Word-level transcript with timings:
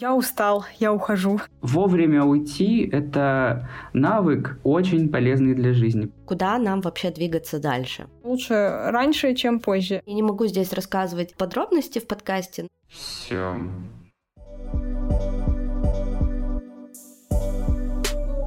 Я 0.00 0.14
устал, 0.14 0.64
я 0.78 0.92
ухожу. 0.92 1.40
Вовремя 1.60 2.22
уйти— 2.22 2.88
это 2.92 3.68
навык 3.92 4.60
очень 4.62 5.08
полезный 5.08 5.54
для 5.54 5.72
жизни. 5.72 6.12
Куда 6.24 6.56
нам 6.58 6.82
вообще 6.82 7.10
двигаться 7.10 7.58
дальше? 7.58 8.06
Лучше 8.22 8.54
раньше, 8.92 9.34
чем 9.34 9.58
позже. 9.58 10.00
Я 10.06 10.14
не 10.14 10.22
могу 10.22 10.46
здесь 10.46 10.72
рассказывать 10.72 11.34
подробности 11.34 11.98
в 11.98 12.06
подкасте. 12.06 12.68
Все. 12.88 13.56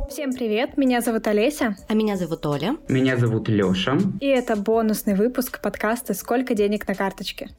Всем 0.10 0.32
привет, 0.32 0.78
меня 0.78 1.02
зовут 1.02 1.28
Олеся. 1.28 1.76
А 1.90 1.94
меня 1.94 2.16
зовут 2.16 2.46
Оля. 2.46 2.78
Меня 2.88 3.18
зовут 3.18 3.50
Лёша. 3.50 3.98
И 4.22 4.26
это 4.26 4.56
бонусный 4.56 5.16
выпуск 5.16 5.62
подкаста 5.62 6.14
«Сколько 6.14 6.54
денег 6.56 6.88
на 6.88 6.96
карточке?». 6.96 7.50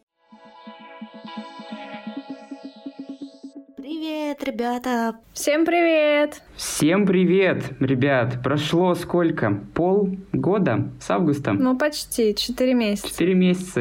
Привет, 4.03 4.43
ребята! 4.43 5.15
Всем 5.33 5.65
привет! 5.65 6.43
Всем 6.57 7.07
привет, 7.07 7.71
ребят! 7.79 8.43
Прошло 8.43 8.97
сколько? 8.97 9.61
Полгода 9.75 10.91
с 10.99 11.09
августа? 11.09 11.53
Ну, 11.53 11.79
почти, 11.79 12.35
четыре 12.35 12.75
месяца. 12.75 13.11
Четыре 13.11 13.35
месяца. 13.35 13.81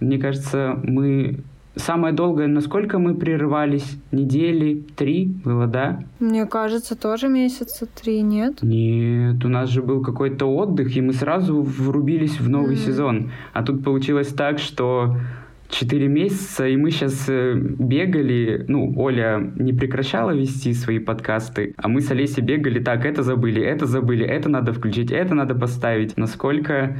Мне 0.00 0.16
кажется, 0.16 0.80
мы... 0.82 1.40
Самое 1.76 2.14
долгое, 2.14 2.46
насколько 2.46 2.98
мы 2.98 3.14
прерывались? 3.14 3.98
Недели? 4.12 4.82
Три 4.96 5.26
было, 5.26 5.66
да? 5.66 6.04
Мне 6.20 6.46
кажется, 6.46 6.96
тоже 6.96 7.28
месяца 7.28 7.84
три, 7.84 8.22
нет? 8.22 8.62
Нет, 8.62 9.44
у 9.44 9.48
нас 9.48 9.68
же 9.68 9.82
был 9.82 10.02
какой-то 10.02 10.46
отдых, 10.46 10.96
и 10.96 11.02
мы 11.02 11.12
сразу 11.12 11.60
врубились 11.60 12.40
в 12.40 12.48
новый 12.48 12.76
mm. 12.76 12.86
сезон. 12.86 13.32
А 13.52 13.62
тут 13.62 13.84
получилось 13.84 14.28
так, 14.28 14.58
что 14.58 15.16
4 15.70 16.08
месяца, 16.08 16.66
и 16.66 16.76
мы 16.76 16.90
сейчас 16.90 17.26
э, 17.28 17.54
бегали, 17.54 18.64
ну, 18.68 18.92
Оля 18.96 19.52
не 19.56 19.72
прекращала 19.72 20.32
вести 20.32 20.74
свои 20.74 20.98
подкасты, 20.98 21.74
а 21.76 21.88
мы 21.88 22.00
с 22.00 22.10
Олесей 22.10 22.42
бегали, 22.42 22.80
так, 22.80 23.04
это 23.04 23.22
забыли, 23.22 23.62
это 23.62 23.86
забыли, 23.86 24.26
это 24.26 24.48
надо 24.48 24.72
включить, 24.72 25.12
это 25.12 25.34
надо 25.34 25.54
поставить. 25.54 26.16
Насколько 26.16 26.96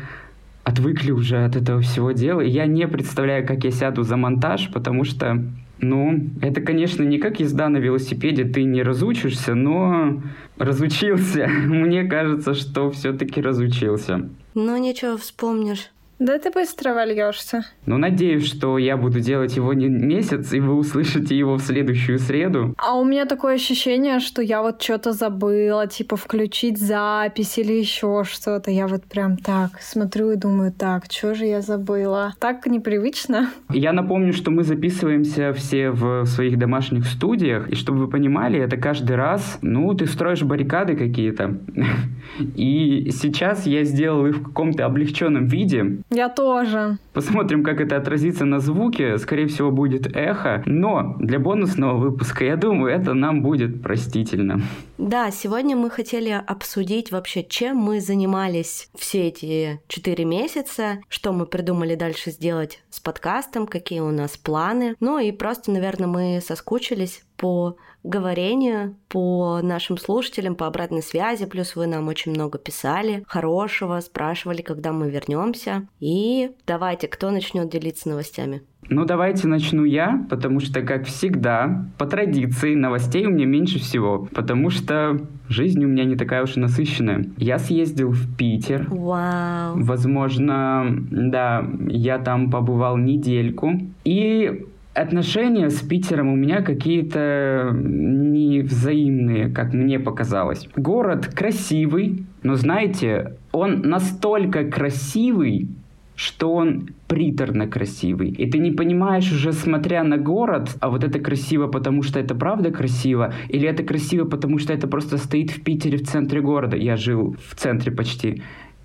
отвыкли 0.65 1.11
уже 1.11 1.45
от 1.45 1.57
этого 1.57 1.81
всего 1.81 2.13
дела. 2.13 2.41
Я 2.41 2.67
не 2.67 2.87
представляю, 2.87 3.47
как 3.47 3.65
я 3.65 3.71
сяду 3.71 4.03
за 4.03 4.17
монтаж, 4.17 4.71
потому 4.73 5.05
что, 5.05 5.43
ну, 5.81 6.31
это, 6.43 6.61
конечно, 6.61 7.03
не 7.03 7.19
как 7.19 7.41
езда 7.41 7.69
на 7.69 7.79
велосипеде, 7.79 8.45
ты 8.45 8.65
не 8.65 8.83
разучишься, 8.83 9.55
но 9.55 10.23
разучился. 10.59 11.49
Мне 11.67 12.05
кажется, 12.05 12.55
что 12.55 12.91
все-таки 12.91 13.41
разучился. 13.41 14.29
Ну, 14.55 14.77
ничего, 14.77 15.17
вспомнишь. 15.17 15.91
Да 16.21 16.39
ты 16.39 16.51
быстро 16.51 16.93
вольешься. 16.93 17.65
Ну, 17.87 17.97
надеюсь, 17.97 18.47
что 18.47 18.77
я 18.77 18.99
буду 18.99 19.21
делать 19.21 19.57
его 19.57 19.73
не 19.73 19.89
месяц, 19.89 20.53
и 20.53 20.61
вы 20.61 20.75
услышите 20.75 21.35
его 21.35 21.55
в 21.55 21.63
следующую 21.63 22.19
среду. 22.19 22.75
А 22.77 22.95
у 22.99 23.07
меня 23.07 23.25
такое 23.25 23.55
ощущение, 23.55 24.21
что 24.21 24.43
я 24.43 24.61
вот 24.61 24.83
что-то 24.83 25.13
забыла, 25.13 25.87
типа 25.87 26.17
включить 26.17 26.79
запись 26.79 27.57
или 27.57 27.73
еще 27.73 28.25
что-то. 28.25 28.71
Я 28.71 28.87
вот 28.87 29.05
прям 29.05 29.39
так 29.39 29.81
смотрю 29.81 30.33
и 30.33 30.37
думаю, 30.37 30.73
так, 30.73 31.07
что 31.11 31.35
же 31.35 31.47
я 31.47 31.63
забыла? 31.63 32.35
Так 32.39 32.67
непривычно. 32.67 33.49
Я 33.71 33.95
напомню, 33.95 34.35
что 34.35 34.51
мы 34.51 34.63
записываемся 34.63 35.55
все 35.55 35.91
в 35.91 36.27
своих 36.27 36.59
домашних 36.59 37.07
студиях, 37.07 37.71
и 37.71 37.75
чтобы 37.75 38.01
вы 38.01 38.09
понимали, 38.09 38.61
это 38.61 38.77
каждый 38.77 39.17
раз, 39.17 39.59
ну, 39.63 39.95
ты 39.95 40.05
строишь 40.05 40.43
баррикады 40.43 40.97
какие-то. 40.97 41.59
И 42.57 43.11
сейчас 43.11 43.67
я 43.67 43.85
сделал 43.85 44.27
их 44.27 44.37
в 44.37 44.45
каком-то 44.45 44.85
облегченном 44.87 45.47
виде. 45.47 46.03
Я 46.11 46.29
тоже. 46.29 46.99
Посмотрим, 47.13 47.63
как 47.63 47.81
это 47.81 47.97
отразится 47.97 48.45
на 48.45 48.59
звуке. 48.59 49.17
Скорее 49.19 49.47
всего, 49.47 49.71
будет 49.71 50.09
эхо. 50.17 50.63
Но 50.67 51.15
для 51.19 51.39
бонусного 51.39 51.97
выпуска, 51.97 52.45
я 52.45 52.57
думаю, 52.57 52.93
это 52.93 53.15
нам 53.15 53.43
будет 53.43 53.81
простительно. 53.81 54.61
Да, 54.99 55.31
сегодня 55.31 55.77
мы 55.77 55.89
хотели 55.89 56.31
обсудить 56.31 57.13
вообще, 57.13 57.45
чем 57.45 57.77
мы 57.77 58.01
занимались 58.01 58.91
все 58.97 59.29
эти 59.29 59.81
четыре 59.87 60.25
месяца, 60.25 60.99
что 61.09 61.33
мы 61.33 61.47
придумали 61.47 61.95
дальше 61.95 62.33
сделать 62.33 62.83
с 62.91 62.99
подкастом, 62.99 63.69
какие 63.69 64.01
у 64.01 64.11
нас 64.11 64.37
планы. 64.37 64.97
Ну 64.99 65.19
и 65.19 65.31
просто, 65.31 65.71
наверное, 65.71 66.09
мы 66.09 66.41
соскучились 66.45 67.23
по 67.37 67.77
говорению, 68.03 68.97
по 69.09 69.61
нашим 69.63 69.99
слушателям, 69.99 70.55
по 70.55 70.67
обратной 70.67 71.03
связи, 71.03 71.47
плюс 71.47 71.77
вы 71.77 71.87
нам 71.87 72.09
очень 72.09 72.33
много 72.33 72.59
писали 72.59 73.25
хорошего, 73.27 74.01
спрашивали, 74.01 74.63
когда 74.63 74.93
мы 74.93 75.11
вернемся. 75.11 75.87
И 75.99 76.51
давайте, 76.67 77.09
кто 77.09 77.31
начнет 77.31 77.69
делиться 77.71 78.09
новостями? 78.09 78.63
Ну, 78.89 79.05
давайте 79.05 79.47
начну 79.47 79.85
я, 79.85 80.27
потому 80.29 80.59
что, 80.59 80.83
как 80.83 81.05
всегда, 81.05 81.87
по 81.97 82.07
традиции, 82.07 82.75
новостей 82.75 83.27
у 83.27 83.31
меня 83.31 83.47
меньше 83.47 83.79
всего, 83.79 84.29
потому 84.35 84.71
что 84.71 85.21
жизнь 85.49 85.85
у 85.85 85.89
меня 85.89 86.05
не 86.05 86.17
такая 86.17 86.43
уж 86.43 86.57
и 86.57 86.61
насыщенная. 86.61 87.27
Я 87.37 87.59
съездил 87.59 88.11
в 88.11 88.37
Питер. 88.37 88.87
Вау. 88.91 89.75
Возможно, 89.77 90.87
да, 91.11 91.65
я 91.89 92.19
там 92.19 92.51
побывал 92.51 92.97
недельку. 92.97 93.73
И 94.05 94.67
отношения 95.01 95.71
с 95.71 95.81
Питером 95.81 96.33
у 96.33 96.37
меня 96.37 96.63
какие-то 96.63 97.71
невзаимные, 97.75 99.49
как 99.49 99.73
мне 99.73 99.99
показалось. 99.99 100.69
Город 100.77 101.27
красивый, 101.27 102.25
но 102.43 102.55
знаете, 102.55 103.37
он 103.53 103.83
настолько 103.83 104.65
красивый, 104.65 105.69
что 106.15 106.53
он 106.53 106.91
приторно 107.09 107.67
красивый. 107.67 108.29
И 108.29 108.51
ты 108.51 108.59
не 108.59 108.73
понимаешь 108.73 109.33
уже, 109.33 109.53
смотря 109.53 110.05
на 110.05 110.19
город, 110.19 110.77
а 110.81 110.91
вот 110.91 111.03
это 111.03 111.19
красиво, 111.19 111.67
потому 111.67 112.03
что 112.03 112.21
это 112.21 112.35
правда 112.35 112.71
красиво, 112.71 113.33
или 113.49 113.67
это 113.67 113.83
красиво, 113.83 114.27
потому 114.27 114.59
что 114.59 114.75
это 114.75 114.87
просто 114.87 115.17
стоит 115.17 115.51
в 115.51 115.63
Питере 115.63 115.97
в 115.97 116.07
центре 116.07 116.43
города. 116.43 116.77
Я 116.77 116.97
жил 116.97 117.37
в 117.49 117.55
центре 117.55 117.91
почти. 117.91 118.43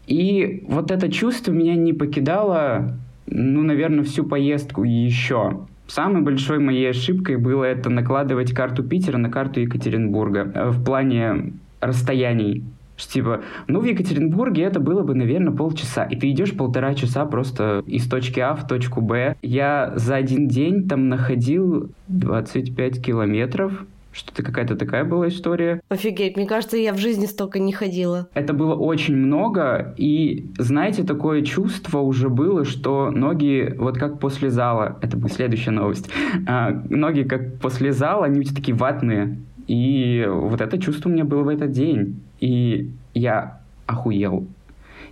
И 0.08 0.64
вот 0.68 0.92
это 0.92 1.12
чувство 1.12 1.52
меня 1.52 1.76
не 1.76 1.92
покидало, 1.92 2.98
ну, 3.28 3.64
наверное, 3.64 4.04
всю 4.04 4.24
поездку 4.24 4.84
и 4.84 4.90
еще. 4.90 5.66
Самой 5.88 6.22
большой 6.22 6.60
моей 6.60 6.90
ошибкой 6.90 7.38
было 7.38 7.64
это 7.64 7.90
накладывать 7.90 8.54
карту 8.54 8.84
Питера 8.84 9.18
на 9.18 9.30
карту 9.30 9.60
Екатеринбурга 9.60 10.52
э, 10.54 10.70
в 10.70 10.84
плане 10.84 11.54
расстояний. 11.80 12.64
Типа, 12.98 13.42
ну, 13.68 13.82
в 13.82 13.86
Екатеринбурге 13.86 14.64
это 14.64 14.80
было 14.80 15.04
бы, 15.04 15.16
наверное, 15.16 15.54
полчаса. 15.54 16.06
И 16.06 16.16
ты 16.16 16.32
идешь 16.32 16.56
полтора 16.56 16.94
часа 16.96 17.26
просто 17.26 17.84
из 17.86 18.08
точки 18.08 18.40
А 18.40 18.56
в 18.56 18.66
точку 18.68 19.02
Б. 19.02 19.36
Я 19.42 19.92
за 19.96 20.16
один 20.16 20.48
день 20.48 20.88
там 20.88 21.10
находил 21.10 21.90
25 22.08 23.04
километров 23.04 23.86
что-то 24.16 24.44
какая-то 24.44 24.76
такая 24.76 25.04
была 25.04 25.28
история. 25.28 25.82
Офигеть, 25.90 26.38
мне 26.38 26.48
кажется, 26.48 26.78
я 26.78 26.94
в 26.94 26.98
жизни 26.98 27.26
столько 27.26 27.60
не 27.60 27.74
ходила. 27.74 28.30
Это 28.34 28.54
было 28.54 28.74
очень 28.74 29.16
много, 29.16 29.94
и 29.98 30.50
знаете, 30.58 31.04
такое 31.04 31.42
чувство 31.42 32.00
уже 32.00 32.30
было, 32.30 32.64
что 32.64 33.12
ноги 33.12 33.76
вот 33.78 33.98
как 33.98 34.20
после 34.20 34.50
зала, 34.50 34.98
это 35.02 35.18
будет 35.18 35.34
следующая 35.34 35.72
новость, 35.72 36.10
а, 36.48 36.72
ноги 36.90 37.24
как 37.24 37.60
после 37.60 37.92
зала, 37.92 38.26
они 38.26 38.40
у 38.40 38.44
тебя 38.44 38.56
такие 38.56 38.76
ватные. 38.76 39.38
И 39.68 40.26
вот 40.30 40.62
это 40.62 40.80
чувство 40.80 41.10
у 41.10 41.12
меня 41.12 41.26
было 41.26 41.44
в 41.44 41.48
этот 41.50 41.72
день. 41.72 42.22
И 42.40 42.92
я 43.14 43.62
охуел. 43.88 44.48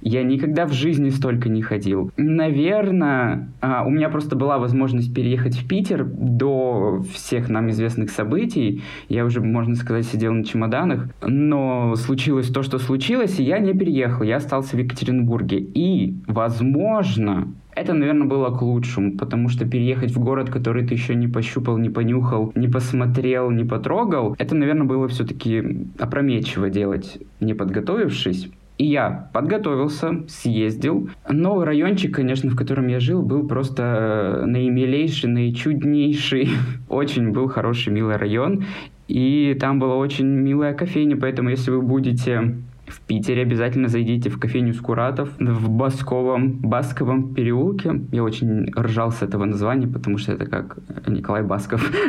Я 0.05 0.23
никогда 0.23 0.65
в 0.65 0.73
жизни 0.73 1.09
столько 1.09 1.47
не 1.47 1.61
ходил. 1.61 2.11
Наверное, 2.17 3.49
а, 3.61 3.85
у 3.85 3.89
меня 3.89 4.09
просто 4.09 4.35
была 4.35 4.57
возможность 4.57 5.13
переехать 5.13 5.55
в 5.55 5.65
Питер 5.65 6.03
до 6.03 7.01
всех 7.13 7.49
нам 7.49 7.69
известных 7.69 8.09
событий. 8.09 8.81
Я 9.07 9.23
уже, 9.23 9.39
можно 9.39 9.75
сказать, 9.75 10.05
сидел 10.05 10.33
на 10.33 10.43
чемоданах. 10.43 11.07
Но 11.25 11.95
случилось 11.95 12.49
то, 12.49 12.63
что 12.63 12.79
случилось, 12.79 13.39
и 13.39 13.43
я 13.43 13.59
не 13.59 13.73
переехал. 13.73 14.23
Я 14.23 14.37
остался 14.37 14.75
в 14.75 14.79
Екатеринбурге. 14.79 15.59
И, 15.59 16.15
возможно, 16.27 17.47
это, 17.73 17.93
наверное, 17.93 18.27
было 18.27 18.49
к 18.49 18.61
лучшему, 18.61 19.17
потому 19.17 19.47
что 19.47 19.65
переехать 19.65 20.11
в 20.11 20.19
город, 20.19 20.49
который 20.49 20.85
ты 20.85 20.93
еще 20.93 21.15
не 21.15 21.27
пощупал, 21.27 21.77
не 21.77 21.89
понюхал, 21.89 22.51
не 22.55 22.67
посмотрел, 22.67 23.49
не 23.51 23.63
потрогал, 23.63 24.35
это, 24.37 24.53
наверное, 24.53 24.85
было 24.85 25.07
все-таки 25.07 25.87
опрометчиво 25.97 26.69
делать, 26.69 27.19
не 27.39 27.53
подготовившись. 27.53 28.49
И 28.77 28.87
я 28.87 29.29
подготовился, 29.33 30.23
съездил. 30.27 31.09
Новый 31.29 31.65
райончик, 31.65 32.15
конечно, 32.15 32.49
в 32.49 32.55
котором 32.55 32.87
я 32.87 32.99
жил, 32.99 33.21
был 33.21 33.47
просто 33.47 33.83
э, 33.83 34.45
наимилейший, 34.45 35.29
наичуднейший. 35.29 36.49
Очень 36.89 37.31
был 37.31 37.47
хороший, 37.47 37.93
милый 37.93 38.17
район. 38.17 38.65
И 39.07 39.55
там 39.59 39.79
была 39.79 39.95
очень 39.97 40.25
милая 40.25 40.73
кофейня, 40.73 41.17
поэтому 41.17 41.49
если 41.49 41.71
вы 41.71 41.81
будете 41.81 42.55
в 42.93 43.01
Питере 43.01 43.41
обязательно 43.41 43.87
зайдите 43.87 44.29
в 44.29 44.39
кофейню 44.39 44.73
Скуратов 44.73 45.29
в 45.39 45.69
Басковом, 45.69 46.59
Басковом 46.59 47.33
переулке. 47.33 48.01
Я 48.11 48.23
очень 48.23 48.71
ржал 48.77 49.11
с 49.11 49.23
этого 49.23 49.45
названия, 49.45 49.87
потому 49.87 50.17
что 50.17 50.33
это 50.33 50.45
как 50.45 50.77
Николай 51.07 51.43
Басков. 51.43 51.83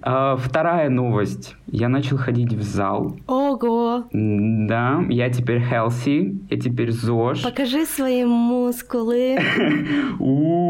А, 0.00 0.36
вторая 0.36 0.88
новость 0.88 1.56
Я 1.66 1.88
начал 1.88 2.16
ходить 2.16 2.52
в 2.52 2.62
зал. 2.62 3.18
Ого! 3.26 4.04
Да, 4.12 5.04
я 5.08 5.28
теперь 5.28 5.60
healthy, 5.60 6.38
я 6.48 6.58
теперь 6.58 6.92
ЗОЖ. 6.92 7.42
Покажи 7.42 7.84
свои 7.84 8.24
мускулы. 8.24 9.38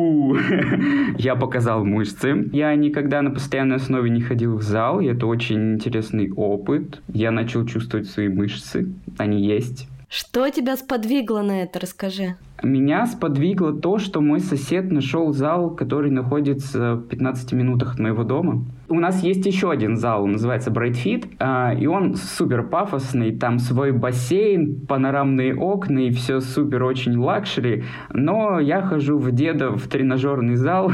Я 1.19 1.37
показал 1.37 1.85
мышцы. 1.85 2.49
Я 2.53 2.75
никогда 2.75 3.23
на 3.23 3.31
постоянной 3.31 3.77
основе 3.77 4.11
не 4.11 4.21
ходил 4.21 4.57
в 4.57 4.63
зал, 4.63 5.01
и 5.01 5.07
это 5.07 5.27
очень 5.27 5.75
интересный 5.75 6.31
опыт. 6.31 7.01
Я 7.09 7.31
начал 7.31 7.67
чувствовать 7.67 8.09
свои 8.09 8.29
мышцы, 8.29 8.93
они 9.17 9.45
есть. 9.45 9.89
Что 10.09 10.49
тебя 10.49 10.77
сподвигло 10.77 11.43
на 11.43 11.63
это, 11.63 11.81
расскажи. 11.81 12.37
Меня 12.63 13.07
сподвигло 13.07 13.75
то, 13.75 13.99
что 13.99 14.23
мой 14.23 14.41
сосед 14.41 14.91
нашел 14.91 15.33
зал, 15.33 15.71
который 15.71 16.11
находится 16.11 16.95
в 16.95 17.07
15 17.09 17.53
минутах 17.53 17.95
от 17.95 17.99
моего 18.01 18.25
дома. 18.25 18.65
У 18.89 18.99
нас 18.99 19.23
есть 19.23 19.45
еще 19.45 19.71
один 19.71 19.97
зал, 19.97 20.25
он 20.25 20.33
называется 20.33 20.71
Bright 20.71 20.97
Fit, 21.05 21.37
а, 21.39 21.75
и 21.75 21.87
он 21.87 22.15
супер 22.15 22.63
пафосный, 22.67 23.37
там 23.37 23.59
свой 23.59 23.93
бассейн, 23.93 24.87
панорамные 24.87 25.55
окна 25.55 25.99
и 25.99 26.11
все 26.11 26.41
супер 26.41 26.85
очень 26.85 27.17
luxury, 27.17 27.85
но 28.11 28.59
я 28.59 28.81
хожу 28.81 29.19
в 29.19 29.31
деда 29.31 29.71
в 29.71 29.87
тренажерный 29.89 30.57
зал. 30.57 30.91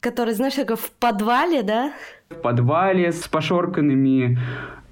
Который, 0.00 0.34
знаешь, 0.34 0.54
как 0.54 0.78
в 0.78 0.90
подвале, 0.92 1.62
да? 1.62 1.92
В 2.30 2.36
подвале 2.36 3.10
с 3.12 3.26
пошорканными 3.28 4.38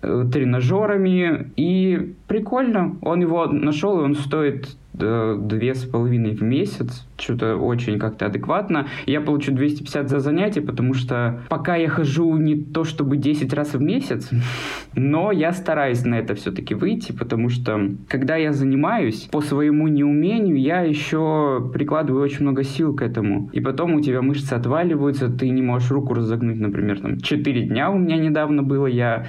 тренажерами, 0.01 1.53
и 1.57 2.15
прикольно. 2.27 2.97
Он 3.03 3.21
его 3.21 3.47
нашел, 3.47 4.01
и 4.01 4.03
он 4.03 4.15
стоит 4.15 4.77
две 4.93 5.75
с 5.75 5.85
половиной 5.85 6.35
в 6.35 6.43
месяц, 6.43 7.07
что-то 7.17 7.57
очень 7.57 7.99
как-то 7.99 8.27
адекватно. 8.27 8.87
Я 9.07 9.21
получу 9.21 9.53
250 9.53 10.09
за 10.09 10.21
занятие, 10.21 10.61
потому 10.61 10.95
что 10.95 11.41
пока 11.49 11.77
я 11.77 11.89
хожу 11.89 12.37
не 12.37 12.57
то 12.57 12.85
чтобы 12.85 13.17
10 13.17 13.53
раз 13.55 13.75
в 13.75 13.81
месяц, 13.81 14.29
но 14.95 15.33
я 15.33 15.53
стараюсь 15.53 16.05
на 16.05 16.17
это 16.17 16.35
все-таки 16.35 16.75
выйти, 16.75 17.13
потому 17.13 17.49
что 17.49 17.81
когда 18.09 18.37
я 18.37 18.53
занимаюсь 18.53 19.29
по 19.31 19.41
своему 19.41 19.89
неумению, 19.89 20.61
я 20.61 20.81
еще 20.81 21.71
прикладываю 21.73 22.23
очень 22.23 22.43
много 22.43 22.65
сил 22.65 22.95
к 22.95 23.03
этому. 23.03 23.49
И 23.53 23.61
потом 23.61 23.95
у 23.95 24.01
тебя 24.01 24.23
мышцы 24.23 24.53
отваливаются, 24.53 25.31
ты 25.31 25.49
не 25.51 25.63
можешь 25.63 25.91
руку 25.91 26.15
разогнуть, 26.15 26.61
например, 26.61 27.01
там 27.01 27.21
4 27.21 27.63
дня 27.63 27.91
у 27.91 27.99
меня 27.99 28.17
недавно 28.17 28.63
было, 28.63 28.87
я 28.87 29.27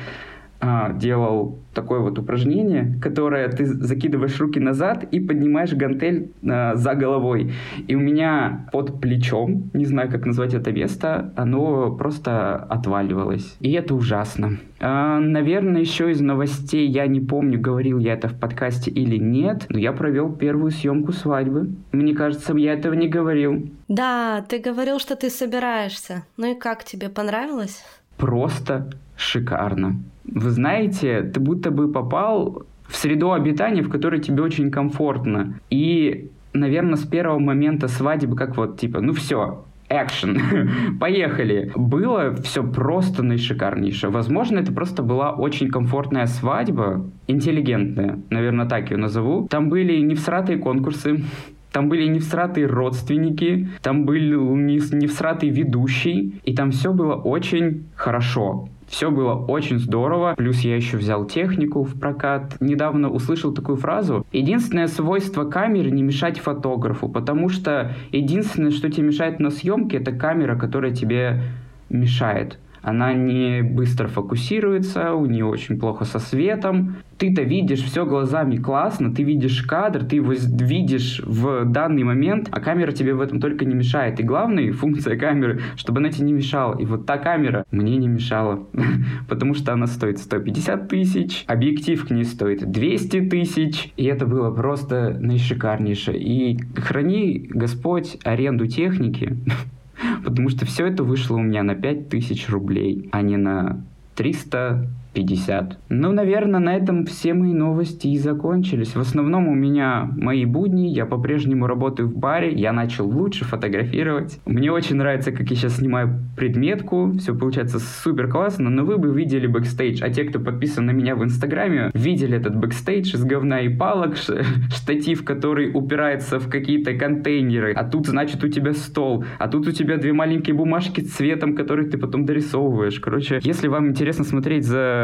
а, 0.61 0.93
делал 0.93 1.59
такое 1.73 1.99
вот 1.99 2.19
упражнение, 2.19 2.95
которое 3.01 3.47
ты 3.49 3.65
закидываешь 3.65 4.39
руки 4.39 4.59
назад 4.59 5.03
и 5.11 5.19
поднимаешь 5.19 5.73
гантель 5.73 6.31
а, 6.47 6.75
за 6.75 6.93
головой. 6.93 7.53
И 7.87 7.95
у 7.95 7.99
меня 7.99 8.67
под 8.71 9.01
плечом, 9.01 9.71
не 9.73 9.85
знаю, 9.85 10.11
как 10.11 10.25
назвать 10.25 10.53
это 10.53 10.71
место, 10.71 11.33
оно 11.35 11.91
просто 11.91 12.55
отваливалось. 12.55 13.55
И 13.59 13.71
это 13.71 13.95
ужасно. 13.95 14.59
А, 14.79 15.19
наверное, 15.19 15.81
еще 15.81 16.11
из 16.11 16.21
новостей, 16.21 16.87
я 16.87 17.07
не 17.07 17.21
помню, 17.21 17.59
говорил 17.59 17.99
я 17.99 18.13
это 18.13 18.27
в 18.27 18.39
подкасте 18.39 18.91
или 18.91 19.17
нет, 19.17 19.65
но 19.69 19.79
я 19.79 19.93
провел 19.93 20.31
первую 20.31 20.71
съемку 20.71 21.11
свадьбы. 21.11 21.71
Мне 21.91 22.13
кажется, 22.13 22.55
я 22.55 22.73
этого 22.73 22.93
не 22.93 23.07
говорил. 23.07 23.67
Да, 23.87 24.45
ты 24.47 24.59
говорил, 24.59 24.99
что 24.99 25.15
ты 25.15 25.29
собираешься. 25.29 26.23
Ну 26.37 26.53
и 26.53 26.59
как 26.59 26.83
тебе 26.83 27.09
понравилось? 27.09 27.83
Просто 28.21 28.87
шикарно. 29.17 29.99
Вы 30.25 30.51
знаете, 30.51 31.23
ты 31.23 31.39
будто 31.39 31.71
бы 31.71 31.91
попал 31.91 32.63
в 32.87 32.95
среду 32.95 33.33
обитания, 33.33 33.81
в 33.81 33.89
которой 33.89 34.21
тебе 34.21 34.43
очень 34.43 34.69
комфортно. 34.69 35.55
И, 35.71 36.29
наверное, 36.53 36.97
с 36.97 37.03
первого 37.05 37.39
момента 37.39 37.87
свадьбы, 37.87 38.35
как 38.35 38.55
вот, 38.57 38.79
типа, 38.79 39.01
ну 39.01 39.13
все, 39.13 39.65
экшен, 39.89 40.39
поехали. 40.99 41.71
Было 41.75 42.35
все 42.35 42.63
просто 42.63 43.23
наишикарнейшее. 43.23 44.11
Возможно, 44.11 44.59
это 44.59 44.71
просто 44.71 45.01
была 45.01 45.31
очень 45.31 45.69
комфортная 45.69 46.27
свадьба, 46.27 47.03
интеллигентная, 47.27 48.19
наверное, 48.29 48.67
так 48.67 48.91
ее 48.91 48.97
назову. 48.97 49.47
Там 49.49 49.69
были 49.69 49.99
не 49.99 50.13
всратые 50.15 50.59
конкурсы, 50.59 51.23
там 51.71 51.89
были 51.89 52.05
не 52.07 52.19
всратые 52.19 52.67
родственники, 52.67 53.69
там 53.81 54.05
был 54.05 54.55
не, 54.55 54.79
не 54.95 55.07
всратый 55.07 55.49
ведущий, 55.49 56.39
и 56.43 56.53
там 56.53 56.71
все 56.71 56.93
было 56.93 57.15
очень 57.15 57.85
хорошо. 57.95 58.67
Все 58.87 59.09
было 59.09 59.35
очень 59.35 59.79
здорово. 59.79 60.35
Плюс 60.35 60.59
я 60.59 60.75
еще 60.75 60.97
взял 60.97 61.25
технику 61.25 61.83
в 61.83 61.97
прокат. 61.97 62.57
Недавно 62.59 63.09
услышал 63.09 63.53
такую 63.53 63.77
фразу. 63.77 64.25
Единственное 64.33 64.87
свойство 64.87 65.45
камеры 65.45 65.91
не 65.91 66.03
мешать 66.03 66.39
фотографу, 66.39 67.07
потому 67.07 67.47
что 67.47 67.95
единственное, 68.11 68.71
что 68.71 68.91
тебе 68.91 69.07
мешает 69.07 69.39
на 69.39 69.49
съемке, 69.49 69.97
это 69.97 70.11
камера, 70.11 70.57
которая 70.57 70.91
тебе 70.91 71.41
мешает 71.89 72.59
она 72.81 73.13
не 73.13 73.61
быстро 73.61 74.07
фокусируется, 74.07 75.13
у 75.13 75.25
нее 75.25 75.45
очень 75.45 75.79
плохо 75.79 76.05
со 76.05 76.19
светом. 76.19 76.95
Ты-то 77.17 77.43
видишь 77.43 77.83
все 77.83 78.05
глазами 78.05 78.55
классно, 78.55 79.13
ты 79.13 79.21
видишь 79.21 79.61
кадр, 79.61 80.03
ты 80.03 80.15
его 80.15 80.33
видишь 80.33 81.21
в 81.23 81.65
данный 81.65 82.03
момент, 82.03 82.49
а 82.51 82.59
камера 82.59 82.91
тебе 82.91 83.13
в 83.13 83.21
этом 83.21 83.39
только 83.39 83.65
не 83.65 83.75
мешает. 83.75 84.19
И 84.19 84.23
главная 84.23 84.73
функция 84.73 85.17
камеры, 85.17 85.61
чтобы 85.75 85.99
она 85.99 86.09
тебе 86.09 86.25
не 86.25 86.33
мешала. 86.33 86.77
И 86.79 86.85
вот 86.85 87.05
та 87.05 87.17
камера 87.17 87.65
мне 87.69 87.97
не 87.97 88.07
мешала, 88.07 88.67
потому 89.29 89.53
что 89.53 89.73
она 89.73 89.85
стоит 89.85 90.17
150 90.17 90.87
тысяч, 90.87 91.43
объектив 91.47 92.07
к 92.07 92.09
ней 92.09 92.23
стоит 92.23 92.69
200 92.69 93.29
тысяч, 93.29 93.93
и 93.97 94.05
это 94.05 94.25
было 94.25 94.49
просто 94.51 95.15
наишикарнейшее. 95.19 96.19
И 96.19 96.57
храни 96.75 97.47
Господь 97.49 98.17
аренду 98.23 98.65
техники, 98.65 99.37
Потому 100.23 100.49
что 100.49 100.65
все 100.65 100.87
это 100.87 101.03
вышло 101.03 101.37
у 101.37 101.41
меня 101.41 101.63
на 101.63 101.75
5000 101.75 102.49
рублей, 102.49 103.09
а 103.11 103.21
не 103.21 103.37
на 103.37 103.83
300 104.15 104.87
50. 105.13 105.77
Ну, 105.89 106.11
наверное, 106.11 106.59
на 106.59 106.75
этом 106.75 107.05
все 107.05 107.33
мои 107.33 107.53
новости 107.53 108.07
и 108.07 108.17
закончились. 108.17 108.95
В 108.95 108.99
основном 108.99 109.47
у 109.47 109.53
меня 109.53 110.09
мои 110.15 110.45
будни, 110.45 110.87
я 110.87 111.05
по-прежнему 111.05 111.67
работаю 111.67 112.07
в 112.07 112.15
баре, 112.15 112.53
я 112.53 112.71
начал 112.71 113.07
лучше 113.07 113.45
фотографировать. 113.45 114.39
Мне 114.45 114.71
очень 114.71 114.95
нравится, 114.95 115.31
как 115.31 115.49
я 115.49 115.55
сейчас 115.55 115.77
снимаю 115.77 116.19
предметку, 116.37 117.11
все 117.17 117.35
получается 117.35 117.79
супер 117.79 118.29
классно, 118.29 118.69
но 118.69 118.85
вы 118.85 118.97
бы 118.97 119.13
видели 119.13 119.47
бэкстейдж, 119.47 120.01
а 120.03 120.09
те, 120.09 120.23
кто 120.23 120.39
подписан 120.39 120.85
на 120.85 120.91
меня 120.91 121.15
в 121.15 121.23
инстаграме, 121.23 121.91
видели 121.93 122.37
этот 122.37 122.55
бэкстейдж 122.55 123.15
из 123.15 123.23
говна 123.23 123.61
и 123.61 123.69
палок, 123.69 124.15
штатив, 124.69 125.25
который 125.25 125.71
упирается 125.73 126.39
в 126.39 126.49
какие-то 126.49 126.93
контейнеры, 126.93 127.73
а 127.73 127.83
тут, 127.83 128.07
значит, 128.07 128.43
у 128.43 128.47
тебя 128.47 128.73
стол, 128.73 129.25
а 129.39 129.47
тут 129.47 129.67
у 129.67 129.71
тебя 129.71 129.97
две 129.97 130.13
маленькие 130.13 130.55
бумажки 130.55 131.01
цветом, 131.01 131.55
которые 131.55 131.89
ты 131.89 131.97
потом 131.97 132.25
дорисовываешь. 132.25 132.99
Короче, 132.99 133.39
если 133.43 133.67
вам 133.67 133.89
интересно 133.89 134.23
смотреть 134.23 134.65
за 134.65 135.00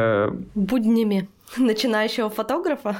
Буднями 0.56 1.30
начинающего 1.58 2.30
фотографа? 2.30 2.98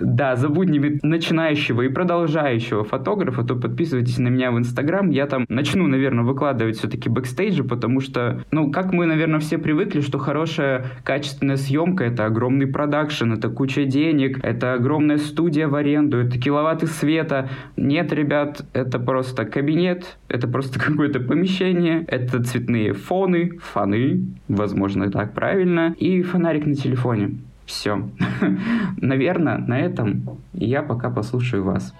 Да, 0.00 0.36
за 0.36 0.48
буднями 0.48 0.98
начинающего 1.02 1.82
и 1.82 1.88
продолжающего 1.88 2.84
фотографа, 2.84 3.42
то 3.44 3.56
подписывайтесь 3.56 4.18
на 4.18 4.28
меня 4.28 4.50
в 4.50 4.58
Инстаграм. 4.58 5.10
Я 5.10 5.26
там 5.26 5.44
начну, 5.48 5.86
наверное, 5.86 6.24
выкладывать 6.24 6.78
все-таки 6.78 7.08
бэкстейджи, 7.08 7.64
потому 7.64 8.00
что, 8.00 8.44
ну, 8.50 8.70
как 8.70 8.92
мы, 8.92 9.06
наверное, 9.06 9.40
все 9.40 9.58
привыкли, 9.58 10.00
что 10.00 10.18
хорошая 10.18 10.86
качественная 11.04 11.56
съемка— 11.56 12.04
это 12.04 12.26
огромный 12.26 12.66
продакшн, 12.66 13.32
это 13.32 13.48
куча 13.48 13.84
денег, 13.84 14.38
это 14.42 14.74
огромная 14.74 15.18
студия 15.18 15.68
в 15.68 15.74
аренду, 15.74 16.18
это 16.18 16.38
киловатты 16.38 16.86
света. 16.86 17.48
Нет, 17.76 18.12
ребят, 18.12 18.64
это 18.72 18.98
просто 18.98 19.44
кабинет, 19.44 20.18
это 20.28 20.48
просто 20.48 20.78
какое-то 20.84 21.20
помещение, 21.20 22.04
это 22.06 22.42
цветные 22.42 22.92
фоны, 22.92 23.58
фоны, 23.58 24.26
возможно, 24.48 25.10
так 25.10 25.34
правильно, 25.34 25.94
и 25.98 26.22
фонарик 26.22 26.66
на 26.66 26.74
телефоне. 26.74 27.38
Все. 27.68 28.08
Наверное, 28.96 29.58
на 29.58 29.78
этом 29.78 30.40
я 30.54 30.82
пока 30.82 31.10
послушаю 31.10 31.64
вас. 31.64 31.94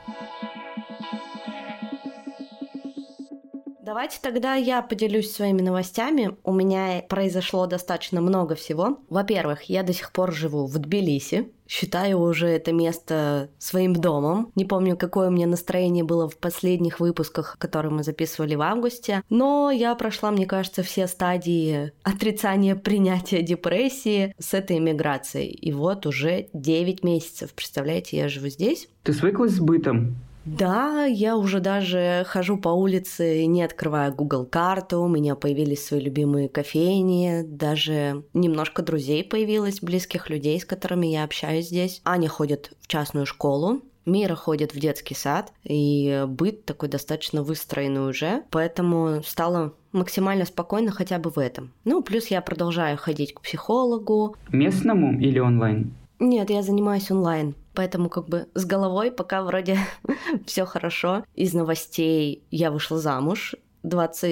Давайте 3.88 4.18
тогда 4.20 4.54
я 4.54 4.82
поделюсь 4.82 5.32
своими 5.32 5.62
новостями. 5.62 6.36
У 6.44 6.52
меня 6.52 7.02
произошло 7.08 7.64
достаточно 7.64 8.20
много 8.20 8.54
всего. 8.54 8.98
Во-первых, 9.08 9.62
я 9.62 9.82
до 9.82 9.94
сих 9.94 10.12
пор 10.12 10.30
живу 10.30 10.66
в 10.66 10.76
Тбилиси. 10.76 11.50
Считаю 11.66 12.20
уже 12.20 12.48
это 12.48 12.70
место 12.74 13.48
своим 13.56 13.94
домом. 13.94 14.52
Не 14.56 14.66
помню, 14.66 14.94
какое 14.94 15.28
у 15.28 15.30
меня 15.30 15.46
настроение 15.46 16.04
было 16.04 16.28
в 16.28 16.36
последних 16.36 17.00
выпусках, 17.00 17.56
которые 17.58 17.90
мы 17.90 18.02
записывали 18.02 18.56
в 18.56 18.60
августе. 18.60 19.22
Но 19.30 19.70
я 19.70 19.94
прошла, 19.94 20.32
мне 20.32 20.44
кажется, 20.44 20.82
все 20.82 21.06
стадии 21.06 21.92
отрицания 22.02 22.76
принятия 22.76 23.40
депрессии 23.40 24.34
с 24.38 24.52
этой 24.52 24.76
иммиграцией. 24.76 25.48
И 25.48 25.72
вот 25.72 26.04
уже 26.04 26.48
9 26.52 27.04
месяцев. 27.04 27.54
Представляете, 27.54 28.18
я 28.18 28.28
живу 28.28 28.48
здесь. 28.48 28.86
Ты 29.02 29.14
свыклась 29.14 29.52
с 29.52 29.60
бытом? 29.60 30.27
Да, 30.56 31.04
я 31.04 31.36
уже 31.36 31.60
даже 31.60 32.24
хожу 32.26 32.56
по 32.56 32.70
улице, 32.70 33.44
не 33.46 33.62
открывая 33.62 34.10
Google 34.10 34.46
карту, 34.46 35.00
у 35.00 35.08
меня 35.08 35.34
появились 35.34 35.84
свои 35.84 36.00
любимые 36.00 36.48
кофейни, 36.48 37.42
даже 37.44 38.24
немножко 38.34 38.82
друзей 38.82 39.24
появилось, 39.24 39.80
близких 39.80 40.30
людей, 40.30 40.60
с 40.60 40.64
которыми 40.64 41.06
я 41.06 41.24
общаюсь 41.24 41.66
здесь. 41.66 42.00
Аня 42.04 42.28
ходит 42.28 42.72
в 42.80 42.86
частную 42.86 43.26
школу, 43.26 43.82
Мира 44.08 44.34
ходит 44.34 44.74
в 44.74 44.80
детский 44.80 45.14
сад, 45.14 45.52
и 45.64 46.24
быт 46.26 46.64
такой 46.64 46.88
достаточно 46.88 47.42
выстроенный 47.42 48.08
уже, 48.08 48.42
поэтому 48.50 49.22
стало 49.22 49.74
максимально 49.92 50.46
спокойно 50.46 50.90
хотя 50.90 51.18
бы 51.18 51.30
в 51.30 51.38
этом. 51.38 51.72
Ну, 51.84 52.02
плюс 52.02 52.28
я 52.28 52.40
продолжаю 52.40 52.96
ходить 52.96 53.34
к 53.34 53.42
психологу. 53.42 54.34
Местному 54.50 55.20
или 55.20 55.38
онлайн? 55.38 55.92
Нет, 56.18 56.50
я 56.50 56.62
занимаюсь 56.62 57.10
онлайн. 57.10 57.54
Поэтому 57.78 58.08
как 58.08 58.28
бы 58.28 58.48
с 58.54 58.64
головой 58.64 59.12
пока 59.12 59.40
вроде 59.44 59.78
все 60.46 60.64
хорошо. 60.64 61.24
Из 61.36 61.54
новостей 61.54 62.42
я 62.50 62.72
вышла 62.72 62.98
замуж 62.98 63.54
22 63.84 64.24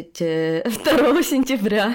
сентября. 1.23 1.95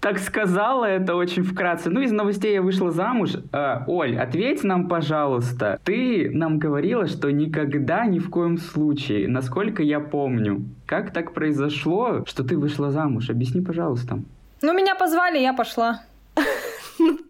Так 0.00 0.18
сказала 0.18 0.86
это 0.86 1.16
очень 1.16 1.42
вкратце. 1.42 1.90
Ну, 1.90 2.00
из 2.00 2.12
новостей 2.12 2.54
я 2.54 2.62
вышла 2.62 2.90
замуж. 2.90 3.32
Э, 3.52 3.80
Оль, 3.86 4.16
ответь 4.16 4.64
нам, 4.64 4.88
пожалуйста. 4.88 5.78
Ты 5.84 6.30
нам 6.32 6.58
говорила, 6.58 7.06
что 7.06 7.30
никогда 7.30 8.06
ни 8.06 8.18
в 8.18 8.30
коем 8.30 8.56
случае, 8.56 9.28
насколько 9.28 9.82
я 9.82 10.00
помню. 10.00 10.64
Как 10.86 11.12
так 11.12 11.34
произошло, 11.34 12.24
что 12.24 12.42
ты 12.42 12.56
вышла 12.56 12.90
замуж? 12.90 13.28
Объясни, 13.28 13.60
пожалуйста. 13.60 14.22
Ну, 14.62 14.72
меня 14.72 14.94
позвали, 14.94 15.40
я 15.40 15.52
пошла. 15.52 16.00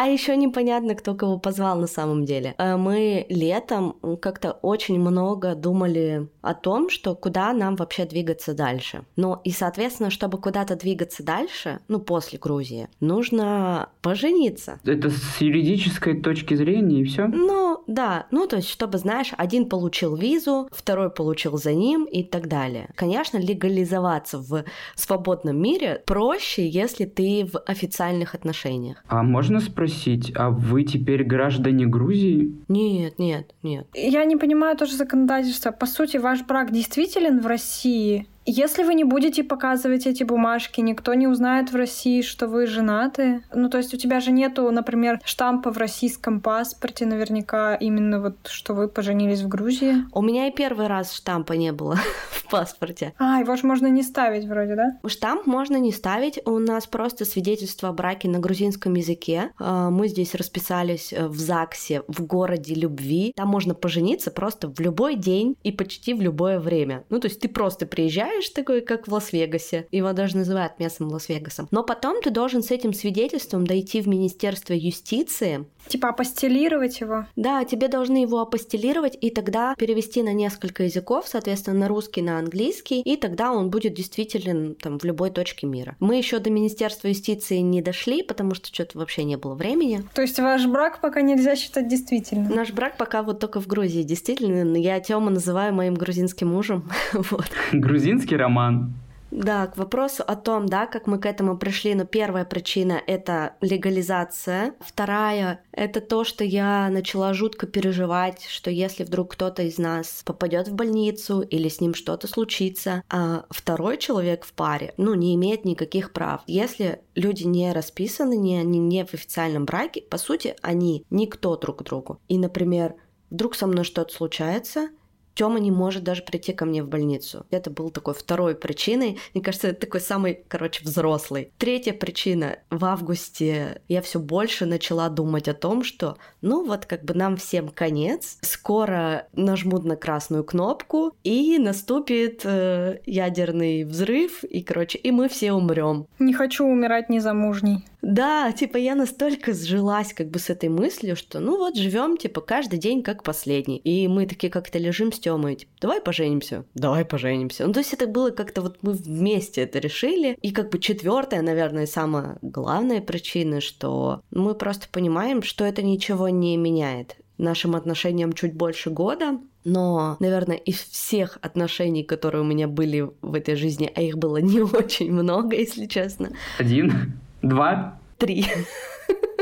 А 0.00 0.06
еще 0.06 0.36
непонятно, 0.36 0.94
кто 0.94 1.16
кого 1.16 1.40
позвал 1.40 1.76
на 1.76 1.88
самом 1.88 2.24
деле. 2.24 2.54
Э, 2.56 2.76
мы 2.76 3.26
летом 3.28 3.96
как-то 4.22 4.52
очень 4.52 5.00
много 5.00 5.56
думали 5.56 6.28
о 6.40 6.54
том, 6.54 6.88
что 6.88 7.16
куда 7.16 7.52
нам 7.52 7.74
вообще 7.74 8.04
двигаться 8.04 8.54
дальше. 8.54 9.02
Ну 9.16 9.40
и, 9.42 9.50
соответственно, 9.50 10.10
чтобы 10.10 10.38
куда-то 10.38 10.76
двигаться 10.76 11.24
дальше, 11.24 11.80
ну 11.88 11.98
после 11.98 12.38
Грузии, 12.38 12.86
нужно 13.00 13.88
пожениться. 14.00 14.78
Это 14.84 15.10
с 15.10 15.40
юридической 15.40 16.22
точки 16.22 16.54
зрения 16.54 17.00
и 17.00 17.04
все? 17.04 17.26
Ну 17.26 17.82
да, 17.88 18.26
ну 18.30 18.46
то 18.46 18.54
есть, 18.54 18.68
чтобы, 18.68 18.98
знаешь, 18.98 19.32
один 19.36 19.68
получил 19.68 20.14
визу, 20.14 20.68
второй 20.70 21.10
получил 21.10 21.58
за 21.58 21.72
ним 21.72 22.04
и 22.04 22.22
так 22.22 22.46
далее. 22.46 22.90
Конечно, 22.94 23.36
легализоваться 23.36 24.38
в 24.38 24.62
свободном 24.94 25.60
мире 25.60 26.04
проще, 26.06 26.68
если 26.68 27.04
ты 27.04 27.48
в 27.52 27.58
официальных 27.66 28.36
отношениях. 28.36 29.02
А 29.08 29.24
можно 29.24 29.58
спросить, 29.58 29.87
спросить, 29.88 30.32
а 30.36 30.50
вы 30.50 30.84
теперь 30.84 31.24
граждане 31.24 31.86
Грузии? 31.86 32.54
Нет, 32.68 33.18
нет, 33.18 33.54
нет. 33.62 33.86
Я 33.94 34.24
не 34.24 34.36
понимаю 34.36 34.76
тоже 34.76 34.94
законодательство. 34.94 35.70
По 35.70 35.86
сути, 35.86 36.18
ваш 36.18 36.42
брак 36.42 36.72
действителен 36.72 37.40
в 37.40 37.46
России? 37.46 38.26
Если 38.50 38.82
вы 38.82 38.94
не 38.94 39.04
будете 39.04 39.44
показывать 39.44 40.06
эти 40.06 40.24
бумажки, 40.24 40.80
никто 40.80 41.12
не 41.12 41.26
узнает 41.26 41.70
в 41.70 41.76
России, 41.76 42.22
что 42.22 42.48
вы 42.48 42.66
женаты. 42.66 43.42
Ну, 43.52 43.68
то 43.68 43.76
есть 43.76 43.92
у 43.92 43.98
тебя 43.98 44.20
же 44.20 44.32
нету, 44.32 44.70
например, 44.70 45.20
штампа 45.22 45.70
в 45.70 45.76
российском 45.76 46.40
паспорте 46.40 47.04
наверняка 47.04 47.74
именно 47.74 48.22
вот, 48.22 48.38
что 48.46 48.72
вы 48.72 48.88
поженились 48.88 49.42
в 49.42 49.48
Грузии. 49.48 49.96
У 50.14 50.22
меня 50.22 50.46
и 50.46 50.50
первый 50.50 50.86
раз 50.86 51.12
штампа 51.12 51.52
не 51.52 51.72
было 51.72 51.96
в 52.30 52.48
паспорте. 52.48 53.12
А, 53.18 53.38
его 53.40 53.54
же 53.54 53.66
можно 53.66 53.86
не 53.88 54.02
ставить 54.02 54.46
вроде, 54.46 54.76
да? 54.76 54.98
Штамп 55.06 55.44
можно 55.44 55.76
не 55.76 55.92
ставить. 55.92 56.40
У 56.46 56.58
нас 56.58 56.86
просто 56.86 57.26
свидетельство 57.26 57.90
о 57.90 57.92
браке 57.92 58.30
на 58.30 58.38
грузинском 58.38 58.94
языке. 58.94 59.50
А, 59.58 59.90
мы 59.90 60.08
здесь 60.08 60.34
расписались 60.34 61.12
э, 61.12 61.28
в 61.28 61.38
ЗАГСе 61.38 62.00
в 62.08 62.24
городе 62.24 62.72
любви. 62.72 63.34
Там 63.36 63.48
можно 63.48 63.74
пожениться 63.74 64.30
просто 64.30 64.72
в 64.74 64.80
любой 64.80 65.16
день 65.16 65.54
и 65.64 65.70
почти 65.70 66.14
в 66.14 66.22
любое 66.22 66.58
время. 66.58 67.04
Ну, 67.10 67.20
то 67.20 67.28
есть 67.28 67.40
ты 67.40 67.48
просто 67.50 67.84
приезжаешь 67.84 68.37
знаешь, 68.38 68.50
такой, 68.50 68.80
как 68.82 69.08
в 69.08 69.12
Лас-Вегасе. 69.12 69.86
Его 69.90 70.12
даже 70.12 70.36
называют 70.36 70.78
местным 70.78 71.10
Лас-Вегасом. 71.10 71.66
Но 71.72 71.82
потом 71.82 72.22
ты 72.22 72.30
должен 72.30 72.62
с 72.62 72.70
этим 72.70 72.92
свидетельством 72.92 73.66
дойти 73.66 74.00
в 74.00 74.06
Министерство 74.06 74.74
юстиции. 74.74 75.66
Типа 75.88 76.10
апостелировать 76.10 77.00
его? 77.00 77.26
Да, 77.34 77.64
тебе 77.64 77.88
должны 77.88 78.18
его 78.18 78.40
апостелировать 78.40 79.16
и 79.20 79.30
тогда 79.30 79.74
перевести 79.76 80.22
на 80.22 80.32
несколько 80.32 80.84
языков, 80.84 81.24
соответственно, 81.26 81.80
на 81.80 81.88
русский, 81.88 82.22
на 82.22 82.38
английский, 82.38 83.00
и 83.00 83.16
тогда 83.16 83.52
он 83.52 83.70
будет 83.70 83.94
действительно 83.94 84.74
там 84.74 84.98
в 84.98 85.04
любой 85.04 85.30
точке 85.30 85.66
мира. 85.66 85.96
Мы 85.98 86.16
еще 86.16 86.38
до 86.38 86.50
Министерства 86.50 87.08
юстиции 87.08 87.58
не 87.58 87.82
дошли, 87.82 88.22
потому 88.22 88.54
что 88.54 88.68
что-то 88.68 88.98
вообще 88.98 89.24
не 89.24 89.36
было 89.36 89.54
времени. 89.54 90.04
То 90.14 90.22
есть 90.22 90.38
ваш 90.38 90.66
брак 90.66 91.00
пока 91.00 91.22
нельзя 91.22 91.56
считать 91.56 91.88
действительным? 91.88 92.54
Наш 92.54 92.72
брак 92.72 92.98
пока 92.98 93.22
вот 93.22 93.40
только 93.40 93.60
в 93.60 93.66
Грузии 93.66 94.02
действительно. 94.02 94.76
Я 94.76 95.00
Тёма 95.00 95.30
называю 95.30 95.74
моим 95.74 95.94
грузинским 95.94 96.48
мужем. 96.48 96.88
вот. 97.12 97.48
Грузинский 97.72 98.27
Русский 98.28 98.42
роман. 98.42 98.92
Да, 99.30 99.66
к 99.68 99.78
вопросу 99.78 100.22
о 100.26 100.36
том, 100.36 100.66
да, 100.66 100.86
как 100.86 101.06
мы 101.06 101.18
к 101.18 101.24
этому 101.24 101.56
пришли, 101.56 101.94
но 101.94 102.04
первая 102.04 102.44
причина— 102.44 103.00
это 103.06 103.54
легализация. 103.62 104.74
Вторая— 104.80 105.60
это 105.72 106.02
то, 106.02 106.24
что 106.24 106.44
я 106.44 106.90
начала 106.90 107.32
жутко 107.32 107.66
переживать, 107.66 108.44
что 108.46 108.70
если 108.70 109.04
вдруг 109.04 109.32
кто-то 109.32 109.62
из 109.62 109.78
нас 109.78 110.22
попадет 110.26 110.68
в 110.68 110.74
больницу 110.74 111.40
или 111.40 111.70
с 111.70 111.80
ним 111.80 111.94
что-то 111.94 112.26
случится, 112.26 113.02
а 113.08 113.46
второй 113.48 113.96
человек 113.96 114.44
в 114.44 114.52
паре, 114.52 114.92
ну, 114.98 115.14
не 115.14 115.34
имеет 115.34 115.64
никаких 115.64 116.12
прав. 116.12 116.42
Если 116.46 117.00
люди 117.14 117.44
не 117.44 117.72
расписаны, 117.72 118.36
не, 118.36 118.58
они 118.58 118.78
не 118.78 119.06
в 119.06 119.14
официальном 119.14 119.64
браке, 119.64 120.02
по 120.02 120.18
сути, 120.18 120.54
они 120.60 121.06
никто 121.08 121.56
друг 121.56 121.82
другу. 121.82 122.20
И, 122.28 122.36
например, 122.36 122.94
вдруг 123.30 123.54
со 123.54 123.66
мной 123.66 123.84
что-то 123.84 124.12
случается, 124.12 124.88
Тёма 125.38 125.60
не 125.60 125.70
может 125.70 126.02
даже 126.02 126.22
прийти 126.22 126.52
ко 126.52 126.64
мне 126.64 126.82
в 126.82 126.88
больницу. 126.88 127.46
Это 127.50 127.70
был 127.70 127.90
такой 127.90 128.14
второй 128.14 128.56
причиной. 128.56 129.18
Мне 129.34 129.44
кажется, 129.44 129.68
это 129.68 129.82
такой 129.82 130.00
самый, 130.00 130.40
короче, 130.48 130.82
взрослый. 130.82 131.52
Третья 131.58 131.92
причина. 131.92 132.58
В 132.70 132.84
августе 132.84 133.80
я 133.86 134.02
все 134.02 134.18
больше 134.18 134.66
начала 134.66 135.08
думать 135.08 135.46
о 135.46 135.54
том, 135.54 135.84
что, 135.84 136.16
ну 136.40 136.66
вот, 136.66 136.86
как 136.86 137.04
бы 137.04 137.14
нам 137.14 137.36
всем 137.36 137.68
конец. 137.68 138.38
Скоро 138.40 139.28
нажмут 139.32 139.84
на 139.84 139.94
красную 139.94 140.42
кнопку, 140.42 141.14
и 141.22 141.56
наступит 141.58 142.40
э, 142.42 142.98
ядерный 143.06 143.84
взрыв, 143.84 144.42
и, 144.42 144.60
короче, 144.60 144.98
и 144.98 145.12
мы 145.12 145.28
все 145.28 145.52
умрем. 145.52 146.08
Не 146.18 146.34
хочу 146.34 146.66
умирать 146.66 147.10
незамужней. 147.10 147.84
Да, 148.02 148.52
типа 148.52 148.76
я 148.76 148.94
настолько 148.94 149.52
сжилась 149.52 150.12
как 150.12 150.28
бы 150.28 150.38
с 150.38 150.50
этой 150.50 150.68
мыслью, 150.68 151.16
что 151.16 151.40
ну 151.40 151.58
вот 151.58 151.76
живем 151.76 152.16
типа 152.16 152.40
каждый 152.40 152.78
день 152.78 153.02
как 153.02 153.22
последний. 153.22 153.78
И 153.78 154.06
мы 154.08 154.26
такие 154.26 154.50
как-то 154.50 154.78
лежим 154.78 155.12
с 155.12 155.18
Тёмой, 155.18 155.56
типа, 155.56 155.72
давай 155.80 156.00
поженимся, 156.00 156.64
давай 156.74 157.04
поженимся. 157.04 157.66
Ну 157.66 157.72
то 157.72 157.80
есть 157.80 157.92
это 157.92 158.06
было 158.06 158.30
как-то 158.30 158.62
вот 158.62 158.78
мы 158.82 158.92
вместе 158.92 159.62
это 159.62 159.78
решили. 159.78 160.38
И 160.42 160.52
как 160.52 160.70
бы 160.70 160.78
четвертая, 160.78 161.42
наверное, 161.42 161.86
самая 161.86 162.38
главная 162.42 163.00
причина, 163.00 163.60
что 163.60 164.22
мы 164.30 164.54
просто 164.54 164.86
понимаем, 164.90 165.42
что 165.42 165.64
это 165.64 165.82
ничего 165.82 166.28
не 166.28 166.56
меняет 166.56 167.16
нашим 167.38 167.76
отношениям 167.76 168.32
чуть 168.32 168.54
больше 168.54 168.90
года, 168.90 169.38
но, 169.64 170.16
наверное, 170.18 170.56
из 170.56 170.76
всех 170.76 171.38
отношений, 171.40 172.02
которые 172.02 172.42
у 172.42 172.44
меня 172.44 172.68
были 172.68 173.10
в 173.22 173.34
этой 173.34 173.54
жизни, 173.54 173.90
а 173.94 174.00
их 174.00 174.18
было 174.18 174.38
не 174.38 174.60
очень 174.76 175.12
много, 175.12 175.56
если 175.56 175.86
честно. 175.86 176.30
Один? 176.58 177.20
Два? 177.48 177.98
Три. 178.18 178.44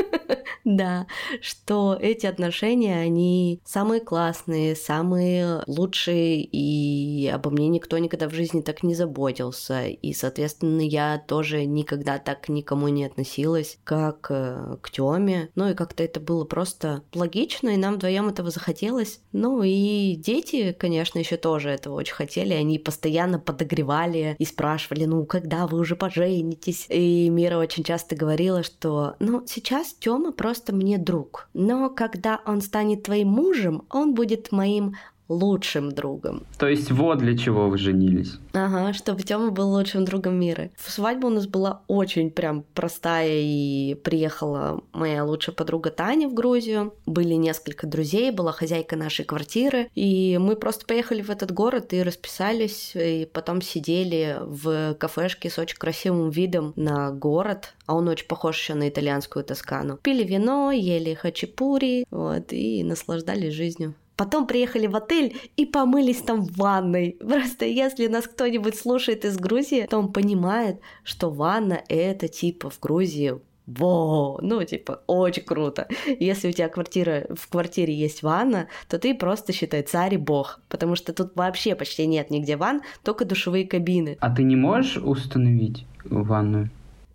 Да, 0.67 1.07
что 1.39 1.97
эти 1.97 2.25
отношения, 2.25 2.99
они 2.99 3.61
самые 3.63 4.01
классные, 4.01 4.75
самые 4.75 5.63
лучшие, 5.65 6.43
и 6.43 7.25
обо 7.29 7.51
мне 7.51 7.69
никто 7.69 7.97
никогда 7.97 8.27
в 8.27 8.33
жизни 8.33 8.59
так 8.59 8.83
не 8.83 8.93
заботился. 8.93 9.85
И, 9.87 10.11
соответственно, 10.11 10.81
я 10.81 11.23
тоже 11.25 11.63
никогда 11.63 12.19
так 12.19 12.49
никому 12.49 12.89
не 12.89 13.05
относилась, 13.05 13.77
как 13.85 14.27
э, 14.29 14.75
к 14.81 14.91
Тёме. 14.91 15.51
Ну 15.55 15.69
и 15.69 15.73
как-то 15.73 16.03
это 16.03 16.19
было 16.19 16.43
просто 16.43 17.01
логично, 17.13 17.69
и 17.69 17.77
нам 17.77 17.95
вдвоем 17.95 18.27
этого 18.27 18.51
захотелось. 18.51 19.21
Ну 19.31 19.63
и 19.63 20.15
дети, 20.17 20.75
конечно, 20.77 21.17
еще 21.17 21.37
тоже 21.37 21.69
этого 21.69 21.93
очень 21.93 22.15
хотели. 22.15 22.53
Они 22.53 22.77
постоянно 22.77 23.39
подогревали 23.39 24.35
и 24.37 24.43
спрашивали, 24.43 25.05
ну, 25.05 25.25
когда 25.25 25.65
вы 25.65 25.79
уже 25.79 25.95
поженитесь? 25.95 26.87
И 26.89 27.29
Мира 27.29 27.57
очень 27.57 27.85
часто 27.85 28.17
говорила, 28.17 28.63
что, 28.63 29.15
ну, 29.19 29.45
сейчас 29.47 29.93
Тёма 29.93 30.33
просто 30.33 30.56
просто 30.57 30.73
мне 30.73 30.97
друг. 30.97 31.49
Но 31.53 31.89
когда 31.89 32.41
он 32.45 32.61
станет 32.61 33.03
твоим 33.03 33.27
мужем, 33.27 33.83
он 33.91 34.15
будет 34.15 34.51
моим 34.51 34.95
лучшим 35.29 35.91
другом. 35.91 36.43
То 36.57 36.67
есть 36.67 36.91
вот 36.91 37.19
для 37.19 37.37
чего 37.37 37.69
вы 37.69 37.77
женились. 37.77 38.35
Ага, 38.53 38.93
чтобы 38.93 39.23
Тёма 39.23 39.51
был 39.51 39.71
лучшим 39.71 40.05
другом 40.05 40.39
мира. 40.39 40.69
Свадьба 40.77 41.27
у 41.27 41.29
нас 41.29 41.47
была 41.47 41.81
очень 41.87 42.31
прям 42.31 42.63
простая, 42.73 43.39
и 43.41 43.95
приехала 43.95 44.81
моя 44.93 45.23
лучшая 45.23 45.55
подруга 45.55 45.89
Таня 45.89 46.27
в 46.27 46.33
Грузию. 46.33 46.93
Были 47.05 47.33
несколько 47.33 47.87
друзей, 47.87 48.31
была 48.31 48.51
хозяйка 48.51 48.95
нашей 48.95 49.25
квартиры, 49.25 49.89
и 49.95 50.37
мы 50.39 50.55
просто 50.55 50.85
поехали 50.85 51.21
в 51.21 51.29
этот 51.29 51.51
город 51.51 51.93
и 51.93 52.03
расписались, 52.03 52.93
и 52.95 53.29
потом 53.31 53.61
сидели 53.61 54.37
в 54.41 54.95
кафешке 54.95 55.49
с 55.49 55.59
очень 55.59 55.77
красивым 55.77 56.29
видом 56.29 56.73
на 56.75 57.11
город, 57.11 57.73
а 57.85 57.95
он 57.95 58.07
очень 58.07 58.27
похож 58.27 58.57
еще 58.57 58.73
на 58.73 58.89
итальянскую 58.89 59.43
Тоскану. 59.43 59.97
Пили 59.97 60.23
вино, 60.23 60.71
ели 60.71 61.13
хачапури, 61.13 62.05
вот, 62.09 62.51
и 62.51 62.83
наслаждались 62.83 63.53
жизнью. 63.53 63.95
Потом 64.17 64.47
приехали 64.47 64.87
в 64.87 64.95
отель 64.95 65.37
и 65.55 65.65
помылись 65.65 66.21
там 66.21 66.41
в 66.41 66.57
ванной. 66.57 67.17
Просто 67.19 67.65
если 67.65 68.07
нас 68.07 68.27
кто-нибудь 68.27 68.75
слушает 68.75 69.23
из 69.23 69.37
Грузии, 69.37 69.87
то 69.89 69.99
он 69.99 70.11
понимает, 70.11 70.81
что 71.03 71.29
ванна 71.29 71.81
это 71.87 72.27
типа 72.27 72.69
в 72.69 72.79
Грузии 72.79 73.35
во, 73.67 74.39
ну, 74.41 74.63
типа, 74.63 75.01
очень 75.07 75.43
круто. 75.43 75.89
Если 76.19 76.47
у 76.47 76.51
тебя 76.53 76.69
квартира, 76.69 77.27
в 77.35 77.49
квартире 77.49 77.93
есть 77.93 78.23
ванна, 78.23 78.67
то 78.87 78.97
ты 78.97 79.13
просто, 79.13 79.51
считай, 79.51 79.81
царь 79.83 80.13
и 80.13 80.17
бог, 80.17 80.61
потому 80.69 80.95
что 80.95 81.11
тут 81.11 81.35
вообще 81.35 81.75
почти 81.75 82.07
нет 82.07 82.31
нигде 82.31 82.55
ванн, 82.55 82.81
только 83.03 83.25
душевые 83.25 83.67
кабины. 83.67 84.17
А 84.21 84.33
ты 84.33 84.43
не 84.43 84.55
можешь 84.55 84.95
установить 84.95 85.85
ванную? 86.05 86.69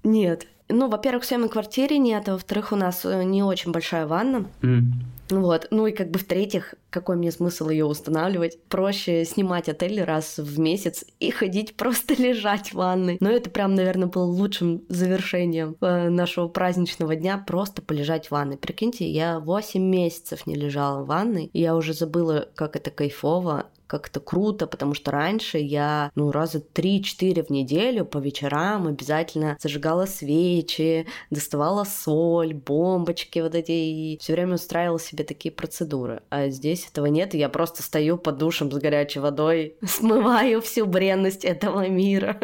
Нет. 0.04 0.46
Ну, 0.68 0.88
во-первых, 0.88 1.24
в 1.24 1.26
съемной 1.26 1.48
квартире 1.48 1.98
нет, 1.98 2.28
а 2.28 2.32
во-вторых, 2.32 2.72
у 2.72 2.76
нас 2.76 3.04
э, 3.04 3.24
не 3.24 3.42
очень 3.42 3.72
большая 3.72 4.06
ванна. 4.06 4.46
Mm. 4.60 4.82
Вот. 5.30 5.68
Ну 5.70 5.86
и 5.86 5.92
как 5.92 6.10
бы 6.10 6.18
в-третьих, 6.18 6.74
какой 6.90 7.16
мне 7.16 7.32
смысл 7.32 7.68
ее 7.70 7.84
устанавливать? 7.84 8.62
Проще 8.68 9.24
снимать 9.24 9.68
отель 9.68 10.02
раз 10.02 10.38
в 10.38 10.58
месяц 10.58 11.04
и 11.20 11.30
ходить 11.30 11.76
просто 11.76 12.14
лежать 12.14 12.68
в 12.68 12.74
ванной. 12.74 13.16
Но 13.20 13.30
это 13.30 13.50
прям, 13.50 13.74
наверное, 13.74 14.08
было 14.08 14.24
лучшим 14.24 14.84
завершением 14.88 15.76
э, 15.80 16.08
нашего 16.08 16.48
праздничного 16.48 17.16
дня, 17.16 17.38
просто 17.38 17.82
полежать 17.82 18.28
в 18.28 18.30
ванной. 18.32 18.56
Прикиньте, 18.56 19.08
я 19.08 19.40
8 19.40 19.82
месяцев 19.82 20.46
не 20.46 20.54
лежала 20.54 21.02
в 21.02 21.06
ванной, 21.06 21.46
и 21.46 21.60
я 21.60 21.76
уже 21.76 21.94
забыла, 21.94 22.48
как 22.54 22.76
это 22.76 22.90
кайфово 22.90 23.70
как 23.92 24.08
это 24.08 24.20
круто, 24.20 24.66
потому 24.66 24.94
что 24.94 25.10
раньше 25.10 25.58
я, 25.58 26.10
ну, 26.14 26.32
раза 26.32 26.62
3-4 26.74 27.44
в 27.44 27.50
неделю 27.50 28.06
по 28.06 28.16
вечерам 28.16 28.86
обязательно 28.86 29.58
зажигала 29.60 30.06
свечи, 30.06 31.06
доставала 31.30 31.84
соль, 31.84 32.54
бомбочки 32.54 33.40
вот 33.40 33.54
эти, 33.54 33.72
и 33.72 34.18
все 34.18 34.32
время 34.32 34.54
устраивала 34.54 34.98
себе 34.98 35.24
такие 35.24 35.52
процедуры. 35.52 36.22
А 36.30 36.48
здесь 36.48 36.88
этого 36.90 37.04
нет, 37.04 37.34
и 37.34 37.38
я 37.38 37.50
просто 37.50 37.82
стою 37.82 38.16
под 38.16 38.38
душем 38.38 38.72
с 38.72 38.78
горячей 38.78 39.20
водой, 39.20 39.76
смываю 39.84 40.62
всю 40.62 40.86
бренность 40.86 41.44
этого 41.44 41.86
мира. 41.86 42.40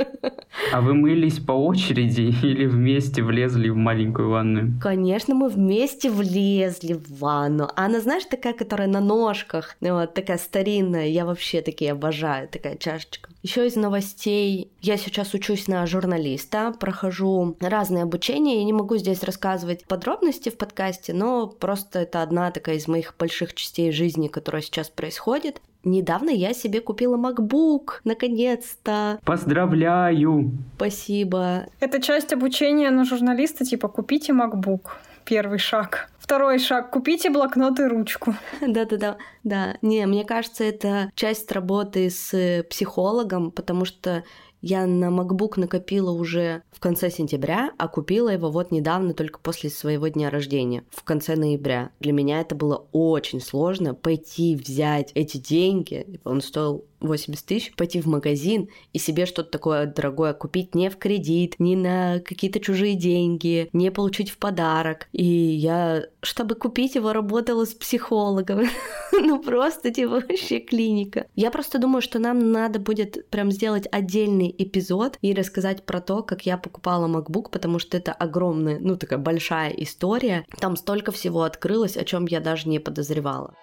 А 0.71 0.83
вы 0.83 0.93
мылись 0.93 1.39
по 1.39 1.53
очереди 1.53 2.35
или 2.43 2.67
вместе 2.67 3.23
влезли 3.23 3.71
в 3.71 3.77
маленькую 3.77 4.29
ванную? 4.29 4.79
Конечно, 4.83 5.35
мы 5.35 5.49
вместе 5.49 6.11
влезли 6.11 6.93
в 6.93 7.21
ванну. 7.21 7.71
Она, 7.75 8.01
знаешь, 8.01 8.27
такая, 8.27 8.53
которая 8.53 8.89
на 8.89 9.01
ножках, 9.01 9.77
вот 9.81 10.13
такая 10.13 10.37
старинная. 10.37 11.07
Я 11.07 11.25
вообще 11.25 11.38
вообще 11.39 11.63
такие 11.63 11.93
обожаю, 11.93 12.49
такая 12.49 12.77
чашечка. 12.77 13.31
Еще 13.45 13.69
из 13.69 13.77
новостей, 13.77 14.73
я 14.81 14.97
сейчас 14.97 15.33
учусь 15.35 15.69
на 15.69 15.87
журналиста, 15.87 16.75
прохожу 16.79 17.57
разные 17.61 18.03
обучения, 18.03 18.59
я 18.59 18.65
не 18.65 18.73
могу 18.73 18.97
здесь 18.97 19.23
рассказывать 19.23 19.85
подробности 19.85 20.49
в 20.49 20.59
подкасте, 20.59 21.13
но 21.13 21.47
просто 21.47 22.01
это 22.01 22.23
одна 22.23 22.51
такая 22.51 22.75
из 22.75 22.89
моих 22.89 23.15
больших 23.17 23.55
частей 23.55 23.93
жизни, 23.93 24.27
которая 24.27 24.63
сейчас 24.63 24.91
происходит. 24.91 25.63
Недавно 25.85 26.31
я 26.31 26.53
себе 26.55 26.81
купила 26.81 27.17
MacBook, 27.17 28.01
наконец-то. 28.03 29.21
Поздравляю! 29.25 30.51
Спасибо. 30.75 31.67
Это 31.79 32.03
часть 32.03 32.33
обучения 32.33 32.91
на 32.91 33.05
журналиста, 33.05 33.65
типа 33.65 33.87
купите 33.87 34.33
MacBook. 34.33 34.89
Первый 35.25 35.59
шаг. 35.59 36.11
Второй 36.29 36.59
шаг. 36.59 36.91
Купите 36.91 37.31
блокнот 37.31 37.81
и 37.81 37.85
ручку. 37.85 38.35
Да-да-да. 38.61 39.17
Да. 39.45 39.79
Не, 39.81 40.05
мне 40.05 40.27
кажется, 40.27 40.63
это 40.63 41.11
часть 41.15 41.51
работы 41.51 42.11
с 42.11 42.65
психологом, 42.69 43.51
потому 43.51 43.87
что 43.87 44.25
я 44.61 44.87
на 44.87 45.07
MacBook 45.07 45.53
накопила 45.57 46.11
уже 46.11 46.65
в 46.71 46.81
конце 46.81 47.11
сентября, 47.11 47.71
а 47.79 47.89
купила 47.89 48.29
его 48.29 48.51
вот 48.51 48.73
недавно, 48.73 49.15
только 49.15 49.39
после 49.39 49.71
своего 49.71 50.09
дня 50.09 50.29
рождения, 50.29 50.85
в 50.91 51.03
конце 51.03 51.35
ноября. 51.35 51.93
Для 51.99 52.13
меня 52.13 52.43
это 52.43 52.55
было 52.55 52.87
очень 52.93 53.41
сложно 53.41 53.95
пойти 53.95 54.55
взять 54.55 55.13
эти 55.15 55.39
деньги. 55.39 56.21
Он 56.25 56.43
стоил 56.43 56.85
80 57.01 57.45
тысяч, 57.45 57.75
пойти 57.75 58.01
в 58.01 58.07
магазин 58.07 58.69
и 58.93 58.99
себе 58.99 59.27
что-то 59.27 59.51
такое 59.51 59.87
дорогое 59.87 60.33
купить 60.33 60.75
не 60.75 60.91
в 60.91 60.97
кредит, 60.97 61.57
не 61.59 61.77
на 61.77 62.21
какие-то 62.21 62.61
чужие 62.61 62.95
деньги, 62.95 63.69
не 63.73 63.91
получить 63.91 64.31
в 64.31 64.39
подарок. 64.39 65.09
И 65.13 65.25
я, 65.25 66.05
чтобы 66.23 66.55
купить 66.55 66.95
его, 66.95 67.13
работала 67.13 67.65
с 67.65 67.75
психологом. 67.75 68.69
ну 69.13 69.43
просто 69.43 69.91
типа 69.91 70.21
вообще 70.21 70.59
клиника. 70.59 71.27
Я 71.35 71.51
просто 71.51 71.79
думаю, 71.79 72.03
что 72.03 72.19
нам 72.19 72.53
надо 72.53 72.79
будет 72.79 73.29
прям 73.31 73.51
сделать 73.51 73.87
отдельный 73.91 74.55
эпизод 74.57 75.19
и 75.23 75.35
рассказать 75.35 75.85
про 75.85 76.01
то, 76.01 76.23
как 76.23 76.47
я 76.47 76.59
покупала 76.59 77.07
MacBook, 77.07 77.51
потому 77.51 77.79
что 77.79 77.97
это 77.97 78.13
огромная, 78.13 78.79
ну 78.81 78.97
такая 78.97 79.19
большая 79.19 79.71
история. 79.71 80.45
Там 80.59 80.77
столько 80.77 81.13
всего 81.13 81.43
открылось, 81.43 81.97
о 81.97 82.05
чем 82.05 82.27
я 82.27 82.41
даже 82.41 82.69
не 82.69 82.79
подозревала. 82.79 83.55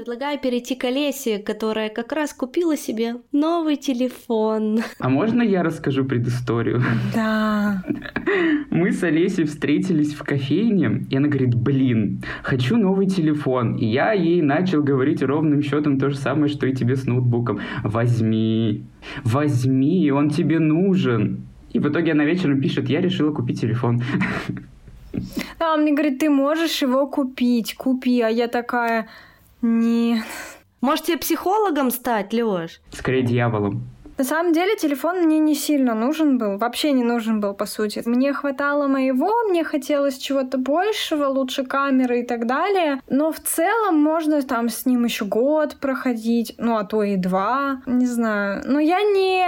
Предлагаю 0.00 0.38
перейти 0.38 0.76
к 0.76 0.84
Олесе, 0.84 1.38
которая 1.38 1.90
как 1.90 2.12
раз 2.12 2.32
купила 2.32 2.74
себе 2.74 3.16
новый 3.32 3.76
телефон. 3.76 4.80
А 4.98 5.10
можно 5.10 5.42
я 5.42 5.62
расскажу 5.62 6.06
предысторию? 6.06 6.82
Да. 7.14 7.84
Мы 8.70 8.92
с 8.92 9.02
Олесей 9.02 9.44
встретились 9.44 10.14
в 10.14 10.24
кофейне, 10.24 11.04
и 11.10 11.16
она 11.16 11.28
говорит, 11.28 11.54
блин, 11.54 12.22
хочу 12.42 12.78
новый 12.78 13.08
телефон. 13.08 13.76
И 13.76 13.84
я 13.84 14.12
ей 14.12 14.40
начал 14.40 14.82
говорить 14.82 15.20
ровным 15.20 15.62
счетом 15.62 15.98
то 15.98 16.08
же 16.08 16.16
самое, 16.16 16.48
что 16.48 16.66
и 16.66 16.74
тебе 16.74 16.96
с 16.96 17.04
ноутбуком. 17.04 17.60
Возьми, 17.84 18.84
возьми, 19.22 20.10
он 20.10 20.30
тебе 20.30 20.60
нужен. 20.60 21.42
И 21.74 21.78
в 21.78 21.86
итоге 21.86 22.12
она 22.12 22.24
вечером 22.24 22.58
пишет, 22.62 22.88
я 22.88 23.02
решила 23.02 23.32
купить 23.32 23.60
телефон. 23.60 24.02
А 25.58 25.74
он 25.74 25.82
мне 25.82 25.92
говорит, 25.92 26.20
ты 26.20 26.30
можешь 26.30 26.80
его 26.80 27.06
купить, 27.06 27.74
купи. 27.74 28.22
А 28.22 28.28
я 28.28 28.48
такая, 28.48 29.08
нет. 29.62 30.24
Может, 30.80 31.06
тебе 31.06 31.18
психологом 31.18 31.90
стать, 31.90 32.32
Лёш? 32.32 32.80
Скорее 32.92 33.22
дьяволом. 33.22 33.82
На 34.20 34.24
самом 34.24 34.52
деле 34.52 34.76
телефон 34.76 35.22
мне 35.22 35.38
не 35.38 35.54
сильно 35.54 35.94
нужен 35.94 36.36
был, 36.36 36.58
вообще 36.58 36.92
не 36.92 37.02
нужен 37.02 37.40
был, 37.40 37.54
по 37.54 37.64
сути. 37.64 38.02
Мне 38.04 38.34
хватало 38.34 38.86
моего, 38.86 39.32
мне 39.48 39.64
хотелось 39.64 40.18
чего-то 40.18 40.58
большего, 40.58 41.24
лучше 41.24 41.64
камеры 41.64 42.20
и 42.20 42.22
так 42.22 42.46
далее. 42.46 43.00
Но 43.08 43.32
в 43.32 43.40
целом 43.40 43.96
можно 43.96 44.42
там 44.42 44.68
с 44.68 44.84
ним 44.84 45.04
еще 45.04 45.24
год 45.24 45.76
проходить, 45.80 46.54
ну 46.58 46.76
а 46.76 46.84
то 46.84 47.02
и 47.02 47.16
два, 47.16 47.80
не 47.86 48.04
знаю. 48.04 48.62
Но 48.66 48.78
я 48.78 49.00
не 49.00 49.46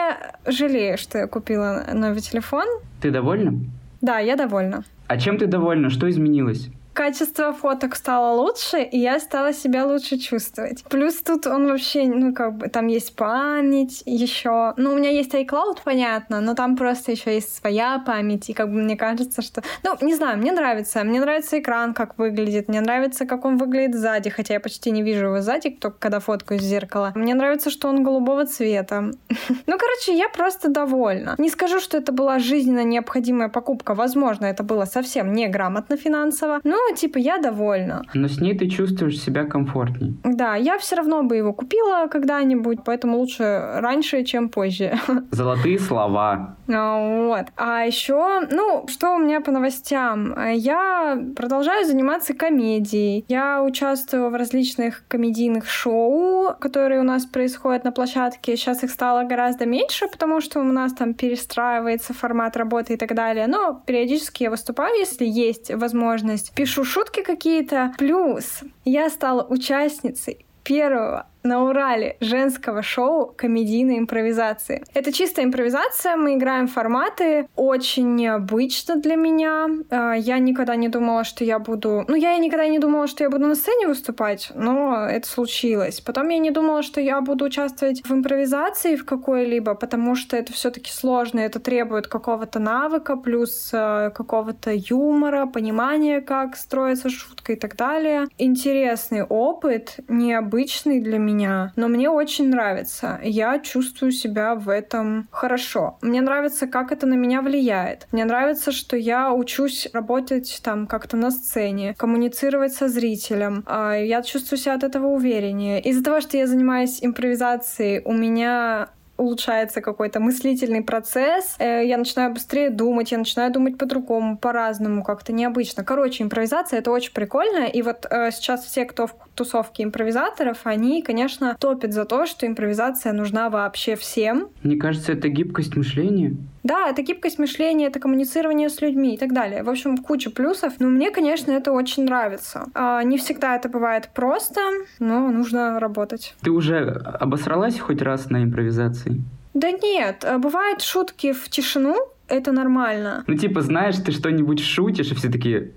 жалею, 0.51 0.97
что 0.97 1.19
я 1.19 1.27
купила 1.27 1.85
новый 1.93 2.23
телефон. 2.23 2.65
Ты 3.03 3.11
довольна? 3.11 3.53
Да, 4.01 4.21
я 4.21 4.37
довольна. 4.37 4.85
А 5.07 5.19
чем 5.19 5.37
ты 5.37 5.47
довольна? 5.47 5.91
Что 5.91 6.09
изменилось? 6.09 6.71
Качество 6.93 7.53
фоток 7.53 7.97
стало 7.97 8.35
лучше, 8.41 8.83
и 8.83 8.99
я 8.99 9.19
стала 9.21 9.53
себя 9.53 9.87
лучше 9.87 10.19
чувствовать. 10.19 10.85
Плюс 10.85 11.23
тут 11.23 11.47
он 11.47 11.67
вообще, 11.67 12.05
ну, 12.05 12.35
как 12.35 12.55
бы, 12.57 12.69
там 12.69 12.87
есть 12.87 13.17
память 13.17 14.03
еще. 14.07 14.75
Ну, 14.77 14.93
у 14.93 14.97
меня 14.97 15.11
есть 15.11 15.35
iCloud, 15.35 15.79
понятно, 15.85 16.41
но 16.41 16.55
там 16.55 16.77
просто 16.77 17.13
еще 17.13 17.35
есть 17.35 17.55
своя 17.55 18.03
память, 18.05 18.51
и 18.51 18.53
как 18.53 18.69
бы 18.69 18.75
мне 18.75 18.97
кажется, 18.97 19.43
что... 19.43 19.63
Ну, 19.83 19.97
не 20.01 20.15
знаю, 20.15 20.39
мне 20.39 20.53
нравится. 20.53 21.03
Мне 21.05 21.21
нравится 21.21 21.59
экран, 21.59 21.95
как 21.95 22.19
выглядит. 22.19 22.69
Мне 22.69 22.81
нравится, 22.81 23.27
как 23.27 23.45
он 23.45 23.57
выглядит 23.57 23.95
сзади, 23.95 24.31
хотя 24.31 24.55
я 24.55 24.61
почти 24.61 24.91
не 24.91 25.03
вижу 25.03 25.27
его 25.27 25.41
сзади, 25.41 25.71
только 25.71 25.99
когда 25.99 26.21
фоткаю 26.21 26.61
из 26.61 26.65
зеркала. 26.65 27.13
Мне 27.15 27.35
нравится, 27.35 27.71
что 27.71 27.89
он 27.89 28.03
голубого 28.03 28.47
цвета. 28.47 29.11
Ну, 29.67 29.79
короче, 29.79 30.17
я 30.17 30.29
просто 30.29 30.69
довольна. 30.69 31.35
Не 31.39 31.49
скажу, 31.49 31.81
что 31.81 31.97
это 31.97 32.13
была 32.13 32.39
жизненно 32.39 32.85
необходимая 32.85 33.49
покупка. 33.49 33.95
Возможно, 33.95 34.47
это 34.47 34.63
было 34.63 34.85
совсем 34.85 35.33
неграмотно 35.33 35.97
финансово. 35.97 36.61
Но 36.65 36.77
ну, 36.89 36.97
типа, 36.97 37.19
я 37.19 37.39
довольна. 37.39 38.03
Но 38.15 38.29
с 38.29 38.41
ней 38.41 38.55
ты 38.55 38.69
чувствуешь 38.69 39.21
себя 39.21 39.45
комфортней. 39.45 40.17
Да, 40.25 40.57
я 40.57 40.79
все 40.79 40.97
равно 40.97 41.23
бы 41.23 41.37
его 41.37 41.53
купила 41.53 42.07
когда-нибудь, 42.09 42.79
поэтому 42.85 43.19
лучше 43.19 43.43
раньше, 43.81 44.25
чем 44.25 44.49
позже. 44.49 44.99
Золотые 45.31 45.79
слова. 45.79 46.57
А, 46.75 46.99
вот. 47.27 47.47
А 47.57 47.85
еще, 47.85 48.41
ну, 48.51 48.87
что 48.89 49.15
у 49.15 49.19
меня 49.19 49.41
по 49.41 49.51
новостям? 49.51 50.35
Я 50.53 51.19
продолжаю 51.37 51.87
заниматься 51.87 52.35
комедией. 52.35 53.25
Я 53.29 53.63
участвую 53.63 54.31
в 54.31 54.35
различных 54.35 55.05
комедийных 55.09 55.69
шоу, 55.69 56.55
которые 56.59 57.01
у 57.01 57.05
нас 57.05 57.27
происходят 57.27 57.85
на 57.85 57.93
площадке. 57.93 58.57
Сейчас 58.57 58.83
их 58.85 58.91
стало 58.91 59.25
гораздо 59.25 59.67
меньше, 59.67 60.09
потому 60.09 60.41
что 60.41 60.61
у 60.61 60.65
нас 60.65 60.93
там 60.93 61.15
перестраивается 61.15 62.15
формат 62.15 62.57
работы 62.57 62.95
и 62.95 62.97
так 62.97 63.15
далее. 63.15 63.47
Но 63.47 63.83
периодически 63.87 64.45
я 64.45 64.51
выступаю, 64.51 64.99
если 64.99 65.25
есть 65.25 65.73
возможность. 65.75 66.55
Пишу 66.55 66.85
шутки 66.85 67.23
какие-то. 67.23 67.93
Плюс 67.99 68.63
я 68.85 69.11
стала 69.11 69.43
участницей 69.43 70.47
первого 70.65 71.27
на 71.43 71.65
Урале 71.65 72.17
женского 72.21 72.83
шоу 72.83 73.33
комедийной 73.37 73.99
импровизации. 73.99 74.85
Это 74.95 75.13
чистая 75.13 75.47
импровизация, 75.47 76.17
мы 76.17 76.35
играем 76.35 76.69
форматы, 76.69 77.49
очень 77.57 78.15
необычно 78.15 78.97
для 78.97 79.17
меня. 79.17 79.69
А, 79.91 80.15
я 80.15 80.39
никогда 80.39 80.77
не 80.77 80.89
думала, 80.89 81.25
что 81.25 81.45
я 81.45 81.59
буду... 81.59 82.05
Ну, 82.09 82.15
я 82.15 82.35
и 82.35 82.41
никогда 82.41 82.67
не 82.69 82.79
думала, 82.79 83.07
что 83.07 83.25
я 83.25 83.31
буду 83.31 83.47
на 83.47 83.55
сцене 83.55 83.89
выступать, 83.89 84.53
но 84.55 85.07
это 85.07 85.27
случилось. 85.29 86.01
Потом 86.01 86.29
я 86.29 86.39
не 86.39 86.51
думала, 86.51 86.83
что 86.83 87.01
я 87.01 87.21
буду 87.21 87.45
участвовать 87.47 88.03
в 88.05 88.13
импровизации 88.13 88.97
в 88.97 89.05
какой-либо, 89.05 89.75
потому 89.75 90.15
что 90.15 90.37
это 90.37 90.53
все 90.53 90.71
таки 90.71 90.91
сложно, 90.91 91.41
это 91.41 91.61
требует 91.61 92.07
какого-то 92.07 92.59
навыка, 92.59 93.17
плюс 93.17 93.71
э, 93.73 94.11
какого-то 94.15 94.71
юмора, 94.73 95.47
понимания, 95.47 96.21
как 96.21 96.57
строится 96.57 97.11
шутка 97.11 97.55
и 97.55 97.57
так 97.57 97.77
далее. 97.77 98.27
Интересный 98.39 99.23
опыт, 99.23 99.97
необычный 100.09 101.01
для 101.01 101.19
меня 101.19 101.32
меня, 101.33 101.73
но 101.77 101.89
мне 101.89 102.11
очень 102.11 102.49
нравится. 102.49 103.21
Я 103.23 103.59
чувствую 103.59 104.13
себя 104.13 104.55
в 104.55 104.69
этом 104.69 105.29
хорошо. 105.31 105.99
Мне 106.03 106.21
нравится, 106.21 106.67
как 106.67 106.93
это 106.93 107.07
на 107.07 107.15
меня 107.15 107.43
влияет. 107.43 108.07
Мне 108.13 108.25
нравится, 108.25 108.73
что 108.73 108.97
я 108.97 109.33
учусь 109.33 109.89
работать 109.93 110.61
там 110.63 110.87
как-то 110.87 111.17
на 111.17 111.31
сцене, 111.31 111.95
коммуницировать 111.95 112.75
со 112.75 112.89
зрителем. 112.89 113.65
А, 113.67 113.95
я 113.95 114.23
чувствую 114.23 114.59
себя 114.59 114.75
от 114.75 114.85
этого 114.85 115.07
увереннее. 115.07 115.81
Из-за 115.81 116.05
того, 116.05 116.21
что 116.21 116.37
я 116.37 116.47
занимаюсь 116.47 116.99
импровизацией, 117.03 118.03
у 118.05 118.13
меня 118.13 118.91
улучшается 119.17 119.81
какой-то 119.81 120.21
мыслительный 120.21 120.83
процесс, 120.83 121.57
э, 121.59 121.87
я 121.87 121.97
начинаю 121.97 122.33
быстрее 122.33 122.71
думать, 122.71 123.13
я 123.13 123.19
начинаю 123.19 123.53
думать 123.53 123.79
по-другому, 123.79 124.37
по-разному, 124.37 125.03
как-то 125.03 125.33
необычно. 125.33 125.85
Короче, 125.85 126.23
импровизация— 126.25 126.79
это 126.81 126.91
очень 126.91 127.13
прикольно, 127.13 127.67
и 127.67 127.83
вот 127.83 128.07
э, 128.11 128.31
сейчас 128.33 128.65
все, 128.65 128.85
кто 128.85 129.07
в 129.07 129.15
тусовке 129.35 129.85
импровизаторов, 129.85 130.61
они, 130.65 131.03
конечно, 131.03 131.57
топят 131.59 131.93
за 131.93 132.05
то, 132.05 132.27
что 132.27 132.47
импровизация 132.47 133.13
нужна 133.13 133.51
вообще 133.51 133.97
всем. 133.97 134.49
Мне 134.63 134.77
кажется, 134.77 135.13
это 135.13 135.29
гибкость 135.29 135.77
мышления. 135.77 136.37
Да, 136.63 136.89
это 136.89 137.03
гибкость 137.03 137.39
мышления, 137.39 137.87
это 137.87 137.99
коммуницирование 137.99 138.69
с 138.69 138.81
людьми 138.81 139.15
и 139.15 139.19
так 139.19 139.33
далее. 139.33 139.63
В 139.63 139.71
общем, 139.71 139.97
куча 139.97 140.31
плюсов. 140.31 140.75
Но 140.79 140.89
мне, 140.89 141.11
конечно, 141.11 141.51
это 141.51 141.73
очень 141.73 142.05
нравится. 142.05 142.67
А, 142.75 143.03
не 143.03 143.19
всегда 143.19 143.57
это 143.57 143.69
бывает 143.69 144.11
просто, 144.15 144.61
но 144.99 145.29
нужно 145.29 145.81
работать. 145.81 146.35
Ты 146.43 146.51
уже 146.51 146.79
обосралась 146.81 147.79
хоть 147.79 148.01
раз 148.01 148.31
на 148.31 148.45
импровизации? 148.45 149.23
Да 149.55 149.71
нет, 149.71 150.25
а, 150.25 150.39
бывают 150.39 150.83
шутки 150.83 151.33
в 151.33 151.49
тишину, 151.49 151.97
это 152.29 152.53
нормально. 152.53 153.25
Ну, 153.27 153.37
типа, 153.37 153.61
знаешь, 153.61 153.97
ты 153.97 154.13
что-нибудь 154.13 154.61
шутишь, 154.61 155.11
и 155.11 155.15
все 155.15 155.31
такие, 155.31 155.73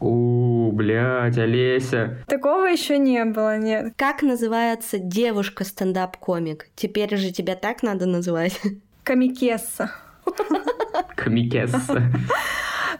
у, 0.00 0.72
блядь, 0.72 1.38
Олеся. 1.38 2.18
Такого 2.26 2.64
еще 2.64 2.98
не 2.98 3.24
было, 3.26 3.58
нет. 3.58 3.92
Как 3.96 4.22
называется 4.22 4.98
девушка 4.98 5.64
стендап-комик? 5.64 6.68
Теперь 6.74 7.14
же 7.16 7.30
тебя 7.30 7.54
так 7.54 7.82
надо 7.82 8.06
называть. 8.06 8.58
Комикесса. 9.04 9.92
Комикесса. 11.16 12.02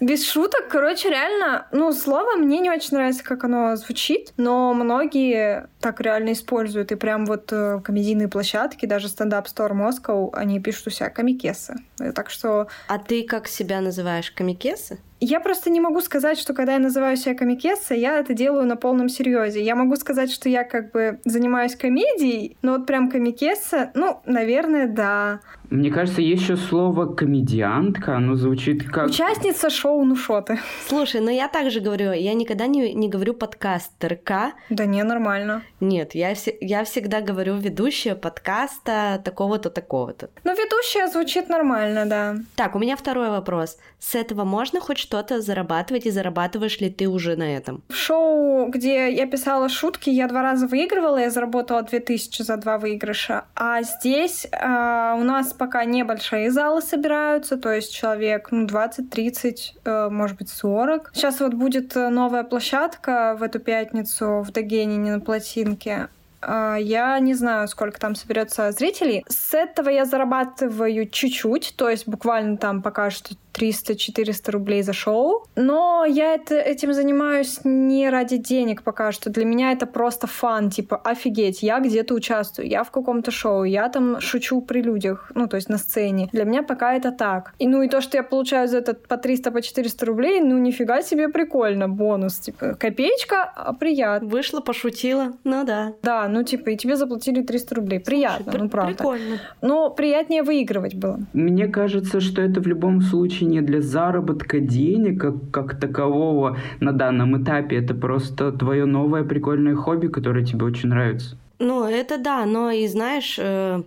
Без 0.01 0.27
шуток, 0.27 0.69
короче, 0.71 1.11
реально, 1.11 1.67
ну, 1.73 1.93
слово 1.93 2.37
мне 2.37 2.61
не 2.61 2.71
очень 2.71 2.97
нравится, 2.97 3.23
как 3.23 3.45
оно 3.45 3.77
звучит, 3.77 4.33
но 4.39 4.73
многие 4.73 5.69
так 5.79 6.01
реально 6.01 6.33
используют. 6.33 6.91
И 6.91 6.95
прям 6.95 7.27
вот 7.27 7.53
э, 7.53 7.81
комедийные 7.85 8.29
площадки, 8.29 8.87
даже 8.87 9.09
стендап 9.09 9.47
Store 9.47 9.73
Moscow, 9.73 10.31
они 10.33 10.59
пишут 10.59 10.87
у 10.87 10.91
себя 10.91 11.11
комикесы. 11.11 11.75
Так 12.15 12.31
что... 12.31 12.69
А 12.89 12.99
ты 12.99 13.25
как 13.25 13.47
себя 13.47 13.83
называешь? 13.83 14.31
Комикесы? 14.31 15.01
Я 15.21 15.41
просто 15.41 15.69
не 15.69 15.81
могу 15.81 16.01
сказать, 16.01 16.39
что 16.39 16.55
когда 16.55 16.73
я 16.73 16.79
называю 16.79 17.17
себя 17.17 17.35
комикесса, 17.35 17.95
я 17.95 18.19
это 18.19 18.33
делаю 18.33 18.67
на 18.67 18.77
полном 18.77 19.11
серьезе. 19.11 19.63
Я 19.63 19.75
могу 19.75 19.97
сказать, 19.97 20.33
что 20.33 20.49
я 20.49 20.65
как 20.65 20.93
бы 20.93 21.21
занимаюсь 21.27 21.77
комедией, 21.77 22.57
но 22.63 22.73
вот 22.73 22.87
прям 22.87 23.11
комикесса, 23.11 23.91
ну, 23.95 24.23
наверное, 24.25 24.87
да. 24.87 25.41
Мне 25.69 25.91
кажется, 25.91 26.21
есть 26.21 26.43
еще 26.43 26.57
слово 26.57 27.07
комедиантка, 27.07 28.17
оно 28.17 28.35
звучит 28.35 28.89
как... 28.91 29.07
Участница 29.09 29.71
шоу 29.71 30.05
«Ну 30.05 30.17
шо 30.17 30.41
ты?». 30.41 30.59
Слушай, 30.89 31.21
ну 31.21 31.31
я 31.31 31.47
также 31.49 31.81
говорю, 31.81 32.13
я 32.13 32.35
никогда 32.35 32.67
не, 32.67 32.93
не 32.93 33.09
говорю 33.09 33.35
подкастерка. 33.35 34.53
Да 34.69 34.87
не, 34.87 35.05
нормально. 35.05 35.63
Нет, 35.79 36.17
я, 36.17 36.35
я 36.61 36.85
всегда 36.85 37.21
говорю 37.21 37.57
ведущая 37.57 38.17
подкаста 38.17 39.21
такого-то, 39.25 39.71
такого-то. 39.71 40.31
Ну, 40.43 40.53
ведущая 40.53 41.07
звучит 41.09 41.49
нормально, 41.49 42.07
да. 42.07 42.37
Так, 42.57 42.75
у 42.75 42.79
меня 42.81 42.97
второй 42.97 43.29
вопрос. 43.29 43.79
С 44.01 44.17
этого 44.17 44.45
можно 44.45 44.81
хоть 44.81 44.99
что-то 45.11 45.41
зарабатывать, 45.41 46.07
и 46.07 46.11
зарабатываешь 46.11 46.81
ли 46.81 46.89
ты 46.89 47.09
уже 47.09 47.35
на 47.35 47.57
этом? 47.57 47.83
В 47.89 47.97
шоу, 47.97 48.69
где 48.69 49.13
я 49.13 49.27
писала 49.27 49.69
шутки, 49.69 50.09
я 50.09 50.29
два 50.29 50.43
раза 50.43 50.69
выигрывала, 50.69 51.19
я 51.19 51.31
заработала 51.31 51.83
2000 51.83 52.43
за 52.43 52.57
два 52.57 52.79
выигрыша. 52.79 53.45
А 53.57 53.83
здесь 53.83 54.47
э, 54.53 55.17
у 55.19 55.25
нас 55.25 55.53
пока 55.53 55.85
небольшие 55.85 56.53
залы 56.53 56.81
собираются, 56.81 57.57
то 57.57 57.73
есть 57.73 57.93
человек 57.93 58.53
ну, 58.53 58.67
20-30, 58.67 59.57
э, 59.85 60.09
может 60.11 60.39
быть, 60.39 60.49
40. 60.49 61.11
Сейчас 61.13 61.41
вот 61.41 61.55
будет 61.55 61.97
новая 61.97 62.45
площадка 62.45 63.37
в 63.37 63.43
эту 63.43 63.59
пятницу 63.59 64.45
в 64.47 64.53
Догенине 64.53 65.11
на 65.11 65.21
плотинке. 65.21 66.09
А, 66.43 66.77
я 66.77 67.19
не 67.19 67.35
знаю, 67.35 67.69
сколько 67.69 68.01
там 68.01 68.15
соберется 68.15 68.73
зрителей. 68.73 69.25
С 69.29 69.55
этого 69.55 69.89
я 69.89 70.05
зарабатываю 70.05 71.09
чуть-чуть, 71.09 71.75
то 71.77 71.89
есть 71.89 72.09
буквально 72.09 72.57
там 72.57 72.83
пока 72.83 73.11
что 73.11 73.35
300-400 73.61 74.51
рублей 74.51 74.83
за 74.83 74.93
шоу. 74.93 75.45
Но 75.57 76.05
я 76.09 76.35
это, 76.35 76.55
этим 76.55 76.93
занимаюсь 76.93 77.61
не 77.65 78.11
ради 78.11 78.37
денег 78.37 78.83
пока 78.83 79.13
что. 79.13 79.31
Для 79.31 79.45
меня 79.45 79.73
это 79.73 79.87
просто 79.87 80.27
фан, 80.27 80.71
типа, 80.71 80.97
офигеть, 80.97 81.63
я 81.63 81.81
где-то 81.81 82.15
участвую, 82.15 82.69
я 82.69 82.85
в 82.85 82.91
каком-то 82.91 83.31
шоу, 83.31 83.65
я 83.65 83.89
там 83.89 84.21
шучу 84.21 84.61
при 84.61 84.83
людях, 84.83 85.31
ну, 85.35 85.47
то 85.47 85.57
есть 85.57 85.69
на 85.69 85.79
сцене. 85.79 86.29
Для 86.33 86.45
меня 86.45 86.63
пока 86.63 86.95
это 86.95 87.13
так. 87.13 87.53
И 87.59 87.69
ну 87.69 87.83
и 87.83 87.89
то, 87.89 88.01
что 88.01 88.17
я 88.17 88.23
получаю 88.23 88.69
за 88.69 88.79
это 88.79 88.95
по 88.95 89.17
300, 89.17 89.51
по 89.51 89.63
400 89.63 90.07
рублей, 90.07 90.41
ну 90.41 90.59
нифига 90.59 91.03
себе 91.03 91.29
прикольно, 91.29 91.89
бонус. 91.89 92.39
Типа, 92.39 92.75
копеечка, 92.75 93.43
а 93.43 93.73
приятно. 93.73 94.29
Вышла, 94.29 94.61
пошутила, 94.61 95.33
ну 95.45 95.65
да. 95.65 95.93
Да, 96.03 96.29
ну 96.29 96.43
типа, 96.43 96.71
и 96.71 96.77
тебе 96.77 96.97
заплатили 96.97 97.43
300 97.43 97.75
рублей. 97.75 98.01
Приятно, 98.01 98.45
Слушай, 98.45 98.63
ну 98.63 98.69
правда. 98.69 98.95
Прикольно. 98.95 99.41
Но 99.61 99.91
приятнее 99.91 100.43
выигрывать 100.43 100.95
было. 100.95 101.21
Мне 101.33 101.69
кажется, 101.69 102.21
что 102.21 102.43
это 102.43 102.61
в 102.61 102.67
любом 102.67 103.03
случае 103.03 103.50
не 103.51 103.61
для 103.61 103.81
заработка 103.81 104.61
денег 104.61 105.21
как, 105.21 105.51
как 105.51 105.81
такового 105.81 106.57
на 106.81 106.93
данном 106.93 107.43
этапе. 107.43 107.77
Это 107.77 107.95
просто 107.95 108.53
твое 108.53 108.85
новое 108.85 109.25
прикольное 109.25 109.75
хобби, 109.75 110.09
которое 110.09 110.45
тебе 110.45 110.65
очень 110.65 110.89
нравится. 110.89 111.37
Ну, 111.59 111.85
это 111.85 112.19
да, 112.19 112.47
но 112.47 112.71
и 112.71 112.87
знаешь, 112.87 113.39
э, 113.39 113.83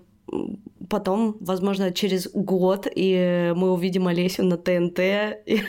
потом, 0.90 1.38
возможно, 1.40 1.92
через 1.92 2.30
год, 2.34 2.88
и 2.96 3.52
мы 3.56 3.72
увидим 3.72 4.08
Олесю 4.08 4.44
на 4.44 4.58
ТНТ, 4.58 5.00
и, 5.00 5.62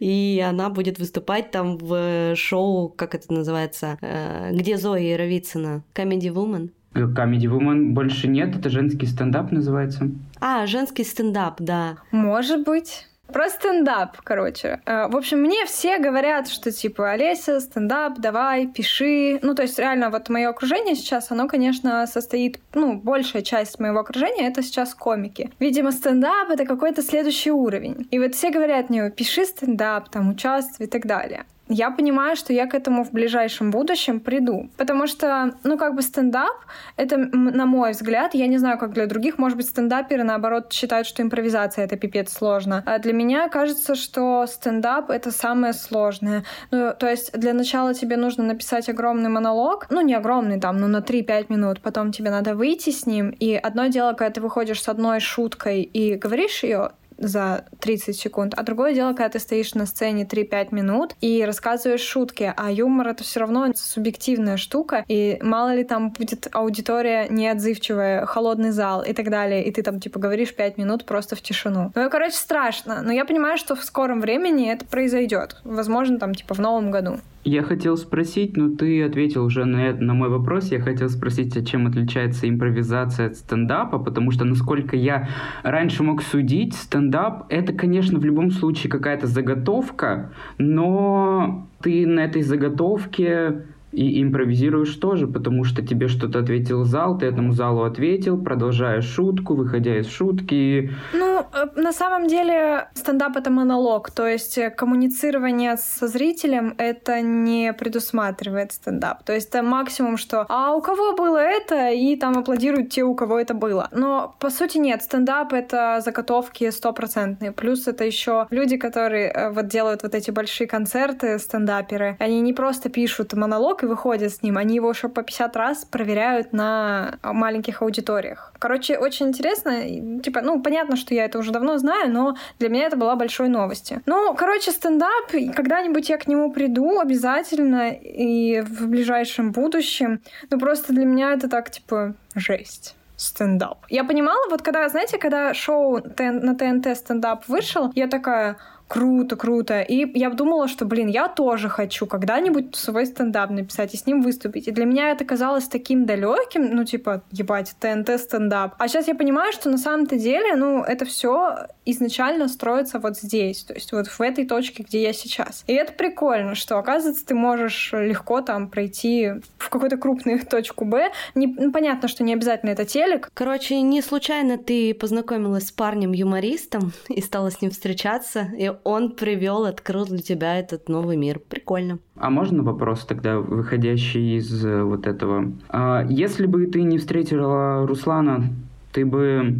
и 0.00 0.44
она 0.44 0.68
будет 0.70 0.98
выступать 0.98 1.50
там 1.50 1.78
в 1.78 2.34
шоу, 2.34 2.88
как 2.88 3.14
это 3.14 3.32
называется, 3.32 3.98
э, 4.00 4.50
где 4.52 4.76
Зоя 4.76 5.16
Равицына, 5.16 5.84
Comedy 5.94 6.32
Woman. 6.32 6.70
Comedy 6.94 7.46
Woman 7.46 7.90
больше 7.90 8.28
нет, 8.28 8.56
это 8.56 8.68
женский 8.68 9.06
стендап 9.06 9.52
называется. 9.52 10.10
А, 10.40 10.66
женский 10.66 11.04
стендап, 11.04 11.60
да. 11.60 11.96
Может 12.10 12.64
быть. 12.64 13.06
Про 13.32 13.48
стендап, 13.48 14.18
короче. 14.22 14.82
Э, 14.84 15.08
в 15.08 15.16
общем, 15.16 15.38
мне 15.38 15.64
все 15.64 15.98
говорят, 15.98 16.48
что 16.48 16.70
типа, 16.70 17.12
Олеся, 17.12 17.60
стендап, 17.60 18.18
давай, 18.18 18.66
пиши. 18.66 19.38
Ну, 19.42 19.54
то 19.54 19.62
есть, 19.62 19.78
реально, 19.78 20.10
вот 20.10 20.28
мое 20.28 20.50
окружение 20.50 20.94
сейчас, 20.94 21.30
оно, 21.30 21.48
конечно, 21.48 22.06
состоит, 22.06 22.60
ну, 22.74 23.00
большая 23.00 23.42
часть 23.42 23.80
моего 23.80 24.00
окружения 24.00 24.48
это 24.48 24.62
сейчас 24.62 24.94
комики. 24.94 25.50
Видимо, 25.60 25.92
стендап— 25.92 26.50
это 26.50 26.66
какой-то 26.66 27.00
следующий 27.02 27.52
уровень. 27.52 28.06
И 28.10 28.18
вот 28.18 28.34
все 28.34 28.50
говорят 28.50 28.90
мне, 28.90 29.10
пиши 29.10 29.46
стендап, 29.46 30.10
там, 30.10 30.28
участвуй 30.30 30.86
и 30.86 30.90
так 30.90 31.06
далее 31.06 31.46
я 31.72 31.90
понимаю, 31.90 32.36
что 32.36 32.52
я 32.52 32.66
к 32.66 32.74
этому 32.74 33.04
в 33.04 33.12
ближайшем 33.12 33.70
будущем 33.70 34.20
приду. 34.20 34.70
Потому 34.76 35.06
что, 35.06 35.54
ну, 35.64 35.78
как 35.78 35.94
бы 35.94 36.02
стендап, 36.02 36.56
это, 36.96 37.16
на 37.16 37.66
мой 37.66 37.92
взгляд, 37.92 38.34
я 38.34 38.46
не 38.46 38.58
знаю, 38.58 38.78
как 38.78 38.92
для 38.92 39.06
других, 39.06 39.38
может 39.38 39.56
быть, 39.56 39.66
стендаперы, 39.66 40.22
наоборот, 40.22 40.72
считают, 40.72 41.06
что 41.06 41.22
импровизация— 41.22 41.84
это 41.86 41.96
пипец 41.96 42.32
сложно. 42.32 42.82
А 42.86 42.98
для 42.98 43.12
меня 43.12 43.48
кажется, 43.48 43.94
что 43.94 44.46
стендап— 44.46 45.10
это 45.10 45.30
самое 45.30 45.72
сложное. 45.72 46.44
Ну, 46.70 46.92
то 46.98 47.08
есть 47.08 47.32
для 47.38 47.52
начала 47.54 47.94
тебе 47.94 48.16
нужно 48.16 48.44
написать 48.44 48.88
огромный 48.88 49.30
монолог, 49.30 49.86
ну, 49.90 50.00
не 50.00 50.14
огромный 50.14 50.60
там, 50.60 50.76
но 50.76 50.88
на 50.88 51.00
3-5 51.00 51.46
минут, 51.48 51.80
потом 51.80 52.12
тебе 52.12 52.30
надо 52.30 52.54
выйти 52.54 52.90
с 52.90 53.06
ним, 53.06 53.30
и 53.30 53.54
одно 53.54 53.86
дело, 53.86 54.12
когда 54.12 54.30
ты 54.30 54.40
выходишь 54.40 54.82
с 54.82 54.88
одной 54.88 55.20
шуткой 55.20 55.82
и 55.82 56.14
говоришь 56.14 56.62
ее, 56.62 56.90
за 57.22 57.64
30 57.80 58.16
секунд. 58.16 58.54
А 58.56 58.62
другое 58.62 58.94
дело, 58.94 59.12
когда 59.12 59.30
ты 59.30 59.38
стоишь 59.38 59.74
на 59.74 59.86
сцене 59.86 60.24
3-5 60.24 60.68
минут 60.74 61.14
и 61.20 61.44
рассказываешь 61.44 62.00
шутки, 62.00 62.52
а 62.56 62.70
юмор— 62.70 63.08
это 63.08 63.24
все 63.24 63.40
равно 63.40 63.72
субъективная 63.74 64.56
штука, 64.56 65.04
и 65.08 65.38
мало 65.42 65.74
ли 65.74 65.84
там 65.84 66.10
будет 66.10 66.48
аудитория 66.52 67.28
неотзывчивая, 67.28 68.26
холодный 68.26 68.70
зал 68.70 69.02
и 69.02 69.12
так 69.12 69.30
далее, 69.30 69.64
и 69.64 69.70
ты 69.70 69.82
там 69.82 70.00
типа 70.00 70.18
говоришь 70.18 70.54
5 70.54 70.78
минут 70.78 71.04
просто 71.04 71.36
в 71.36 71.42
тишину. 71.42 71.92
Ну, 71.94 72.10
короче, 72.10 72.34
страшно, 72.34 73.02
но 73.02 73.12
я 73.12 73.24
понимаю, 73.24 73.58
что 73.58 73.74
в 73.74 73.84
скором 73.84 74.20
времени 74.20 74.70
это 74.70 74.84
произойдет. 74.84 75.56
Возможно, 75.64 76.18
там 76.18 76.34
типа 76.34 76.54
в 76.54 76.60
новом 76.60 76.90
году. 76.90 77.20
Я 77.44 77.64
хотел 77.64 77.96
спросить, 77.96 78.56
но 78.56 78.70
ты 78.70 79.02
ответил 79.02 79.44
уже 79.44 79.64
на, 79.64 79.92
на 79.92 80.14
мой 80.14 80.28
вопрос. 80.28 80.70
Я 80.70 80.80
хотел 80.80 81.08
спросить, 81.08 81.56
а 81.56 81.64
чем 81.64 81.88
отличается 81.88 82.48
импровизация 82.48 83.26
от 83.26 83.36
стендапа, 83.36 83.98
потому 83.98 84.30
что, 84.30 84.44
насколько 84.44 84.94
я 84.94 85.28
раньше 85.64 86.04
мог 86.04 86.22
судить, 86.22 86.74
стендап— 86.74 87.46
это, 87.48 87.72
конечно, 87.72 88.20
в 88.20 88.24
любом 88.24 88.52
случае 88.52 88.90
какая-то 88.90 89.26
заготовка, 89.26 90.32
но 90.58 91.66
ты 91.80 92.06
на 92.06 92.20
этой 92.20 92.42
заготовке 92.42 93.64
И 93.92 94.22
импровизируешь 94.22 94.94
тоже, 94.96 95.26
потому 95.26 95.64
что 95.64 95.82
тебе 95.82 96.08
что-то 96.08 96.40
ответил 96.40 96.84
зал, 96.84 97.18
ты 97.18 97.26
этому 97.26 97.52
залу 97.52 97.82
ответил, 97.82 98.42
продолжаешь 98.42 99.04
шутку, 99.04 99.54
выходя 99.54 99.98
из 99.98 100.08
шутки. 100.08 100.90
Ну, 101.12 101.40
э, 101.40 101.80
на 101.80 101.92
самом 101.92 102.26
деле 102.26 102.88
стендап— 102.94 103.36
это 103.36 103.50
монолог, 103.50 104.10
то 104.10 104.26
есть 104.26 104.58
э, 104.58 104.70
коммуницирование 104.70 105.76
со 105.76 106.06
зрителем— 106.06 106.74
это 106.78 107.20
не 107.20 107.72
предусматривает 107.72 108.72
стендап. 108.72 109.22
То 109.24 109.34
есть 109.34 109.48
это 109.48 109.62
максимум, 109.62 110.16
что 110.16 110.46
«а 110.48 110.74
у 110.74 110.80
кого 110.80 111.14
было 111.14 111.38
это?» 111.38 111.90
и 111.90 112.16
там 112.16 112.38
аплодируют 112.38 112.90
те, 112.90 113.02
у 113.02 113.14
кого 113.14 113.38
это 113.38 113.54
было. 113.54 113.88
Но 113.92 114.34
по 114.38 114.50
сути 114.50 114.78
нет, 114.78 115.02
стендап— 115.02 115.52
это 115.54 116.00
заготовки 116.04 116.70
стопроцентные. 116.70 117.52
Плюс 117.52 117.86
это 117.86 118.04
еще 118.04 118.46
люди, 118.50 118.76
которые 118.76 119.28
э, 119.28 119.50
вот 119.50 119.66
делают 119.68 120.02
вот 120.02 120.14
эти 120.14 120.30
большие 120.30 120.66
концерты, 120.66 121.38
стендаперы, 121.38 122.16
они 122.18 122.40
не 122.40 122.52
просто 122.52 122.88
пишут 122.88 123.32
монолог, 123.34 123.81
и 123.82 123.86
выходят 123.86 124.32
с 124.32 124.42
ним, 124.42 124.58
они 124.58 124.76
его 124.76 124.90
еще 124.90 125.08
по 125.08 125.22
50 125.22 125.56
раз 125.56 125.84
проверяют 125.84 126.52
на 126.52 127.18
маленьких 127.22 127.82
аудиториях. 127.82 128.52
Короче, 128.58 128.98
очень 128.98 129.28
интересно. 129.28 130.20
Типа, 130.20 130.40
ну, 130.40 130.62
понятно, 130.62 130.96
что 130.96 131.14
я 131.14 131.24
это 131.24 131.38
уже 131.38 131.52
давно 131.52 131.78
знаю, 131.78 132.10
но 132.10 132.36
для 132.58 132.68
меня 132.68 132.86
это 132.86 132.96
была 132.96 133.16
большой 133.16 133.48
новостью. 133.48 134.02
Ну, 134.06 134.34
короче, 134.34 134.70
стендап, 134.70 135.30
когда-нибудь 135.54 136.08
я 136.08 136.18
к 136.18 136.26
нему 136.26 136.52
приду 136.52 137.00
обязательно 137.00 137.90
и 137.90 138.60
в 138.60 138.88
ближайшем 138.88 139.52
будущем. 139.52 140.20
Ну, 140.50 140.58
просто 140.58 140.92
для 140.92 141.04
меня 141.04 141.32
это 141.32 141.48
так, 141.48 141.70
типа, 141.70 142.14
жесть 142.34 142.96
стендап. 143.22 143.86
Я 143.88 144.04
понимала, 144.04 144.48
вот 144.50 144.62
когда, 144.62 144.88
знаете, 144.88 145.18
когда 145.18 145.54
шоу 145.54 146.00
на 146.18 146.54
ТНТ 146.56 146.96
стендап 146.96 147.46
вышел, 147.48 147.92
я 147.94 148.08
такая, 148.08 148.56
круто, 148.92 149.36
круто. 149.36 149.80
И 149.80 150.18
я 150.18 150.28
думала, 150.28 150.68
что, 150.68 150.84
блин, 150.84 151.08
я 151.08 151.26
тоже 151.26 151.70
хочу 151.70 152.04
когда-нибудь 152.04 152.76
свой 152.76 153.06
стендап 153.06 153.48
написать 153.48 153.94
и 153.94 153.96
с 153.96 154.04
ним 154.04 154.20
выступить. 154.20 154.68
И 154.68 154.70
для 154.70 154.84
меня 154.84 155.12
это 155.12 155.24
казалось 155.24 155.66
таким 155.66 156.04
далеким, 156.04 156.76
ну, 156.76 156.84
типа, 156.84 157.22
ебать, 157.30 157.74
ТНТ 157.80 158.20
стендап. 158.20 158.74
А 158.78 158.88
сейчас 158.88 159.08
я 159.08 159.14
понимаю, 159.14 159.50
что 159.54 159.70
на 159.70 159.78
самом-то 159.78 160.16
деле, 160.16 160.56
ну, 160.56 160.82
это 160.82 161.06
все 161.06 161.68
изначально 161.86 162.48
строится 162.48 162.98
вот 162.98 163.16
здесь, 163.16 163.64
то 163.64 163.72
есть 163.72 163.92
вот 163.92 164.08
в 164.08 164.20
этой 164.20 164.46
точке, 164.46 164.82
где 164.82 165.02
я 165.02 165.14
сейчас. 165.14 165.64
И 165.66 165.72
это 165.72 165.94
прикольно, 165.94 166.54
что, 166.54 166.76
оказывается, 166.76 167.24
ты 167.24 167.34
можешь 167.34 167.92
легко 167.94 168.42
там 168.42 168.68
пройти 168.68 169.30
в 169.56 169.70
какую-то 169.70 169.96
крупную 169.96 170.44
точку 170.50 170.84
Б. 170.84 171.12
Не, 171.34 171.46
ну, 171.46 171.72
понятно, 171.72 172.08
что 172.08 172.24
не 172.24 172.34
обязательно 172.34 172.70
это 172.70 172.84
телек. 172.84 173.30
Короче, 173.32 173.80
не 173.80 174.02
случайно 174.02 174.58
ты 174.58 174.92
познакомилась 174.92 175.68
с 175.68 175.72
парнем-юмористом 175.72 176.92
и 177.08 177.22
стала 177.22 177.50
с 177.50 177.62
ним 177.62 177.70
встречаться, 177.70 178.50
и 178.56 178.70
он 178.84 179.10
привел, 179.10 179.64
открыл 179.64 180.06
для 180.06 180.18
тебя 180.18 180.58
этот 180.58 180.88
новый 180.88 181.16
мир. 181.16 181.38
Прикольно. 181.38 181.98
А 182.16 182.30
можно 182.30 182.62
вопрос 182.62 183.04
тогда, 183.04 183.38
выходящий 183.38 184.36
из 184.36 184.64
э, 184.64 184.82
вот 184.82 185.06
этого? 185.06 185.52
А, 185.68 186.04
если 186.08 186.46
бы 186.46 186.66
ты 186.66 186.82
не 186.82 186.98
встретила 186.98 187.86
Руслана, 187.86 188.50
ты 188.92 189.04
бы 189.04 189.56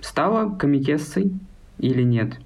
стала 0.00 0.54
комикессой 0.56 1.32
или 1.78 2.02
нет? 2.02 2.38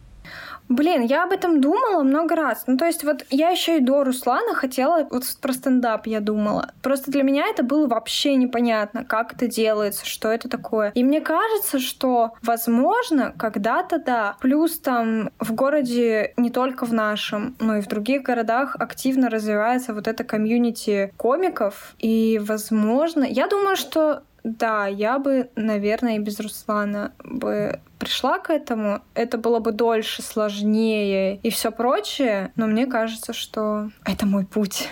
Блин, 0.68 1.02
я 1.02 1.24
об 1.24 1.32
этом 1.32 1.60
думала 1.60 2.02
много 2.02 2.34
раз. 2.34 2.64
Ну, 2.66 2.76
то 2.76 2.86
есть 2.86 3.04
вот 3.04 3.24
я 3.30 3.50
еще 3.50 3.78
и 3.78 3.80
до 3.80 4.04
Руслана 4.04 4.54
хотела, 4.54 5.06
вот 5.10 5.24
про 5.40 5.52
стендап 5.52 6.06
я 6.06 6.20
думала. 6.20 6.70
Просто 6.82 7.10
для 7.10 7.22
меня 7.22 7.46
это 7.48 7.62
было 7.62 7.86
вообще 7.86 8.36
непонятно, 8.36 9.04
как 9.04 9.34
это 9.34 9.46
делается, 9.46 10.06
что 10.06 10.28
это 10.28 10.48
такое. 10.48 10.90
И 10.94 11.04
мне 11.04 11.20
кажется, 11.20 11.78
что, 11.78 12.32
возможно, 12.42 13.34
когда-то 13.36 13.98
да. 13.98 14.36
Плюс 14.40 14.78
там 14.78 15.30
в 15.38 15.52
городе, 15.52 16.32
не 16.36 16.50
только 16.50 16.86
в 16.86 16.92
нашем, 16.92 17.54
но 17.60 17.76
и 17.76 17.80
в 17.80 17.88
других 17.88 18.22
городах 18.22 18.76
активно 18.78 19.28
развивается 19.28 19.92
вот 19.92 20.08
это 20.08 20.24
комьюнити 20.24 21.12
комиков. 21.16 21.94
И, 21.98 22.40
возможно, 22.42 23.24
я 23.24 23.46
думаю, 23.46 23.76
что 23.76 24.22
да, 24.44 24.86
я 24.86 25.18
бы, 25.18 25.50
наверное, 25.56 26.16
и 26.16 26.20
без 26.20 26.40
Руслана 26.40 27.12
бы 27.22 27.80
пришла 27.98 28.38
к 28.38 28.50
этому. 28.50 29.02
Это 29.14 29.38
было 29.38 29.60
бы 29.60 29.72
дольше, 29.72 30.22
сложнее 30.22 31.36
и 31.36 31.50
все 31.50 31.70
прочее, 31.70 32.52
но 32.56 32.66
мне 32.66 32.86
кажется, 32.86 33.32
что 33.32 33.90
это 34.04 34.26
мой 34.26 34.44
путь. 34.44 34.88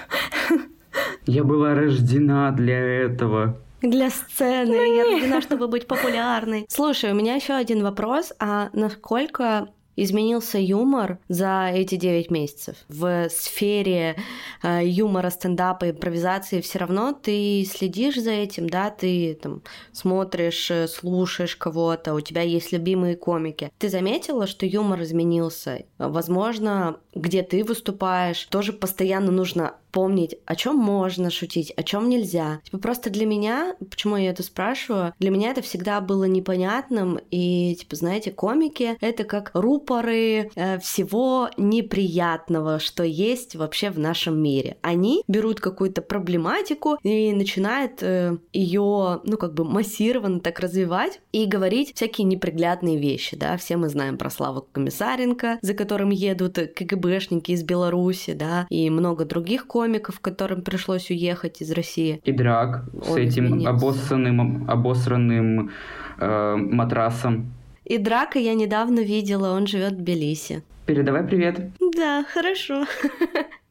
Я 1.26 1.44
была 1.44 1.74
рождена 1.74 2.50
для 2.50 2.78
этого. 2.78 3.56
Для 3.82 4.10
сцены. 4.10 4.66
Ну, 4.66 4.96
я 4.96 5.04
рождена, 5.04 5.40
чтобы 5.40 5.68
быть 5.68 5.86
популярной. 5.86 6.66
Слушай, 6.68 7.12
у 7.12 7.14
меня 7.14 7.36
еще 7.36 7.54
один 7.54 7.82
вопрос. 7.82 8.32
А 8.38 8.68
насколько 8.74 9.68
изменился 10.02 10.58
юмор 10.58 11.18
за 11.28 11.70
эти 11.72 11.96
9 11.96 12.30
месяцев. 12.30 12.76
В 12.88 13.28
сфере 13.28 14.16
э, 14.62 14.80
юмора, 14.84 15.30
стендапа, 15.30 15.90
импровизации 15.90 16.60
все 16.60 16.78
равно 16.78 17.12
ты 17.12 17.64
следишь 17.64 18.16
за 18.16 18.30
этим, 18.30 18.68
да, 18.68 18.90
ты 18.90 19.38
там 19.40 19.62
смотришь, 19.92 20.70
э, 20.70 20.88
слушаешь 20.88 21.56
кого-то, 21.56 22.14
у 22.14 22.20
тебя 22.20 22.42
есть 22.42 22.72
любимые 22.72 23.16
комики. 23.16 23.70
Ты 23.78 23.88
заметила, 23.88 24.46
что 24.46 24.66
юмор 24.66 25.02
изменился? 25.02 25.84
Возможно, 25.98 26.96
где 27.14 27.42
ты 27.42 27.64
выступаешь, 27.64 28.46
тоже 28.46 28.72
постоянно 28.72 29.30
нужно 29.30 29.74
помнить, 29.90 30.36
о 30.46 30.56
чем 30.56 30.76
можно 30.76 31.30
шутить, 31.30 31.72
о 31.76 31.82
чем 31.82 32.08
нельзя. 32.08 32.60
Типа 32.64 32.78
просто 32.78 33.10
для 33.10 33.26
меня, 33.26 33.76
почему 33.78 34.16
я 34.16 34.30
это 34.30 34.42
спрашиваю, 34.42 35.14
для 35.18 35.30
меня 35.30 35.50
это 35.50 35.62
всегда 35.62 36.00
было 36.00 36.24
непонятным, 36.24 37.18
и, 37.30 37.76
типа, 37.78 37.96
знаете, 37.96 38.30
комики— 38.30 38.96
это 39.00 39.24
как 39.24 39.50
рупоры 39.54 40.50
э, 40.54 40.78
всего 40.78 41.50
неприятного, 41.56 42.78
что 42.78 43.04
есть 43.04 43.56
вообще 43.56 43.90
в 43.90 43.98
нашем 43.98 44.40
мире. 44.42 44.76
Они 44.82 45.22
берут 45.28 45.60
какую-то 45.60 46.02
проблематику 46.02 46.98
и 47.02 47.32
начинают 47.32 48.02
э, 48.02 48.36
ее, 48.52 49.20
ну, 49.24 49.36
как 49.36 49.54
бы 49.54 49.64
массированно 49.64 50.40
так 50.40 50.60
развивать 50.60 51.20
и 51.32 51.46
говорить 51.46 51.94
всякие 51.94 52.26
неприглядные 52.26 52.98
вещи, 52.98 53.36
да, 53.36 53.56
все 53.56 53.76
мы 53.76 53.88
знаем 53.88 54.18
про 54.18 54.30
Славу 54.30 54.66
Комиссаренко, 54.72 55.58
за 55.62 55.74
которым 55.74 56.10
едут 56.10 56.54
КГБшники 56.54 57.52
из 57.52 57.62
Беларуси, 57.62 58.32
да, 58.32 58.66
и 58.68 58.90
много 58.90 59.24
других 59.24 59.66
комиков, 59.66 59.79
комиков, 59.80 60.20
которым 60.20 60.60
пришлось 60.60 61.10
уехать 61.10 61.62
из 61.62 61.70
России. 61.72 62.20
И 62.24 62.32
драк 62.32 62.84
с 63.02 63.16
этим 63.16 63.46
изменился. 63.46 63.70
обоссанным, 63.70 64.70
обосранным 64.70 65.70
э, 66.18 66.56
матрасом. 66.56 67.52
И 67.86 67.96
Драка 67.96 68.38
я 68.38 68.54
недавно 68.54 69.00
видела, 69.00 69.56
он 69.56 69.66
живет 69.66 69.92
в 69.92 69.96
Тбилиси. 69.96 70.62
Передавай 70.84 71.24
привет. 71.24 71.60
Да, 71.96 72.24
хорошо. 72.34 72.84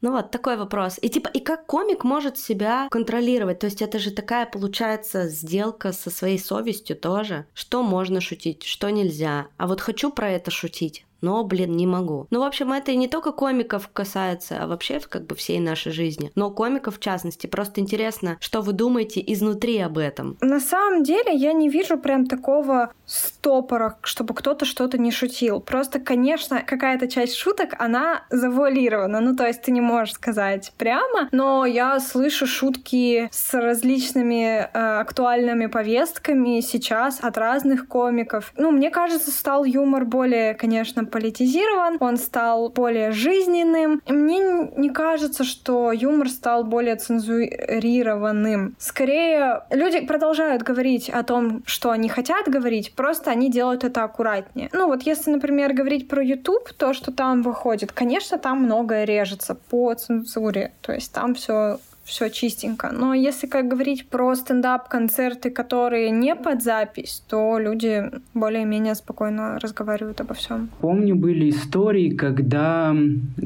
Ну 0.02 0.12
вот, 0.14 0.32
такой 0.32 0.56
вопрос. 0.56 0.98
И 1.02 1.10
типа, 1.10 1.30
и 1.34 1.42
как 1.42 1.66
комик 1.66 2.06
может 2.06 2.38
себя 2.38 2.88
контролировать? 2.90 3.60
То 3.60 3.66
есть 3.66 3.82
это 3.82 4.00
же 4.00 4.12
такая, 4.12 4.46
получается, 4.46 5.28
сделка 5.28 5.92
со 5.92 6.10
своей 6.10 6.40
совестью 6.40 6.96
тоже. 6.96 7.46
Что 7.54 7.84
можно 7.84 8.22
шутить, 8.22 8.64
что 8.64 8.90
нельзя. 8.92 9.48
А 9.58 9.68
вот 9.68 9.82
хочу 9.82 10.10
про 10.10 10.30
это 10.32 10.52
шутить 10.52 11.06
но, 11.22 11.44
блин, 11.44 11.76
не 11.76 11.88
могу. 11.88 12.28
Ну, 12.30 12.40
в 12.40 12.44
общем, 12.44 12.72
это 12.74 12.96
не 12.96 13.08
только 13.08 13.32
комиков 13.32 13.90
касается, 13.92 14.58
а 14.62 14.68
вообще 14.68 15.00
как 15.00 15.26
бы 15.26 15.36
всей 15.36 15.60
нашей 15.60 15.92
жизни. 15.92 16.32
Но 16.36 16.52
комиков 16.52 16.98
в 16.98 17.00
частности. 17.00 17.48
Просто 17.48 17.82
интересно, 17.82 18.38
что 18.40 18.62
вы 18.62 18.74
думаете 18.74 19.24
изнутри 19.26 19.80
об 19.80 19.98
этом? 19.98 20.38
На 20.42 20.60
самом 20.60 21.04
деле 21.04 21.34
я 21.34 21.54
не 21.54 21.70
вижу 21.70 21.98
прям 21.98 22.26
такого 22.26 22.92
стопора, 23.06 23.98
чтобы 24.02 24.34
кто-то 24.34 24.66
что-то 24.66 24.98
не 24.98 25.12
шутил. 25.12 25.60
Просто, 25.60 26.00
конечно, 26.00 26.62
какая-то 26.62 27.08
часть 27.08 27.36
шуток, 27.36 27.76
она 27.80 28.24
завуалирована. 28.30 29.20
Ну, 29.20 29.36
то 29.36 29.46
есть 29.48 29.62
ты 29.62 29.72
не 29.72 29.82
можешь 29.82 30.14
сказать 30.14 30.74
прямо, 30.78 31.30
но 31.32 31.66
я 31.66 32.00
слышу 32.00 32.48
шутки 32.48 33.30
с 33.32 33.54
различными 33.54 34.60
э, 34.62 35.00
актуальными 35.00 35.68
повестками 35.68 36.60
сейчас 36.62 37.20
от 37.22 37.38
разных 37.38 37.88
комиков. 37.88 38.54
Ну, 38.58 38.72
мне 38.72 38.90
кажется, 38.90 39.32
стал 39.32 39.64
юмор 39.64 40.06
более, 40.06 40.54
конечно, 40.54 41.06
политизирован, 41.10 41.98
он 42.00 42.18
стал 42.18 42.70
более 42.70 43.12
жизненным. 43.12 44.02
И 44.06 44.14
мне 44.14 44.40
не 44.78 44.90
кажется, 44.90 45.44
что 45.44 45.92
юмор 45.92 46.30
стал 46.30 46.64
более 46.64 46.96
цензурированным. 46.96 48.76
Скорее, 48.80 49.64
люди 49.70 50.00
продолжают 50.06 50.64
говорить 50.64 51.10
о 51.10 51.24
том, 51.24 51.64
что 51.66 51.92
они 51.92 52.10
хотят 52.10 52.48
говорить, 52.48 52.94
просто 52.96 53.32
они 53.32 53.52
делают 53.52 53.84
это 53.84 54.04
аккуратнее. 54.04 54.70
Ну 54.74 54.88
вот 54.88 55.04
если, 55.04 55.32
например, 55.32 55.74
говорить 55.74 56.08
про 56.08 56.24
YouTube, 56.24 56.74
то, 56.78 56.94
что 56.94 57.12
там 57.12 57.42
выходит, 57.42 57.92
конечно, 57.92 58.38
там 58.38 58.64
многое 58.64 59.06
режется 59.06 59.56
по 59.56 59.94
цензуре. 59.94 60.72
То 60.82 60.94
есть 60.94 61.12
там 61.14 61.36
все 61.36 61.80
все 62.10 62.30
чистенько. 62.30 62.90
Но 62.92 63.14
если 63.14 63.48
как 63.48 63.68
говорить 63.68 64.10
про 64.10 64.36
стендап-концерты, 64.36 65.52
которые 65.52 66.10
не 66.10 66.36
под 66.36 66.64
запись, 66.64 67.24
то 67.30 67.60
люди 67.60 68.04
более-менее 68.34 68.96
спокойно 68.96 69.60
разговаривают 69.60 70.20
обо 70.22 70.34
всем. 70.34 70.70
Помню, 70.82 71.16
были 71.16 71.50
истории, 71.50 72.10
когда 72.10 72.96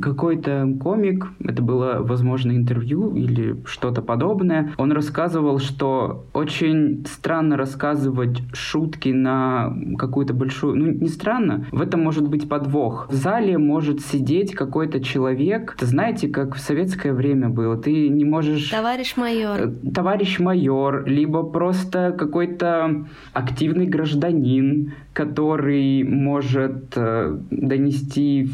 какой-то 0.01 0.67
комик, 0.81 1.27
это 1.43 1.61
было, 1.61 1.99
возможно, 1.99 2.51
интервью 2.51 3.15
или 3.15 3.57
что-то 3.65 4.01
подобное, 4.01 4.73
он 4.77 4.91
рассказывал, 4.91 5.59
что 5.59 6.25
очень 6.33 7.05
странно 7.05 7.57
рассказывать 7.57 8.41
шутки 8.53 9.09
на 9.09 9.75
какую-то 9.97 10.33
большую... 10.33 10.75
Ну, 10.75 10.85
не 10.85 11.09
странно, 11.09 11.65
в 11.71 11.81
этом 11.81 12.01
может 12.01 12.27
быть 12.27 12.47
подвох. 12.47 13.07
В 13.09 13.13
зале 13.13 13.57
может 13.57 13.99
сидеть 14.01 14.53
какой-то 14.53 15.01
человек, 15.01 15.73
это 15.75 15.85
знаете, 15.85 16.27
как 16.29 16.55
в 16.55 16.59
советское 16.59 17.13
время 17.13 17.49
было, 17.49 17.77
ты 17.77 18.07
не 18.07 18.23
можешь 18.23 18.52
можешь... 18.53 18.69
Товарищ 18.69 19.17
майор. 19.17 19.59
Э, 19.59 19.71
товарищ 19.93 20.39
майор, 20.39 21.05
либо 21.05 21.43
просто 21.43 22.15
какой-то 22.17 23.05
активный 23.33 23.85
гражданин, 23.85 24.93
который 25.13 26.03
может 26.03 26.93
э, 26.95 27.37
донести 27.51 28.49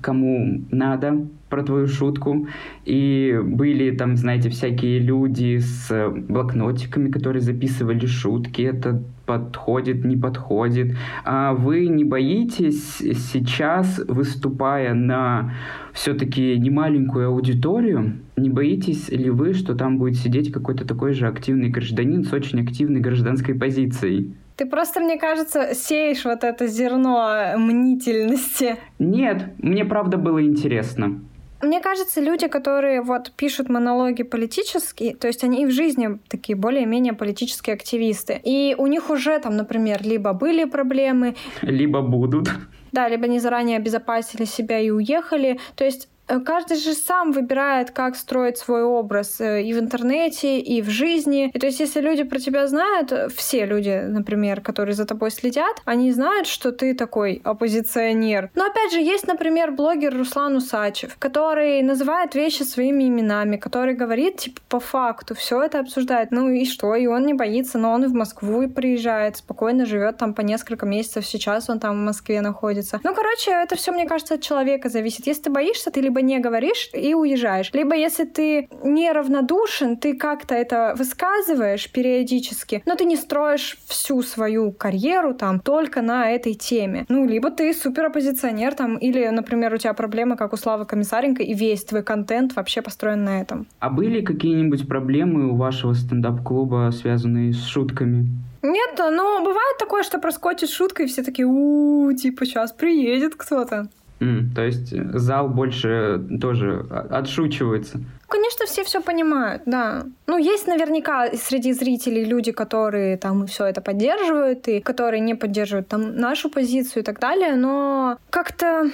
кому 0.00 0.64
надо 0.70 1.26
про 1.48 1.62
твою 1.62 1.86
шутку. 1.86 2.48
И 2.84 3.38
были 3.42 3.90
там, 3.90 4.16
знаете, 4.16 4.48
всякие 4.50 4.98
люди 4.98 5.58
с 5.58 6.10
блокнотиками, 6.10 7.10
которые 7.10 7.42
записывали 7.42 8.06
шутки. 8.06 8.62
Это 8.62 9.02
подходит, 9.26 10.04
не 10.04 10.16
подходит. 10.16 10.96
А 11.24 11.52
вы 11.52 11.86
не 11.88 12.04
боитесь 12.04 12.98
сейчас, 12.98 14.00
выступая 14.06 14.94
на 14.94 15.54
все-таки 15.92 16.56
немаленькую 16.58 17.28
аудиторию, 17.28 18.20
не 18.36 18.50
боитесь 18.50 19.08
ли 19.08 19.30
вы, 19.30 19.54
что 19.54 19.74
там 19.74 19.98
будет 19.98 20.16
сидеть 20.16 20.52
какой-то 20.52 20.86
такой 20.86 21.12
же 21.12 21.26
активный 21.26 21.68
гражданин 21.68 22.24
с 22.24 22.32
очень 22.32 22.60
активной 22.60 23.00
гражданской 23.00 23.54
позицией? 23.54 24.34
Ты 24.56 24.64
просто, 24.64 25.00
мне 25.00 25.18
кажется, 25.18 25.74
сеешь 25.74 26.24
вот 26.24 26.42
это 26.42 26.66
зерно 26.66 27.56
мнительности. 27.58 28.76
Нет, 28.98 29.50
мне 29.58 29.84
правда 29.84 30.16
было 30.16 30.42
интересно. 30.42 31.20
Мне 31.62 31.80
кажется, 31.80 32.20
люди, 32.20 32.48
которые 32.48 33.00
вот 33.02 33.32
пишут 33.32 33.68
монологи 33.68 34.22
политические, 34.22 35.16
то 35.16 35.26
есть 35.26 35.42
они 35.42 35.62
и 35.62 35.66
в 35.66 35.70
жизни 35.70 36.18
такие 36.28 36.56
более-менее 36.56 37.14
политические 37.14 37.74
активисты. 37.74 38.40
И 38.44 38.74
у 38.76 38.86
них 38.86 39.10
уже 39.10 39.38
там, 39.38 39.56
например, 39.56 40.02
либо 40.02 40.32
были 40.32 40.64
проблемы, 40.64 41.34
либо 41.62 42.02
будут. 42.02 42.48
Да, 42.92 43.08
либо 43.08 43.24
они 43.24 43.40
заранее 43.40 43.78
обезопасили 43.78 44.44
себя 44.44 44.78
и 44.80 44.90
уехали. 44.90 45.58
То 45.74 45.84
есть 45.84 46.08
каждый 46.26 46.76
же 46.76 46.94
сам 46.94 47.32
выбирает, 47.32 47.90
как 47.90 48.16
строить 48.16 48.58
свой 48.58 48.82
образ 48.82 49.40
э, 49.40 49.62
и 49.62 49.72
в 49.72 49.78
интернете, 49.78 50.58
и 50.58 50.82
в 50.82 50.90
жизни. 50.90 51.50
И 51.54 51.58
то 51.58 51.66
есть, 51.66 51.80
если 51.80 52.00
люди 52.00 52.24
про 52.24 52.38
тебя 52.38 52.66
знают, 52.66 53.12
э, 53.12 53.28
все 53.28 53.64
люди, 53.66 54.02
например, 54.06 54.60
которые 54.60 54.94
за 54.94 55.04
тобой 55.04 55.30
следят, 55.30 55.82
они 55.84 56.12
знают, 56.12 56.46
что 56.46 56.72
ты 56.72 56.94
такой 56.94 57.40
оппозиционер. 57.44 58.50
Но 58.54 58.66
опять 58.66 58.92
же, 58.92 59.00
есть, 59.00 59.26
например, 59.26 59.72
блогер 59.72 60.16
Руслан 60.16 60.56
Усачев, 60.56 61.16
который 61.18 61.82
называет 61.82 62.34
вещи 62.34 62.62
своими 62.62 63.04
именами, 63.04 63.56
который 63.56 63.94
говорит, 63.94 64.38
типа, 64.38 64.60
по 64.68 64.80
факту, 64.80 65.34
все 65.34 65.62
это 65.62 65.80
обсуждает. 65.80 66.30
Ну 66.30 66.48
и 66.48 66.64
что? 66.64 66.94
И 66.94 67.06
он 67.06 67.26
не 67.26 67.34
боится, 67.34 67.78
но 67.78 67.92
он 67.92 68.04
и 68.04 68.08
в 68.08 68.14
Москву 68.14 68.62
и 68.62 68.66
приезжает, 68.66 69.36
спокойно 69.36 69.86
живет 69.86 70.16
там 70.16 70.34
по 70.34 70.40
несколько 70.40 70.86
месяцев. 70.86 71.26
Сейчас 71.26 71.70
он 71.70 71.78
там 71.78 71.94
в 71.94 72.04
Москве 72.04 72.40
находится. 72.40 73.00
Ну, 73.04 73.14
короче, 73.14 73.52
это 73.52 73.76
все, 73.76 73.92
мне 73.92 74.06
кажется, 74.06 74.34
от 74.34 74.42
человека 74.42 74.88
зависит. 74.88 75.26
Если 75.26 75.44
ты 75.44 75.50
боишься, 75.50 75.90
ты 75.90 76.00
либо 76.00 76.15
либо 76.16 76.22
не 76.22 76.38
говоришь 76.40 76.90
и 76.94 77.14
уезжаешь, 77.14 77.70
либо 77.72 77.94
если 77.94 78.24
ты 78.24 78.68
неравнодушен, 78.82 79.96
ты 79.96 80.16
как-то 80.16 80.54
это 80.54 80.94
высказываешь 80.96 81.90
периодически, 81.90 82.82
но 82.86 82.94
ты 82.94 83.04
не 83.04 83.16
строишь 83.16 83.76
всю 83.86 84.22
свою 84.22 84.72
карьеру 84.72 85.34
там 85.34 85.60
только 85.60 86.02
на 86.02 86.30
этой 86.30 86.54
теме. 86.54 87.04
Ну, 87.08 87.26
либо 87.26 87.50
ты 87.50 87.74
супер 87.74 88.06
оппозиционер 88.06 88.74
там, 88.74 88.96
или, 88.96 89.28
например, 89.28 89.74
у 89.74 89.76
тебя 89.76 89.92
проблемы, 89.92 90.36
как 90.36 90.52
у 90.52 90.56
Славы 90.56 90.86
Комиссаренко, 90.86 91.42
и 91.42 91.54
весь 91.54 91.84
твой 91.84 92.02
контент 92.02 92.56
вообще 92.56 92.82
построен 92.82 93.24
на 93.24 93.40
этом. 93.40 93.66
А 93.80 93.90
были 93.90 94.22
какие-нибудь 94.22 94.88
проблемы 94.88 95.50
у 95.52 95.56
вашего 95.56 95.94
стендап-клуба, 95.94 96.90
связанные 96.92 97.52
с 97.52 97.64
шутками? 97.64 98.26
Нет, 98.62 98.98
но 98.98 99.40
бывает 99.40 99.78
такое, 99.78 100.02
что 100.02 100.18
проскочит 100.18 100.70
шутка, 100.70 101.02
и 101.02 101.06
все 101.06 101.22
такие, 101.22 101.46
у, 101.46 102.12
типа, 102.12 102.46
сейчас 102.46 102.72
приедет 102.72 103.34
кто-то. 103.36 103.88
Mm, 104.20 104.54
то 104.54 104.64
есть 104.64 104.92
зал 105.12 105.48
больше 105.48 106.22
тоже 106.40 106.86
отшучивается. 107.10 108.00
Конечно, 108.28 108.66
все 108.66 108.82
все 108.82 109.00
понимают, 109.00 109.62
да. 109.66 110.04
Ну, 110.26 110.38
есть 110.38 110.66
наверняка 110.66 111.30
среди 111.34 111.72
зрителей 111.72 112.24
люди, 112.24 112.50
которые 112.50 113.18
там 113.18 113.46
все 113.46 113.66
это 113.66 113.80
поддерживают, 113.80 114.66
и 114.68 114.80
которые 114.80 115.20
не 115.20 115.34
поддерживают 115.34 115.88
там 115.88 116.16
нашу 116.16 116.50
позицию 116.50 117.02
и 117.02 117.04
так 117.04 117.20
далее, 117.20 117.54
но 117.54 118.18
как-то 118.30 118.90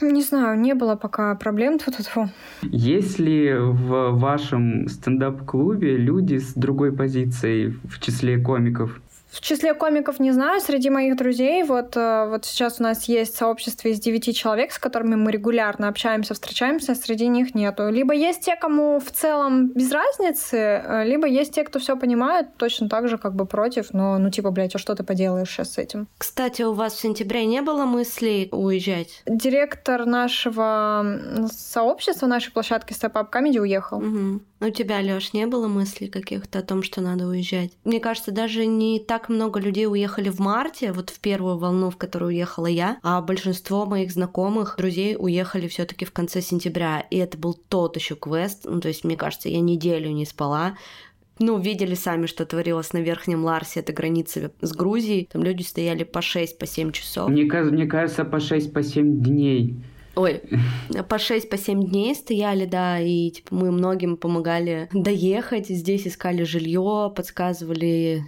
не 0.00 0.22
знаю, 0.22 0.60
не 0.60 0.74
было 0.74 0.96
пока 0.96 1.34
проблем. 1.34 1.78
Тьфу 1.78 1.90
-тьфу 1.90 2.02
-тьфу. 2.02 2.28
Есть 2.62 3.18
ли 3.18 3.54
в 3.54 4.10
вашем 4.10 4.88
стендап-клубе 4.88 5.96
люди 5.96 6.38
с 6.38 6.52
другой 6.54 6.92
позицией 6.92 7.74
в 7.88 7.98
числе 7.98 8.38
комиков? 8.38 9.00
В 9.36 9.42
числе 9.42 9.74
комиков 9.74 10.18
не 10.18 10.32
знаю, 10.32 10.62
среди 10.62 10.88
моих 10.88 11.14
друзей 11.14 11.62
вот, 11.62 11.94
э, 11.94 12.26
вот 12.26 12.46
сейчас 12.46 12.80
у 12.80 12.82
нас 12.82 13.04
есть 13.04 13.36
сообщество 13.36 13.88
из 13.88 14.00
девяти 14.00 14.32
человек, 14.32 14.72
с 14.72 14.78
которыми 14.78 15.14
мы 15.14 15.30
регулярно 15.30 15.88
общаемся, 15.88 16.32
встречаемся, 16.32 16.94
среди 16.94 17.28
них 17.28 17.54
нету. 17.54 17.90
Либо 17.90 18.14
есть 18.14 18.40
те, 18.40 18.56
кому 18.56 18.98
в 18.98 19.10
целом 19.10 19.68
без 19.68 19.92
разницы, 19.92 20.56
э, 20.56 21.04
либо 21.04 21.26
есть 21.26 21.52
те, 21.52 21.64
кто 21.64 21.78
все 21.78 21.98
понимает, 21.98 22.56
точно 22.56 22.88
так 22.88 23.10
же 23.10 23.18
как 23.18 23.34
бы 23.34 23.44
против, 23.44 23.92
но 23.92 24.16
ну 24.16 24.30
типа, 24.30 24.50
блядь, 24.52 24.74
а 24.74 24.78
что 24.78 24.94
ты 24.94 25.04
поделаешь 25.04 25.50
сейчас 25.50 25.74
с 25.74 25.78
этим? 25.78 26.08
Кстати, 26.16 26.62
у 26.62 26.72
вас 26.72 26.94
в 26.94 27.00
сентябре 27.00 27.44
не 27.44 27.60
было 27.60 27.84
мыслей 27.84 28.48
уезжать? 28.52 29.22
Директор 29.26 30.06
нашего 30.06 31.46
сообщества, 31.52 32.26
нашей 32.26 32.52
площадки 32.52 32.94
Step 32.94 33.12
Up 33.12 33.30
Comedy 33.30 33.58
уехал. 33.58 33.98
Угу. 33.98 34.40
У 34.58 34.70
тебя, 34.70 35.02
Лёш, 35.02 35.34
не 35.34 35.46
было 35.46 35.68
мыслей 35.68 36.08
каких-то 36.08 36.60
о 36.60 36.62
том, 36.62 36.82
что 36.82 37.02
надо 37.02 37.26
уезжать? 37.26 37.72
Мне 37.84 38.00
кажется, 38.00 38.32
даже 38.32 38.64
не 38.64 39.00
так 39.00 39.28
много 39.28 39.60
людей 39.60 39.86
уехали 39.86 40.30
в 40.30 40.38
марте, 40.38 40.92
вот 40.92 41.10
в 41.10 41.20
первую 41.20 41.58
волну, 41.58 41.90
в 41.90 41.98
которую 41.98 42.28
уехала 42.28 42.66
я, 42.66 42.98
а 43.02 43.20
большинство 43.20 43.84
моих 43.84 44.10
знакомых, 44.10 44.76
друзей 44.78 45.14
уехали 45.18 45.68
все 45.68 45.84
таки 45.84 46.06
в 46.06 46.12
конце 46.12 46.40
сентября. 46.40 47.00
И 47.10 47.18
это 47.18 47.36
был 47.36 47.52
тот 47.52 47.96
еще 47.96 48.16
квест. 48.16 48.64
Ну, 48.64 48.80
то 48.80 48.88
есть, 48.88 49.04
мне 49.04 49.16
кажется, 49.16 49.50
я 49.50 49.60
неделю 49.60 50.10
не 50.10 50.24
спала, 50.24 50.76
ну, 51.38 51.58
видели 51.58 51.94
сами, 51.94 52.24
что 52.24 52.46
творилось 52.46 52.94
на 52.94 52.98
Верхнем 52.98 53.44
Ларсе, 53.44 53.80
это 53.80 53.92
граница 53.92 54.52
с 54.62 54.72
Грузией. 54.72 55.28
Там 55.30 55.42
люди 55.42 55.62
стояли 55.62 56.04
по 56.04 56.22
6, 56.22 56.58
по 56.58 56.66
7 56.66 56.92
часов. 56.92 57.28
Мне, 57.28 57.44
мне 57.44 57.86
кажется, 57.86 58.24
по 58.24 58.40
6, 58.40 58.72
по 58.72 58.82
7 58.82 59.22
дней. 59.22 59.76
Ой, 60.16 60.42
по 61.08 61.18
6 61.18 61.48
по 61.50 61.58
7 61.58 61.84
дней 61.84 62.14
стояли, 62.14 62.64
да, 62.64 62.98
и 62.98 63.30
типа 63.30 63.54
мы 63.54 63.70
многим 63.70 64.16
помогали 64.16 64.88
доехать, 64.92 65.68
здесь 65.68 66.06
искали 66.06 66.42
жилье, 66.42 67.12
подсказывали 67.14 68.24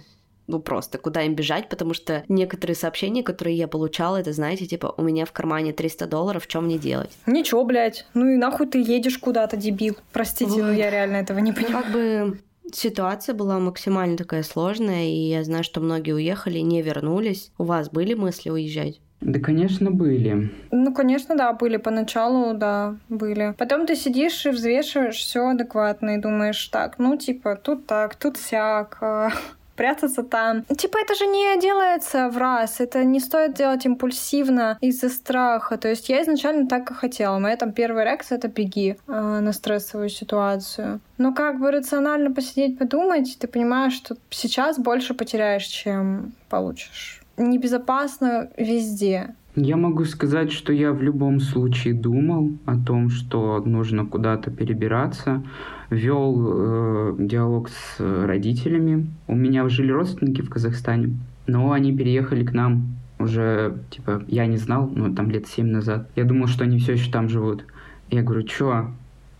ну 0.49 0.59
просто 0.59 0.97
куда 0.97 1.21
им 1.21 1.35
бежать, 1.35 1.69
потому 1.69 1.93
что 1.93 2.23
некоторые 2.27 2.75
сообщения, 2.75 3.23
которые 3.23 3.55
я 3.55 3.67
получала, 3.67 4.17
это, 4.17 4.33
знаете, 4.33 4.65
типа, 4.65 4.93
у 4.97 5.03
меня 5.03 5.25
в 5.25 5.31
кармане 5.31 5.73
300 5.73 6.07
долларов, 6.07 6.45
что 6.47 6.59
мне 6.59 6.79
делать? 6.79 7.11
Ничего, 7.27 7.63
блядь, 7.63 8.05
ну 8.15 8.27
и 8.27 8.35
нахуй 8.35 8.67
ты 8.67 8.81
едешь 8.81 9.19
куда-то, 9.19 9.57
дебил. 9.57 9.95
Простите, 10.11 10.51
вот. 10.51 10.61
но 10.61 10.71
я 10.71 10.89
реально 10.89 11.17
этого 11.17 11.37
не 11.37 11.53
понимаю. 11.53 11.75
Ну, 11.75 11.83
как 11.83 11.93
бы 11.93 12.39
ситуация 12.73 13.35
была 13.35 13.59
максимально 13.59 14.17
такая 14.17 14.41
сложная, 14.43 15.05
и 15.05 15.29
я 15.29 15.43
знаю, 15.43 15.63
что 15.63 15.81
многие 15.81 16.13
уехали, 16.13 16.59
не 16.59 16.81
вернулись. 16.81 17.51
У 17.59 17.63
вас 17.63 17.89
были 17.89 18.15
мысли 18.15 18.49
уезжать? 18.49 19.01
Да, 19.21 19.39
конечно, 19.39 19.91
были. 19.91 20.49
Ну, 20.71 20.93
конечно, 20.93 21.35
да, 21.35 21.51
были. 21.53 21.77
Поначалу, 21.77 22.53
да, 22.53 22.95
были. 23.09 23.53
Потом 23.57 23.85
ты 23.85 23.95
сидишь 23.95 24.45
и 24.45 24.49
взвешиваешь 24.49 25.17
все 25.17 25.49
адекватно 25.49 26.11
и 26.11 26.21
думаешь, 26.21 26.67
так, 26.67 26.99
ну, 26.99 27.17
типа, 27.17 27.55
тут 27.55 27.85
так, 27.85 28.15
тут 28.15 28.37
сяк, 28.37 28.97
а, 29.01 29.29
прятаться 29.75 30.23
там. 30.23 30.63
Типа, 30.63 30.99
это 31.01 31.15
же 31.15 31.25
не 31.25 31.59
делается 31.59 32.29
в 32.29 32.37
раз, 32.37 32.79
это 32.79 33.03
не 33.03 33.19
стоит 33.19 33.55
делать 33.55 33.85
импульсивно 33.85 34.77
из-за 34.79 35.09
страха. 35.09 35.77
То 35.77 35.89
есть 35.89 36.07
я 36.07 36.21
изначально 36.21 36.67
так 36.67 36.89
и 36.89 36.93
хотела. 36.93 37.39
Моя 37.39 37.57
там 37.57 37.73
первая 37.73 38.05
реакция— 38.05 38.37
это 38.39 38.47
беги 38.47 38.97
э, 39.07 39.39
на 39.41 39.51
стрессовую 39.51 40.09
ситуацию. 40.09 41.01
Но 41.17 41.33
как 41.33 41.59
бы 41.59 41.71
рационально 41.71 42.31
посидеть, 42.31 42.77
подумать, 42.77 43.37
ты 43.37 43.47
понимаешь, 43.47 43.93
что 43.93 44.15
сейчас 44.29 44.79
больше 44.79 45.13
потеряешь, 45.13 45.65
чем 45.65 46.31
получишь 46.49 47.18
небезопасно 47.39 48.49
везде. 48.57 49.35
Я 49.55 49.77
могу 49.77 50.05
сказать, 50.05 50.51
что 50.51 50.71
я 50.71 50.93
в 50.93 51.01
любом 51.01 51.39
случае 51.39 51.93
думал 51.93 52.51
о 52.65 52.77
том, 52.77 53.09
что 53.09 53.61
нужно 53.65 54.05
куда-то 54.05 54.51
перебираться, 54.51 55.43
вел 55.89 56.35
э, 56.39 57.15
диалог 57.19 57.69
с 57.69 57.95
родителями. 57.99 59.07
У 59.27 59.35
меня 59.35 59.67
жили 59.67 59.91
родственники 59.91 60.41
в 60.41 60.49
Казахстане, 60.49 61.17
но 61.47 61.71
они 61.71 61.95
переехали 61.95 62.45
к 62.45 62.53
нам 62.53 62.99
уже, 63.17 63.79
типа, 63.89 64.23
я 64.27 64.45
не 64.45 64.57
знал, 64.57 64.89
ну, 64.95 65.13
там 65.13 65.29
лет 65.29 65.47
семь 65.47 65.67
назад. 65.67 66.09
Я 66.15 66.23
думал, 66.23 66.47
что 66.47 66.63
они 66.63 66.79
все 66.79 66.93
еще 66.93 67.11
там 67.11 67.27
живут. 67.27 67.65
Я 68.09 68.23
говорю, 68.23 68.47
что, 68.47 68.91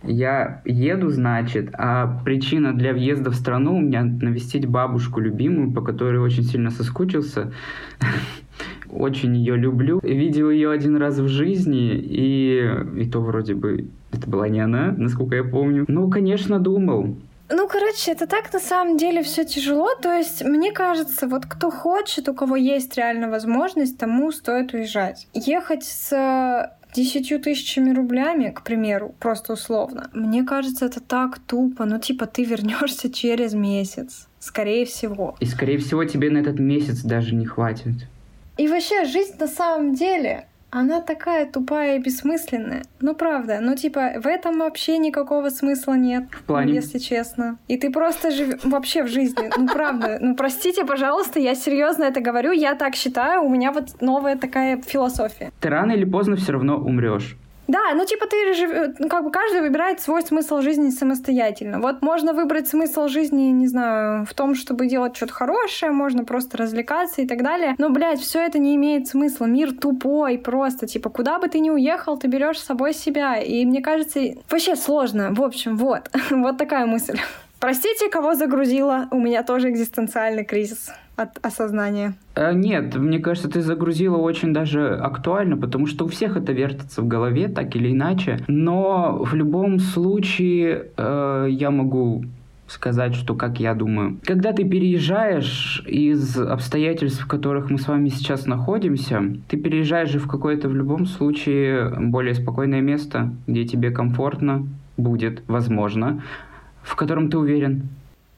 я 0.02 0.62
еду, 0.64 1.10
значит, 1.10 1.70
а 1.74 2.20
причина 2.24 2.72
для 2.72 2.92
въезда 2.92 3.30
в 3.30 3.34
страну 3.34 3.76
у 3.76 3.80
меня 3.80 4.02
навестить 4.02 4.66
бабушку 4.66 5.20
любимую, 5.20 5.72
по 5.72 5.82
которой 5.82 6.18
очень 6.18 6.44
сильно 6.44 6.70
соскучился. 6.70 7.52
Очень 8.90 9.36
ее 9.36 9.56
люблю. 9.56 10.00
Видел 10.02 10.50
ее 10.50 10.70
один 10.70 10.96
раз 10.96 11.18
в 11.18 11.28
жизни, 11.28 11.94
и, 11.94 12.68
и 12.96 13.08
то 13.08 13.20
вроде 13.20 13.54
бы 13.54 13.88
это 14.12 14.28
была 14.28 14.48
не 14.48 14.60
она, 14.60 14.92
насколько 14.96 15.36
я 15.36 15.44
помню. 15.44 15.84
Ну, 15.86 16.10
конечно, 16.10 16.58
думал. 16.58 17.16
Ну, 17.48 17.68
короче, 17.68 18.12
это 18.12 18.26
так 18.26 18.52
на 18.52 18.60
самом 18.60 18.96
деле 18.96 19.22
все 19.22 19.44
тяжело. 19.44 19.94
То 20.00 20.12
есть, 20.12 20.44
мне 20.44 20.72
кажется, 20.72 21.26
вот 21.26 21.46
кто 21.46 21.70
хочет, 21.70 22.28
у 22.28 22.34
кого 22.34 22.56
есть 22.56 22.96
реально 22.96 23.28
возможность, 23.28 23.98
тому 23.98 24.30
стоит 24.32 24.72
уезжать. 24.72 25.28
Ехать 25.34 25.84
с 25.84 26.70
десятью 26.94 27.40
тысячами 27.40 27.92
рублями, 27.92 28.50
к 28.50 28.62
примеру, 28.62 29.14
просто 29.18 29.54
условно, 29.54 30.10
мне 30.12 30.44
кажется, 30.44 30.86
это 30.86 31.00
так 31.00 31.38
тупо. 31.38 31.84
Ну, 31.84 31.98
типа, 31.98 32.26
ты 32.26 32.44
вернешься 32.44 33.10
через 33.12 33.54
месяц. 33.54 34.28
Скорее 34.38 34.86
всего. 34.86 35.36
И, 35.40 35.46
скорее 35.46 35.78
всего, 35.78 36.04
тебе 36.04 36.30
на 36.30 36.38
этот 36.38 36.58
месяц 36.58 37.02
даже 37.02 37.34
не 37.34 37.46
хватит. 37.46 37.94
И 38.56 38.68
вообще, 38.68 39.04
жизнь 39.04 39.36
на 39.38 39.48
самом 39.48 39.94
деле 39.94 40.46
она 40.70 41.00
такая 41.00 41.50
тупая 41.50 41.96
и 41.96 41.98
бессмысленная. 42.00 42.82
Ну, 43.00 43.14
правда. 43.14 43.58
Ну, 43.60 43.74
типа, 43.74 44.12
в 44.22 44.26
этом 44.26 44.58
вообще 44.58 44.98
никакого 44.98 45.50
смысла 45.50 45.94
нет. 45.94 46.24
В 46.30 46.42
плане? 46.44 46.74
Если 46.74 46.98
честно. 46.98 47.58
И 47.68 47.76
ты 47.76 47.90
просто 47.90 48.30
живешь 48.30 48.60
вообще 48.64 49.02
в 49.02 49.08
жизни. 49.08 49.50
Ну, 49.56 49.66
правда. 49.66 50.18
Ну, 50.20 50.36
простите, 50.36 50.84
пожалуйста, 50.84 51.40
я 51.40 51.54
серьезно 51.54 52.04
это 52.04 52.20
говорю. 52.20 52.52
Я 52.52 52.74
так 52.74 52.94
считаю. 52.94 53.42
У 53.42 53.48
меня 53.48 53.72
вот 53.72 54.00
новая 54.00 54.36
такая 54.36 54.80
философия. 54.80 55.50
Ты 55.60 55.68
рано 55.68 55.92
или 55.92 56.04
поздно 56.04 56.36
все 56.36 56.52
равно 56.52 56.76
умрешь. 56.76 57.36
Да, 57.70 57.94
ну 57.94 58.04
типа 58.04 58.26
ты 58.26 58.52
жив... 58.52 58.96
ну, 58.98 59.08
как 59.08 59.22
бы 59.22 59.30
каждый 59.30 59.60
выбирает 59.60 60.00
свой 60.00 60.22
смысл 60.22 60.60
жизни 60.60 60.90
самостоятельно. 60.90 61.78
Вот 61.78 62.02
можно 62.02 62.32
выбрать 62.32 62.66
смысл 62.66 63.06
жизни, 63.06 63.52
не 63.52 63.68
знаю, 63.68 64.26
в 64.26 64.34
том, 64.34 64.56
чтобы 64.56 64.88
делать 64.88 65.14
что-то 65.14 65.32
хорошее, 65.32 65.92
можно 65.92 66.24
просто 66.24 66.56
развлекаться 66.56 67.22
и 67.22 67.28
так 67.28 67.44
далее. 67.44 67.76
Но, 67.78 67.90
блядь, 67.90 68.20
все 68.20 68.40
это 68.40 68.58
не 68.58 68.74
имеет 68.74 69.06
смысла. 69.06 69.44
Мир 69.44 69.72
тупой 69.72 70.36
просто. 70.36 70.88
Типа, 70.88 71.10
куда 71.10 71.38
бы 71.38 71.46
ты 71.46 71.60
ни 71.60 71.70
уехал, 71.70 72.18
ты 72.18 72.26
берешь 72.26 72.58
с 72.58 72.64
собой 72.64 72.92
себя. 72.92 73.36
И 73.36 73.64
мне 73.64 73.80
кажется, 73.80 74.20
вообще 74.50 74.74
сложно. 74.74 75.32
В 75.32 75.40
общем, 75.40 75.76
вот. 75.76 76.10
вот 76.30 76.58
такая 76.58 76.86
мысль. 76.86 77.20
Простите, 77.60 78.08
кого 78.08 78.34
загрузила. 78.34 79.06
У 79.12 79.20
меня 79.20 79.44
тоже 79.44 79.70
экзистенциальный 79.70 80.44
кризис 80.44 80.90
от 81.20 81.44
осознания. 81.44 82.14
Э, 82.34 82.52
нет, 82.52 82.94
мне 82.96 83.18
кажется, 83.18 83.48
ты 83.48 83.60
загрузила 83.60 84.16
очень 84.16 84.52
даже 84.52 84.96
актуально, 84.96 85.56
потому 85.56 85.86
что 85.86 86.04
у 86.04 86.08
всех 86.08 86.36
это 86.36 86.52
вертится 86.52 87.02
в 87.02 87.08
голове, 87.08 87.48
так 87.48 87.76
или 87.76 87.92
иначе. 87.92 88.38
Но 88.48 89.22
в 89.22 89.34
любом 89.34 89.78
случае 89.78 90.88
э, 90.96 91.46
я 91.50 91.70
могу 91.70 92.24
сказать, 92.70 93.14
что 93.14 93.34
как 93.34 93.60
я 93.60 93.74
думаю. 93.74 94.18
Когда 94.24 94.52
ты 94.52 94.64
переезжаешь 94.64 95.82
из 95.86 96.38
обстоятельств, 96.38 97.24
в 97.24 97.26
которых 97.26 97.70
мы 97.70 97.78
с 97.78 97.88
вами 97.88 98.08
сейчас 98.08 98.46
находимся, 98.46 99.22
ты 99.48 99.56
переезжаешь 99.56 100.10
же 100.10 100.18
в 100.18 100.28
какое-то 100.28 100.68
в 100.68 100.74
любом 100.74 101.06
случае 101.06 101.90
более 101.98 102.34
спокойное 102.34 102.80
место, 102.80 103.32
где 103.46 103.64
тебе 103.64 103.90
комфортно 103.90 104.66
будет, 104.96 105.42
возможно, 105.48 106.22
в 106.82 106.94
котором 106.96 107.28
ты 107.30 107.38
уверен. 107.38 107.88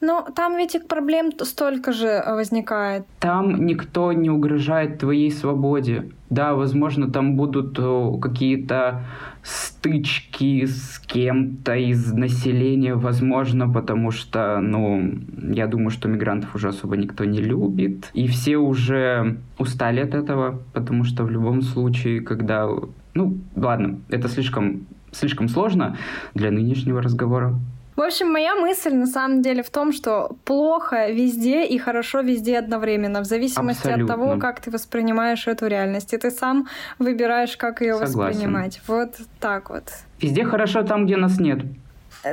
Но 0.03 0.27
там 0.35 0.57
ведь 0.57 0.75
и 0.75 0.79
проблем 0.79 1.31
столько 1.39 1.93
же 1.93 2.07
э, 2.07 2.35
возникает. 2.35 3.05
Там 3.19 3.65
никто 3.65 4.11
не 4.11 4.29
угрожает 4.29 4.99
твоей 4.99 5.31
свободе. 5.31 6.09
Да, 6.29 6.55
возможно, 6.55 7.09
там 7.09 7.37
будут 7.37 7.79
э, 7.79 8.11
какие-то 8.21 9.03
стычки 9.43 10.65
с 10.65 10.99
кем-то 10.99 11.75
из 11.75 12.11
населения, 12.11 12.95
возможно, 12.95 13.69
потому 13.69 14.11
что, 14.11 14.59
ну, 14.59 15.19
я 15.37 15.67
думаю, 15.67 15.89
что 15.89 16.09
мигрантов 16.09 16.53
уже 16.53 16.67
особо 16.67 16.97
никто 16.97 17.23
не 17.23 17.39
любит. 17.39 18.11
И 18.13 18.27
все 18.27 18.57
уже 18.57 19.37
устали 19.57 20.01
от 20.01 20.15
этого, 20.15 20.59
потому 20.73 21.05
что 21.05 21.23
в 21.23 21.31
любом 21.31 21.61
случае, 21.61 22.19
когда... 22.19 22.67
Ну, 23.13 23.37
ладно, 23.55 24.01
это 24.09 24.27
слишком, 24.27 24.85
слишком 25.13 25.47
сложно 25.47 25.95
для 26.33 26.51
нынешнего 26.51 27.01
разговора. 27.01 27.55
В 27.95 28.01
общем, 28.01 28.31
моя 28.31 28.55
мысль 28.55 28.93
на 28.93 29.05
самом 29.05 29.41
деле 29.41 29.61
в 29.61 29.69
том, 29.69 29.91
что 29.91 30.35
плохо 30.45 31.11
везде 31.11 31.65
и 31.65 31.77
хорошо 31.77 32.21
везде 32.21 32.57
одновременно, 32.57 33.21
в 33.21 33.25
зависимости 33.25 33.87
Абсолютно. 33.87 34.13
от 34.13 34.19
того, 34.19 34.39
как 34.39 34.61
ты 34.61 34.71
воспринимаешь 34.71 35.47
эту 35.47 35.67
реальность. 35.67 36.13
И 36.13 36.17
ты 36.17 36.31
сам 36.31 36.67
выбираешь, 36.99 37.55
как 37.55 37.81
ее 37.81 37.95
воспринимать. 37.95 38.81
Вот 38.87 39.15
так 39.39 39.69
вот. 39.69 39.83
Везде 40.19 40.43
хорошо 40.43 40.83
там, 40.83 41.05
где 41.05 41.17
нас 41.17 41.39
нет. 41.39 41.59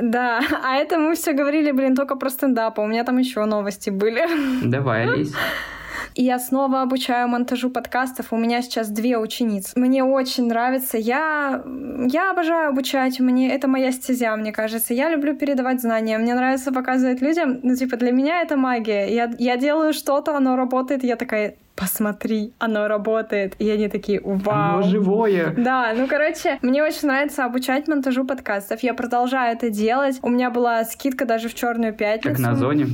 Да, 0.01 0.41
а 0.63 0.75
это 0.77 0.97
мы 0.97 1.15
все 1.15 1.33
говорили, 1.33 1.71
блин, 1.71 1.95
только 1.95 2.15
про 2.15 2.29
стендап, 2.29 2.79
а 2.79 2.81
у 2.81 2.87
меня 2.87 3.03
там 3.03 3.17
еще 3.17 3.45
новости 3.45 3.89
были. 3.89 4.27
Давай, 4.63 5.03
Алис. 5.03 5.33
И 6.15 6.23
я 6.23 6.39
снова 6.39 6.81
обучаю 6.81 7.27
монтажу 7.27 7.69
подкастов. 7.69 8.31
У 8.31 8.37
меня 8.37 8.61
сейчас 8.61 8.89
две 8.89 9.17
ученицы. 9.17 9.77
Мне 9.79 10.03
очень 10.03 10.47
нравится. 10.47 10.97
Я, 10.97 11.63
я 12.07 12.31
обожаю 12.31 12.69
обучать. 12.69 13.19
Мне 13.19 13.53
это 13.53 13.67
моя 13.67 13.91
стезя, 13.91 14.35
мне 14.35 14.51
кажется. 14.51 14.93
Я 14.93 15.09
люблю 15.09 15.35
передавать 15.35 15.81
знания. 15.81 16.17
Мне 16.17 16.35
нравится 16.35 16.71
показывать 16.71 17.21
людям. 17.21 17.59
Ну, 17.63 17.75
типа, 17.75 17.97
для 17.97 18.11
меня 18.11 18.41
это 18.41 18.57
магия. 18.57 19.13
Я, 19.13 19.31
я 19.37 19.57
делаю 19.57 19.93
что-то, 19.93 20.35
оно 20.35 20.55
работает. 20.55 21.03
Я 21.03 21.15
такая, 21.15 21.55
посмотри, 21.75 22.53
оно 22.59 22.87
работает. 22.87 23.55
И 23.59 23.69
они 23.69 23.87
такие, 23.87 24.21
вау. 24.23 24.79
Оно 24.79 24.87
живое. 24.87 25.53
Да, 25.57 25.93
ну, 25.95 26.07
короче, 26.07 26.59
мне 26.61 26.83
очень 26.83 27.07
нравится 27.07 27.45
обучать 27.45 27.87
монтажу 27.87 28.25
подкастов. 28.25 28.81
Я 28.83 28.93
продолжаю 28.93 29.55
это 29.55 29.69
делать. 29.69 30.19
У 30.21 30.29
меня 30.29 30.49
была 30.49 30.83
скидка 30.85 31.25
даже 31.25 31.49
в 31.49 31.53
черную 31.53 31.93
пятницу. 31.93 32.35
Как 32.35 32.39
на 32.39 32.55
зоне 32.55 32.87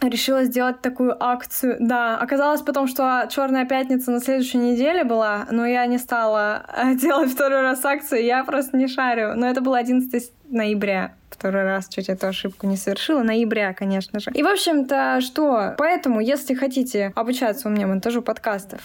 решила 0.00 0.44
сделать 0.44 0.80
такую 0.80 1.16
акцию. 1.22 1.76
Да, 1.80 2.18
оказалось 2.18 2.62
потом, 2.62 2.86
что 2.86 3.26
Черная 3.30 3.64
пятница 3.64 4.10
на 4.10 4.20
следующей 4.20 4.58
неделе 4.58 5.04
была, 5.04 5.46
но 5.50 5.66
я 5.66 5.86
не 5.86 5.98
стала 5.98 6.64
э, 6.76 6.94
делать 7.00 7.32
второй 7.32 7.62
раз 7.62 7.84
акцию, 7.84 8.24
я 8.24 8.44
просто 8.44 8.76
не 8.76 8.86
шарю. 8.86 9.34
Но 9.36 9.48
это 9.48 9.60
было 9.60 9.78
11 9.78 10.32
ноября. 10.50 11.14
Второй 11.30 11.62
раз 11.62 11.88
чуть 11.88 12.08
эту 12.08 12.26
ошибку 12.26 12.66
не 12.66 12.76
совершила. 12.76 13.22
Ноября, 13.22 13.72
конечно 13.72 14.18
же. 14.18 14.30
И, 14.32 14.42
в 14.42 14.46
общем-то, 14.46 15.20
что? 15.20 15.74
Поэтому, 15.78 16.20
если 16.20 16.54
хотите 16.54 17.12
обучаться 17.14 17.68
у 17.68 17.70
меня 17.70 17.86
монтажу 17.86 18.22
подкастов, 18.22 18.80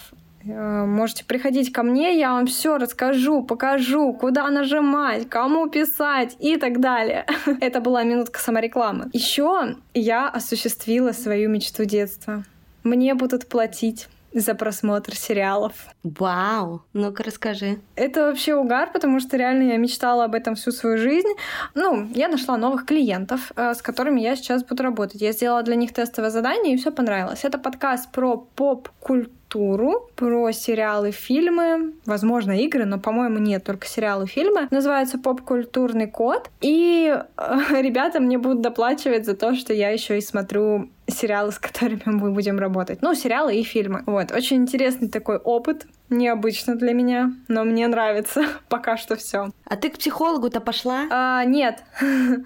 можете 0.45 1.25
приходить 1.25 1.71
ко 1.71 1.83
мне, 1.83 2.17
я 2.17 2.33
вам 2.33 2.47
все 2.47 2.77
расскажу, 2.77 3.43
покажу, 3.43 4.13
куда 4.13 4.49
нажимать, 4.49 5.29
кому 5.29 5.69
писать 5.69 6.35
и 6.39 6.57
так 6.57 6.79
далее. 6.79 7.25
Это 7.61 7.81
была 7.81 8.03
минутка 8.03 8.39
саморекламы. 8.39 9.09
Еще 9.13 9.75
я 9.93 10.29
осуществила 10.29 11.11
свою 11.11 11.49
мечту 11.49 11.85
детства. 11.85 12.43
Мне 12.83 13.13
будут 13.13 13.47
платить 13.47 14.09
за 14.33 14.55
просмотр 14.55 15.15
сериалов. 15.15 15.73
Вау! 16.03 16.81
Ну-ка 16.93 17.23
расскажи. 17.23 17.79
Это 17.95 18.23
вообще 18.23 18.55
угар, 18.55 18.91
потому 18.91 19.19
что 19.19 19.37
реально 19.37 19.71
я 19.71 19.77
мечтала 19.77 20.25
об 20.25 20.35
этом 20.35 20.55
всю 20.55 20.71
свою 20.71 20.97
жизнь. 20.97 21.27
Ну, 21.75 22.09
я 22.15 22.27
нашла 22.27 22.57
новых 22.57 22.85
клиентов, 22.85 23.51
э, 23.55 23.73
с 23.73 23.81
которыми 23.81 24.21
я 24.21 24.35
сейчас 24.35 24.63
буду 24.63 24.83
работать. 24.83 25.21
Я 25.21 25.31
сделала 25.31 25.63
для 25.63 25.75
них 25.75 25.93
тестовое 25.93 26.31
задание, 26.31 26.73
и 26.73 26.77
все 26.77 26.91
понравилось. 26.91 27.43
Это 27.43 27.57
подкаст 27.57 28.11
про 28.11 28.37
поп-культуру 28.37 29.31
культуру, 29.53 30.09
про 30.15 30.51
сериалы, 30.51 31.11
фильмы, 31.11 31.93
возможно, 32.05 32.51
игры, 32.59 32.85
но, 32.85 32.99
по-моему, 32.99 33.37
нет, 33.37 33.63
только 33.63 33.87
сериалы, 33.87 34.25
фильмы. 34.25 34.67
Называется 34.71 35.19
«Поп-культурный 35.19 36.07
код». 36.07 36.49
И 36.61 37.15
э, 37.37 37.57
ребята 37.81 38.19
мне 38.19 38.37
будут 38.37 38.61
доплачивать 38.61 39.25
за 39.25 39.35
то, 39.35 39.55
что 39.55 39.73
я 39.73 39.89
еще 39.89 40.17
и 40.17 40.21
смотрю 40.21 40.89
сериалы, 41.07 41.51
с 41.51 41.59
которыми 41.59 42.01
мы 42.05 42.31
будем 42.31 42.57
работать. 42.57 43.01
Ну, 43.01 43.13
сериалы 43.13 43.55
и 43.55 43.63
фильмы. 43.63 44.03
Вот, 44.05 44.31
очень 44.31 44.57
интересный 44.57 45.09
такой 45.09 45.37
опыт. 45.37 45.85
Необычно 46.09 46.75
для 46.75 46.93
меня, 46.93 47.33
но 47.47 47.63
мне 47.63 47.87
нравится 47.87 48.45
пока 48.69 48.97
что 48.97 49.15
все. 49.15 49.51
А 49.65 49.75
ты 49.75 49.89
к 49.89 49.97
психологу-то 49.97 50.61
пошла? 50.61 51.05
А, 51.11 51.45
нет. 51.45 51.83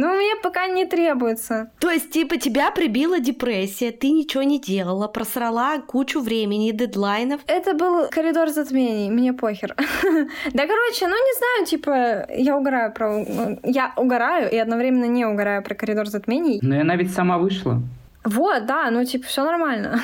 Ну, 0.00 0.14
мне 0.14 0.36
пока 0.42 0.68
не 0.68 0.86
требуется. 0.86 1.70
То 1.80 1.90
есть, 1.90 2.10
типа, 2.12 2.36
тебя 2.36 2.70
прибила 2.70 3.18
депрессия, 3.18 3.90
ты 3.90 4.10
ничего 4.10 4.44
не 4.44 4.60
делала, 4.60 5.08
просрала 5.08 5.80
кучу 5.80 6.20
времени, 6.20 6.70
дедлайнов. 6.70 7.40
Это 7.48 7.74
был 7.74 8.08
коридор 8.08 8.48
затмений, 8.48 9.10
мне 9.10 9.32
похер. 9.32 9.74
Да, 10.54 10.66
короче, 10.66 11.08
ну, 11.08 11.14
не 11.14 11.38
знаю, 11.38 11.66
типа, 11.66 12.26
я 12.32 12.56
угораю 12.56 12.92
про... 12.92 13.24
Я 13.64 13.92
угораю 13.96 14.48
и 14.50 14.56
одновременно 14.56 15.06
не 15.06 15.26
угораю 15.26 15.64
про 15.64 15.74
коридор 15.74 16.06
затмений. 16.06 16.60
Но 16.62 16.80
она 16.80 16.94
ведь 16.94 17.12
сама 17.12 17.38
вышла. 17.38 17.82
Вот, 18.24 18.66
да, 18.66 18.90
ну, 18.90 19.04
типа, 19.04 19.26
все 19.26 19.44
нормально. 19.44 20.00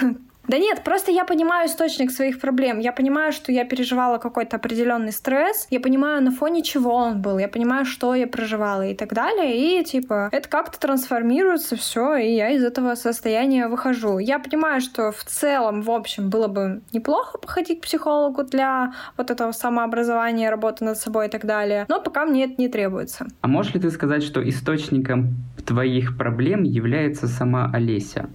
Да 0.47 0.59
нет, 0.59 0.83
просто 0.85 1.11
я 1.11 1.25
понимаю 1.25 1.69
источник 1.69 2.11
своих 2.11 2.41
проблем. 2.41 2.79
Я 2.79 2.93
понимаю, 2.93 3.33
что 3.33 3.51
я 3.51 3.65
переживала 3.65 4.19
какой-то 4.19 4.57
определенный 4.57 5.13
стресс. 5.13 5.67
Я 5.71 5.81
понимаю, 5.81 6.23
на 6.23 6.31
фоне 6.31 6.63
чего 6.63 6.95
он 6.95 7.23
был. 7.23 7.39
Я 7.39 7.49
понимаю, 7.49 7.85
что 7.85 8.15
я 8.15 8.27
проживала 8.27 8.87
и 8.87 8.95
так 8.95 9.15
далее. 9.15 9.81
И 9.81 9.85
типа 9.85 10.29
это 10.33 10.49
как-то 10.49 10.79
трансформируется 10.79 11.77
все, 11.77 12.17
и 12.17 12.35
я 12.35 12.51
из 12.51 12.63
этого 12.63 12.95
состояния 12.95 13.69
выхожу. 13.69 14.19
Я 14.19 14.39
понимаю, 14.39 14.81
что 14.81 15.13
в 15.13 15.25
целом, 15.25 15.83
в 15.83 15.91
общем, 15.91 16.29
было 16.29 16.49
бы 16.49 16.83
неплохо 16.93 17.39
походить 17.39 17.81
к 17.81 17.85
психологу 17.85 18.45
для 18.45 18.93
вот 19.17 19.31
этого 19.31 19.53
самообразования, 19.53 20.51
работы 20.51 20.85
над 20.85 20.99
собой 20.99 21.27
и 21.27 21.31
так 21.31 21.47
далее. 21.47 21.87
Но 21.89 22.01
пока 22.01 22.27
мне 22.27 22.45
это 22.45 22.55
не 22.59 22.69
требуется. 22.69 23.27
А 23.41 23.49
можешь 23.49 23.75
ли 23.75 23.81
ты 23.81 23.91
сказать, 23.91 24.23
что 24.23 24.47
источником 24.47 25.37
твоих 25.65 26.19
проблем 26.19 26.65
является 26.65 27.29
сама 27.29 27.71
Олеся? 27.73 28.29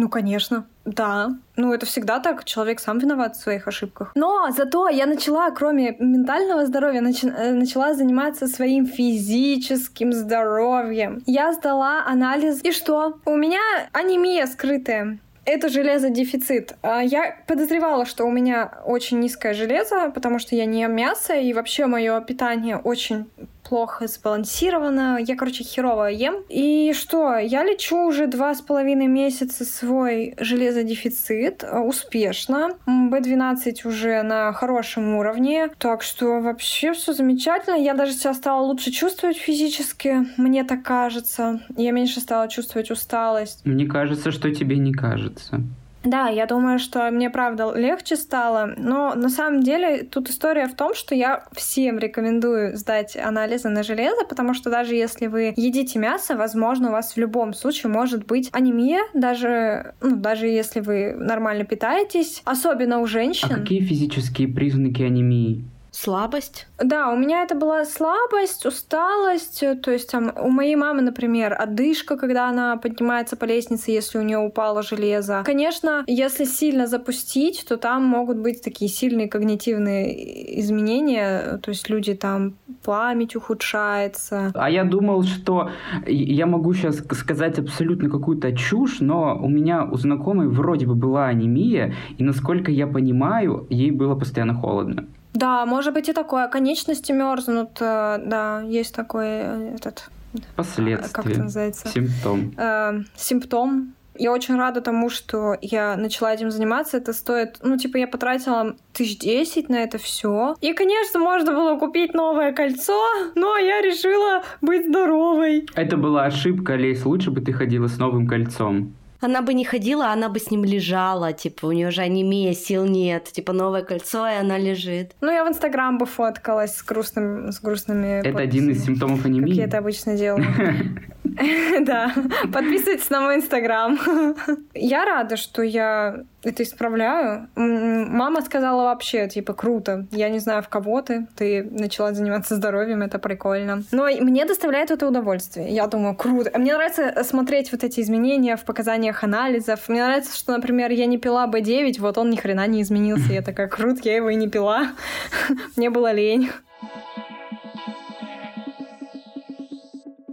Ну, 0.00 0.08
конечно, 0.08 0.64
да. 0.86 1.28
Ну, 1.56 1.74
это 1.74 1.84
всегда 1.84 2.20
так. 2.20 2.44
Человек 2.44 2.80
сам 2.80 2.98
виноват 2.98 3.36
в 3.36 3.40
своих 3.42 3.68
ошибках. 3.68 4.12
Но 4.14 4.50
зато 4.50 4.88
я 4.88 5.04
начала, 5.04 5.50
кроме 5.50 5.94
ментального 5.98 6.64
здоровья, 6.64 7.02
начи- 7.02 7.28
э, 7.30 7.52
начала 7.52 7.92
заниматься 7.92 8.46
своим 8.46 8.86
физическим 8.86 10.14
здоровьем. 10.14 11.22
Я 11.26 11.52
сдала 11.52 12.02
анализ. 12.06 12.64
И 12.64 12.72
что? 12.72 13.18
У 13.26 13.36
меня 13.36 13.60
анемия 13.92 14.46
скрытая. 14.46 15.18
это 15.44 15.68
железодефицит. 15.68 16.76
А, 16.82 17.02
я 17.02 17.36
подозревала, 17.46 18.06
что 18.06 18.24
у 18.24 18.30
меня 18.30 18.72
очень 18.86 19.18
низкое 19.20 19.52
железо, 19.52 20.10
потому 20.14 20.38
что 20.38 20.56
я 20.56 20.64
не 20.64 20.80
ем 20.80 20.94
мясо, 20.94 21.34
и 21.34 21.52
вообще 21.52 21.86
мое 21.86 22.20
питание 22.20 22.76
очень 22.78 23.26
плохо 23.70 24.08
сбалансировано. 24.08 25.18
Я, 25.20 25.36
короче, 25.36 25.62
херово 25.62 26.10
ем. 26.10 26.42
И 26.48 26.92
что? 26.92 27.38
Я 27.38 27.62
лечу 27.62 28.04
уже 28.04 28.26
два 28.26 28.52
с 28.52 28.60
половиной 28.60 29.06
месяца 29.06 29.64
свой 29.64 30.34
железодефицит 30.40 31.62
э, 31.62 31.78
успешно. 31.78 32.70
B12 32.88 33.86
уже 33.86 34.22
на 34.22 34.52
хорошем 34.52 35.14
уровне. 35.14 35.70
Так 35.78 36.02
что 36.02 36.40
вообще 36.40 36.94
все 36.94 37.12
замечательно. 37.12 37.76
Я 37.76 37.94
даже 37.94 38.12
себя 38.12 38.34
стала 38.34 38.60
лучше 38.60 38.90
чувствовать 38.90 39.36
физически. 39.36 40.26
Мне 40.36 40.64
так 40.64 40.82
кажется. 40.82 41.60
Я 41.76 41.92
меньше 41.92 42.18
стала 42.18 42.48
чувствовать 42.48 42.90
усталость. 42.90 43.64
Мне 43.64 43.86
кажется, 43.86 44.32
что 44.32 44.52
тебе 44.52 44.78
не 44.78 44.92
кажется. 44.92 45.62
Да, 46.04 46.28
я 46.28 46.46
думаю, 46.46 46.78
что 46.78 47.10
мне 47.10 47.28
правда 47.28 47.72
легче 47.74 48.16
стало, 48.16 48.72
но 48.78 49.14
на 49.14 49.28
самом 49.28 49.62
деле 49.62 50.02
тут 50.04 50.30
история 50.30 50.66
в 50.66 50.74
том, 50.74 50.94
что 50.94 51.14
я 51.14 51.44
всем 51.52 51.98
рекомендую 51.98 52.76
сдать 52.76 53.16
анализы 53.16 53.68
на 53.68 53.82
железо, 53.82 54.24
потому 54.28 54.54
что 54.54 54.70
даже 54.70 54.94
если 54.94 55.26
вы 55.26 55.52
едите 55.56 55.98
мясо, 55.98 56.36
возможно, 56.36 56.88
у 56.88 56.92
вас 56.92 57.12
в 57.12 57.16
любом 57.18 57.52
случае 57.52 57.92
может 57.92 58.26
быть 58.26 58.48
анемия, 58.52 59.02
даже, 59.12 59.94
ну, 60.00 60.16
даже 60.16 60.46
если 60.46 60.80
вы 60.80 61.14
нормально 61.14 61.64
питаетесь, 61.64 62.40
особенно 62.44 63.00
у 63.00 63.06
женщин. 63.06 63.48
А 63.50 63.54
какие 63.56 63.80
физические 63.80 64.48
признаки 64.48 65.02
анемии? 65.02 65.64
Слабость? 65.92 66.66
Да, 66.78 67.12
у 67.12 67.16
меня 67.16 67.42
это 67.42 67.54
была 67.54 67.84
слабость, 67.84 68.66
усталость. 68.66 69.64
То 69.82 69.90
есть 69.90 70.10
там 70.10 70.32
у 70.40 70.48
моей 70.48 70.76
мамы, 70.76 71.02
например, 71.02 71.56
одышка, 71.58 72.16
когда 72.16 72.48
она 72.48 72.76
поднимается 72.76 73.36
по 73.36 73.44
лестнице, 73.44 73.90
если 73.90 74.18
у 74.18 74.22
нее 74.22 74.38
упало 74.38 74.82
железо. 74.82 75.42
Конечно, 75.44 76.04
если 76.06 76.44
сильно 76.44 76.86
запустить, 76.86 77.64
то 77.68 77.76
там 77.76 78.04
могут 78.04 78.38
быть 78.38 78.62
такие 78.62 78.90
сильные 78.90 79.28
когнитивные 79.28 80.60
изменения. 80.60 81.58
То 81.62 81.70
есть 81.70 81.88
люди 81.90 82.14
там 82.14 82.54
память 82.84 83.36
ухудшается. 83.36 84.52
А 84.54 84.70
я 84.70 84.84
думал, 84.84 85.22
что 85.24 85.70
я 86.06 86.46
могу 86.46 86.72
сейчас 86.74 86.98
сказать 86.98 87.58
абсолютно 87.58 88.08
какую-то 88.08 88.56
чушь, 88.56 89.00
но 89.00 89.38
у 89.40 89.48
меня 89.48 89.84
у 89.84 89.96
знакомой 89.96 90.48
вроде 90.48 90.86
бы 90.86 90.94
была 90.94 91.26
анемия, 91.26 91.94
и 92.16 92.24
насколько 92.24 92.70
я 92.70 92.86
понимаю, 92.86 93.66
ей 93.70 93.90
было 93.90 94.14
постоянно 94.14 94.54
холодно. 94.54 95.06
Да, 95.32 95.64
может 95.66 95.94
быть 95.94 96.08
и 96.08 96.12
такое. 96.12 96.48
Конечности 96.48 97.12
мерзнут, 97.12 97.78
э, 97.80 98.18
да, 98.24 98.62
есть 98.62 98.94
такой 98.94 99.26
э, 99.26 99.74
этот... 99.76 100.10
Последствия. 100.54 101.12
Как 101.12 101.26
это 101.26 101.42
называется? 101.42 101.88
Симптом. 101.88 102.54
Э, 102.56 103.02
симптом. 103.16 103.94
Я 104.16 104.32
очень 104.32 104.56
рада 104.56 104.80
тому, 104.80 105.08
что 105.08 105.56
я 105.62 105.96
начала 105.96 106.34
этим 106.34 106.50
заниматься. 106.50 106.98
Это 106.98 107.12
стоит, 107.12 107.58
ну, 107.62 107.78
типа, 107.78 107.96
я 107.96 108.06
потратила 108.06 108.76
тысяч 108.92 109.18
десять 109.18 109.68
на 109.68 109.76
это 109.76 109.98
все. 109.98 110.56
И, 110.60 110.72
конечно, 110.74 111.18
можно 111.20 111.52
было 111.52 111.78
купить 111.78 112.12
новое 112.12 112.52
кольцо, 112.52 113.00
но 113.34 113.56
я 113.56 113.80
решила 113.80 114.42
быть 114.60 114.86
здоровой. 114.86 115.66
Это 115.74 115.96
была 115.96 116.24
ошибка, 116.24 116.74
Лесь. 116.74 117.04
Лучше 117.04 117.30
бы 117.30 117.40
ты 117.40 117.52
ходила 117.52 117.86
с 117.86 117.98
новым 117.98 118.26
кольцом. 118.26 118.92
Она 119.20 119.42
бы 119.42 119.54
не 119.54 119.64
ходила, 119.64 120.12
она 120.12 120.28
бы 120.28 120.38
с 120.38 120.50
ним 120.50 120.64
лежала. 120.64 121.32
Типа, 121.32 121.66
у 121.66 121.72
нее 121.72 121.90
же 121.90 122.02
анемия, 122.02 122.54
сил 122.54 122.86
нет. 122.86 123.24
Типа, 123.24 123.52
новое 123.52 123.82
кольцо, 123.82 124.26
и 124.26 124.34
она 124.34 124.58
лежит. 124.58 125.14
Ну, 125.20 125.30
я 125.30 125.44
в 125.44 125.48
Инстаграм 125.48 125.98
бы 125.98 126.06
фоткалась 126.06 126.76
с, 126.76 126.82
грустным, 126.82 127.52
с 127.52 127.60
грустными 127.60 128.20
Это 128.20 128.32
подписями, 128.32 128.48
один 128.48 128.70
из 128.70 128.84
симптомов 128.84 129.24
анемии? 129.24 129.50
Как 129.50 129.56
я 129.58 129.64
это 129.64 129.78
обычно 129.78 130.16
делаю. 130.16 130.44
Да, 131.80 132.12
подписывайтесь 132.52 133.10
на 133.10 133.20
мой 133.20 133.36
инстаграм. 133.36 133.98
Я 134.74 135.04
рада, 135.04 135.36
что 135.36 135.62
я 135.62 136.24
это 136.42 136.62
исправляю. 136.62 137.48
Мама 137.56 138.42
сказала 138.42 138.84
вообще, 138.84 139.28
типа, 139.28 139.52
круто. 139.52 140.06
Я 140.10 140.28
не 140.28 140.38
знаю, 140.38 140.62
в 140.62 140.68
кого 140.68 141.02
ты. 141.02 141.26
Ты 141.36 141.62
начала 141.70 142.12
заниматься 142.12 142.56
здоровьем, 142.56 143.02
это 143.02 143.18
прикольно. 143.18 143.82
Но 143.92 144.06
мне 144.06 144.44
доставляет 144.44 144.90
это 144.90 145.06
удовольствие. 145.06 145.68
Я 145.70 145.86
думаю, 145.86 146.14
круто. 146.16 146.58
Мне 146.58 146.74
нравится 146.74 147.22
смотреть 147.24 147.72
вот 147.72 147.84
эти 147.84 148.00
изменения 148.00 148.56
в 148.56 148.64
показаниях 148.64 149.22
анализов. 149.22 149.88
Мне 149.88 150.02
нравится, 150.02 150.36
что, 150.36 150.52
например, 150.52 150.90
я 150.90 151.06
не 151.06 151.18
пила 151.18 151.46
B9, 151.46 152.00
вот 152.00 152.18
он 152.18 152.30
ни 152.30 152.36
хрена 152.36 152.66
не 152.66 152.82
изменился. 152.82 153.32
Я 153.32 153.42
такая, 153.42 153.68
круто, 153.68 154.00
я 154.04 154.16
его 154.16 154.30
и 154.30 154.34
не 154.34 154.48
пила. 154.48 154.92
Мне 155.76 155.90
было 155.90 156.12
лень. 156.12 156.50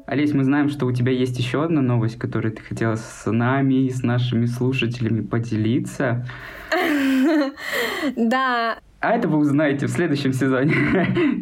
Олесь, 0.07 0.33
мы 0.33 0.45
знаем, 0.45 0.69
что 0.69 0.85
у 0.85 0.93
тебя 0.93 1.11
есть 1.11 1.37
еще 1.37 1.65
одна 1.65 1.81
новость, 1.81 2.17
которую 2.17 2.53
ты 2.53 2.61
хотела 2.61 2.95
с 2.95 3.29
нами 3.29 3.87
и 3.87 3.89
с 3.89 4.03
нашими 4.03 4.45
слушателями 4.45 5.21
поделиться. 5.21 6.25
Да. 8.15 8.77
А 8.99 9.11
это 9.11 9.27
вы 9.27 9.37
узнаете 9.37 9.87
в 9.87 9.89
следующем 9.89 10.31
сезоне. 10.31 10.73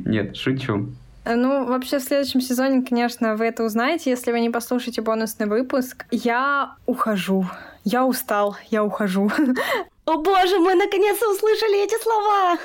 Нет, 0.05 0.35
шучу. 0.35 0.89
Ну, 1.25 1.65
вообще, 1.65 1.99
в 1.99 2.03
следующем 2.03 2.41
сезоне, 2.41 2.83
конечно, 2.83 3.35
вы 3.35 3.45
это 3.45 3.63
узнаете, 3.63 4.09
если 4.09 4.31
вы 4.31 4.39
не 4.39 4.49
послушаете 4.49 5.01
бонусный 5.01 5.47
выпуск. 5.47 6.05
Я 6.11 6.75
ухожу. 6.85 7.45
Я 7.83 8.05
устал, 8.05 8.57
я 8.71 8.83
ухожу. 8.83 9.29
О 10.05 10.17
боже, 10.17 10.59
мы 10.59 10.75
наконец-то 10.75 11.31
услышали 11.31 11.83
эти 11.83 12.01
слова! 12.01 12.57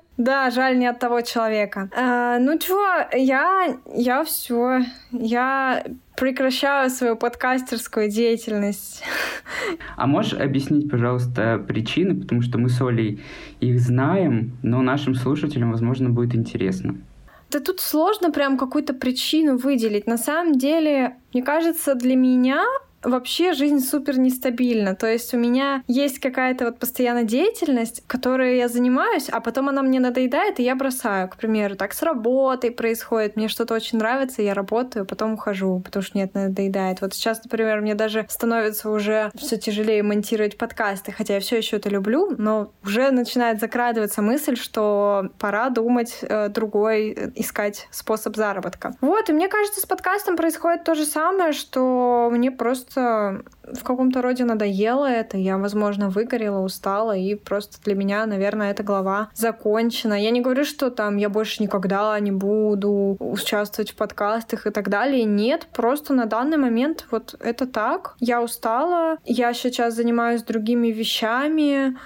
Да, 0.18 0.50
жаль 0.50 0.76
не 0.76 0.88
от 0.88 0.98
того 0.98 1.20
человека. 1.20 1.88
А, 1.96 2.40
ну 2.40 2.58
чего, 2.58 2.84
я, 3.16 3.78
я 3.94 4.24
все, 4.24 4.80
я 5.12 5.84
прекращаю 6.16 6.90
свою 6.90 7.14
подкастерскую 7.14 8.10
деятельность. 8.10 9.04
А 9.96 10.08
можешь 10.08 10.32
объяснить, 10.32 10.90
пожалуйста, 10.90 11.64
причины, 11.68 12.20
потому 12.20 12.42
что 12.42 12.58
мы 12.58 12.68
с 12.68 12.82
Олей 12.82 13.22
их 13.60 13.78
знаем, 13.78 14.58
но 14.64 14.82
нашим 14.82 15.14
слушателям, 15.14 15.70
возможно, 15.70 16.10
будет 16.10 16.34
интересно. 16.34 16.96
Да 17.52 17.60
тут 17.60 17.78
сложно 17.78 18.32
прям 18.32 18.58
какую-то 18.58 18.94
причину 18.94 19.56
выделить. 19.56 20.08
На 20.08 20.18
самом 20.18 20.58
деле, 20.58 21.16
мне 21.32 21.44
кажется, 21.44 21.94
для 21.94 22.16
меня 22.16 22.64
вообще 23.02 23.52
жизнь 23.52 23.80
супер 23.80 24.18
нестабильна. 24.18 24.94
То 24.94 25.06
есть 25.06 25.34
у 25.34 25.38
меня 25.38 25.82
есть 25.86 26.18
какая-то 26.18 26.66
вот 26.66 26.78
постоянная 26.78 27.24
деятельность, 27.24 28.02
которой 28.06 28.56
я 28.56 28.68
занимаюсь, 28.68 29.28
а 29.28 29.40
потом 29.40 29.68
она 29.68 29.82
мне 29.82 30.00
надоедает, 30.00 30.60
и 30.60 30.62
я 30.62 30.74
бросаю. 30.74 31.28
К 31.28 31.36
примеру, 31.36 31.76
так 31.76 31.92
с 31.92 32.02
работой 32.02 32.70
происходит. 32.70 33.36
Мне 33.36 33.48
что-то 33.48 33.74
очень 33.74 33.98
нравится, 33.98 34.42
я 34.42 34.54
работаю, 34.54 35.06
потом 35.06 35.34
ухожу, 35.34 35.80
потому 35.84 36.02
что 36.02 36.16
мне 36.16 36.24
это 36.24 36.48
надоедает. 36.48 37.00
Вот 37.00 37.14
сейчас, 37.14 37.42
например, 37.44 37.80
мне 37.80 37.94
даже 37.94 38.26
становится 38.28 38.90
уже 38.90 39.30
все 39.36 39.56
тяжелее 39.56 40.02
монтировать 40.02 40.58
подкасты, 40.58 41.12
хотя 41.12 41.34
я 41.34 41.40
все 41.40 41.58
еще 41.58 41.76
это 41.76 41.88
люблю, 41.88 42.34
но 42.36 42.72
уже 42.84 43.10
начинает 43.10 43.60
закрадываться 43.60 44.22
мысль, 44.22 44.56
что 44.56 45.30
пора 45.38 45.70
думать 45.70 46.18
э, 46.22 46.48
другой, 46.48 47.10
э, 47.10 47.30
искать 47.36 47.86
способ 47.90 48.36
заработка. 48.36 48.94
Вот, 49.00 49.28
и 49.30 49.32
мне 49.32 49.48
кажется, 49.48 49.80
с 49.80 49.86
подкастом 49.86 50.36
происходит 50.36 50.84
то 50.84 50.94
же 50.94 51.04
самое, 51.04 51.52
что 51.52 52.28
мне 52.32 52.50
просто 52.50 52.87
просто 52.88 53.42
в 53.64 53.84
каком-то 53.84 54.22
роде 54.22 54.44
надоело 54.44 55.06
это. 55.06 55.36
Я, 55.36 55.58
возможно, 55.58 56.08
выгорела, 56.08 56.60
устала, 56.60 57.16
и 57.16 57.34
просто 57.34 57.78
для 57.84 57.94
меня, 57.94 58.26
наверное, 58.26 58.70
эта 58.70 58.82
глава 58.82 59.28
закончена. 59.34 60.14
Я 60.14 60.30
не 60.30 60.40
говорю, 60.40 60.64
что 60.64 60.90
там 60.90 61.16
я 61.16 61.28
больше 61.28 61.62
никогда 61.62 62.18
не 62.20 62.32
буду 62.32 63.16
участвовать 63.20 63.90
в 63.90 63.96
подкастах 63.96 64.66
и 64.66 64.70
так 64.70 64.88
далее. 64.88 65.24
Нет, 65.24 65.66
просто 65.72 66.14
на 66.14 66.26
данный 66.26 66.56
момент 66.56 67.06
вот 67.10 67.34
это 67.40 67.66
так. 67.66 68.14
Я 68.20 68.42
устала, 68.42 69.18
я 69.24 69.52
сейчас 69.52 69.94
занимаюсь 69.94 70.42
другими 70.42 70.88
вещами, 70.88 71.96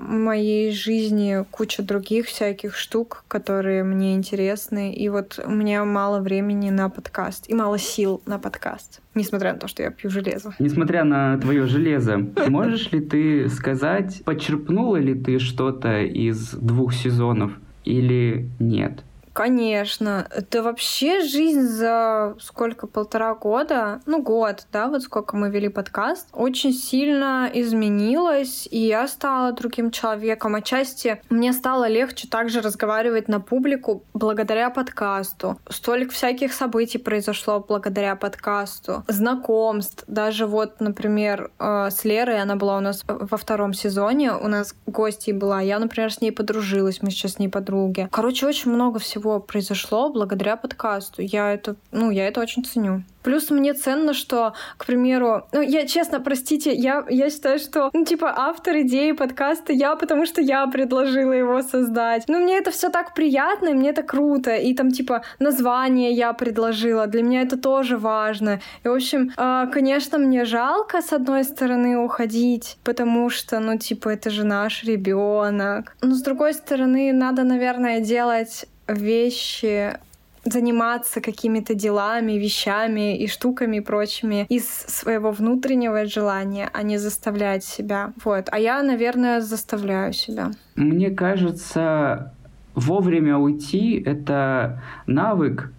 моей 0.00 0.72
жизни 0.72 1.44
куча 1.50 1.82
других 1.82 2.26
всяких 2.26 2.74
штук, 2.76 3.24
которые 3.28 3.84
мне 3.84 4.14
интересны. 4.14 4.92
И 4.92 5.08
вот 5.08 5.38
у 5.44 5.50
меня 5.50 5.84
мало 5.84 6.20
времени 6.20 6.70
на 6.70 6.88
подкаст 6.88 7.44
и 7.48 7.54
мало 7.54 7.78
сил 7.78 8.22
на 8.26 8.38
подкаст, 8.38 9.00
несмотря 9.14 9.52
на 9.52 9.58
то, 9.58 9.68
что 9.68 9.82
я 9.82 9.90
пью 9.90 10.10
железо. 10.10 10.54
Несмотря 10.58 11.04
на 11.04 11.38
твое 11.38 11.66
железо, 11.66 12.18
можешь 12.48 12.90
ли 12.92 13.00
ты 13.00 13.48
сказать, 13.48 14.22
почерпнула 14.24 14.96
ли 14.96 15.14
ты 15.14 15.38
что-то 15.38 16.00
из 16.00 16.50
двух 16.52 16.94
сезонов 16.94 17.52
или 17.84 18.50
нет? 18.58 19.04
Конечно. 19.40 20.28
Это 20.36 20.62
вообще 20.62 21.22
жизнь 21.22 21.62
за 21.62 22.36
сколько, 22.40 22.86
полтора 22.86 23.34
года? 23.34 24.02
Ну, 24.04 24.20
год, 24.20 24.66
да, 24.70 24.88
вот 24.88 25.02
сколько 25.02 25.34
мы 25.34 25.48
вели 25.48 25.70
подкаст. 25.70 26.28
Очень 26.34 26.74
сильно 26.74 27.50
изменилась, 27.50 28.68
и 28.70 28.76
я 28.76 29.08
стала 29.08 29.52
другим 29.52 29.92
человеком. 29.92 30.56
Отчасти 30.56 31.22
мне 31.30 31.54
стало 31.54 31.88
легче 31.88 32.28
также 32.28 32.60
разговаривать 32.60 33.28
на 33.28 33.40
публику 33.40 34.04
благодаря 34.12 34.68
подкасту. 34.68 35.58
Столько 35.70 36.12
всяких 36.12 36.52
событий 36.52 36.98
произошло 36.98 37.64
благодаря 37.66 38.16
подкасту. 38.16 39.04
Знакомств. 39.08 40.04
Даже 40.06 40.44
вот, 40.44 40.80
например, 40.80 41.50
э, 41.58 41.88
с 41.90 42.04
Лерой, 42.04 42.42
она 42.42 42.56
была 42.56 42.76
у 42.76 42.80
нас 42.80 43.04
во 43.06 43.38
втором 43.38 43.72
сезоне, 43.72 44.34
у 44.34 44.48
нас 44.48 44.74
гостьей 44.84 45.32
была. 45.32 45.62
Я, 45.62 45.78
например, 45.78 46.12
с 46.12 46.20
ней 46.20 46.30
подружилась, 46.30 47.00
мы 47.00 47.10
сейчас 47.10 47.32
с 47.32 47.38
ней 47.38 47.48
подруги. 47.48 48.06
Короче, 48.12 48.46
очень 48.46 48.70
много 48.70 48.98
всего 48.98 49.29
всего 49.30 49.40
произошло 49.40 50.10
благодаря 50.10 50.56
подкасту. 50.56 51.22
Я 51.22 51.52
это, 51.52 51.76
ну, 51.92 52.10
я 52.10 52.26
это 52.26 52.40
очень 52.40 52.64
ценю. 52.64 53.02
Плюс 53.22 53.50
мне 53.50 53.74
ценно, 53.74 54.14
что, 54.14 54.54
к 54.78 54.86
примеру, 54.86 55.42
ну, 55.52 55.60
я 55.60 55.86
честно, 55.86 56.20
простите, 56.20 56.72
я, 56.72 57.04
я 57.10 57.30
считаю, 57.30 57.58
что, 57.58 57.90
ну, 57.92 58.04
типа, 58.04 58.32
автор 58.34 58.78
идеи 58.78 59.12
подкаста 59.12 59.72
я, 59.72 59.94
потому 59.96 60.26
что 60.26 60.40
я 60.40 60.66
предложила 60.66 61.32
его 61.32 61.62
создать. 61.62 62.24
Ну, 62.28 62.38
мне 62.38 62.58
это 62.58 62.70
все 62.70 62.88
так 62.88 63.14
приятно, 63.14 63.68
и 63.68 63.74
мне 63.74 63.90
это 63.90 64.02
круто. 64.02 64.56
И 64.56 64.74
там, 64.74 64.90
типа, 64.90 65.22
название 65.38 66.12
я 66.12 66.32
предложила. 66.32 67.06
Для 67.06 67.22
меня 67.22 67.42
это 67.42 67.58
тоже 67.58 67.98
важно. 67.98 68.60
И, 68.84 68.88
в 68.88 68.94
общем, 68.94 69.32
э, 69.36 69.66
конечно, 69.72 70.18
мне 70.18 70.44
жалко, 70.44 71.02
с 71.02 71.12
одной 71.12 71.44
стороны, 71.44 71.98
уходить, 71.98 72.78
потому 72.84 73.30
что, 73.30 73.60
ну, 73.60 73.76
типа, 73.76 74.08
это 74.08 74.30
же 74.30 74.44
наш 74.44 74.84
ребенок. 74.84 75.94
Но, 76.00 76.14
с 76.14 76.22
другой 76.22 76.54
стороны, 76.54 77.12
надо, 77.12 77.44
наверное, 77.44 78.00
делать 78.00 78.66
вещи 78.92 79.96
заниматься 80.44 81.20
какими-то 81.20 81.74
делами, 81.74 82.32
вещами 82.32 83.18
и 83.18 83.26
штуками 83.26 83.76
и 83.76 83.80
прочими 83.80 84.46
из 84.48 84.66
своего 84.66 85.32
внутреннего 85.32 86.06
желания, 86.06 86.70
а 86.72 86.82
не 86.82 86.98
заставлять 86.98 87.64
себя. 87.64 88.12
Вот. 88.24 88.48
А 88.50 88.58
я, 88.58 88.82
наверное, 88.82 89.40
заставляю 89.40 90.12
себя. 90.12 90.50
Мне 90.76 91.10
кажется, 91.10 92.32
вовремя 92.74 93.36
уйти— 93.36 94.02
это 94.06 94.82
навык, 95.06 95.72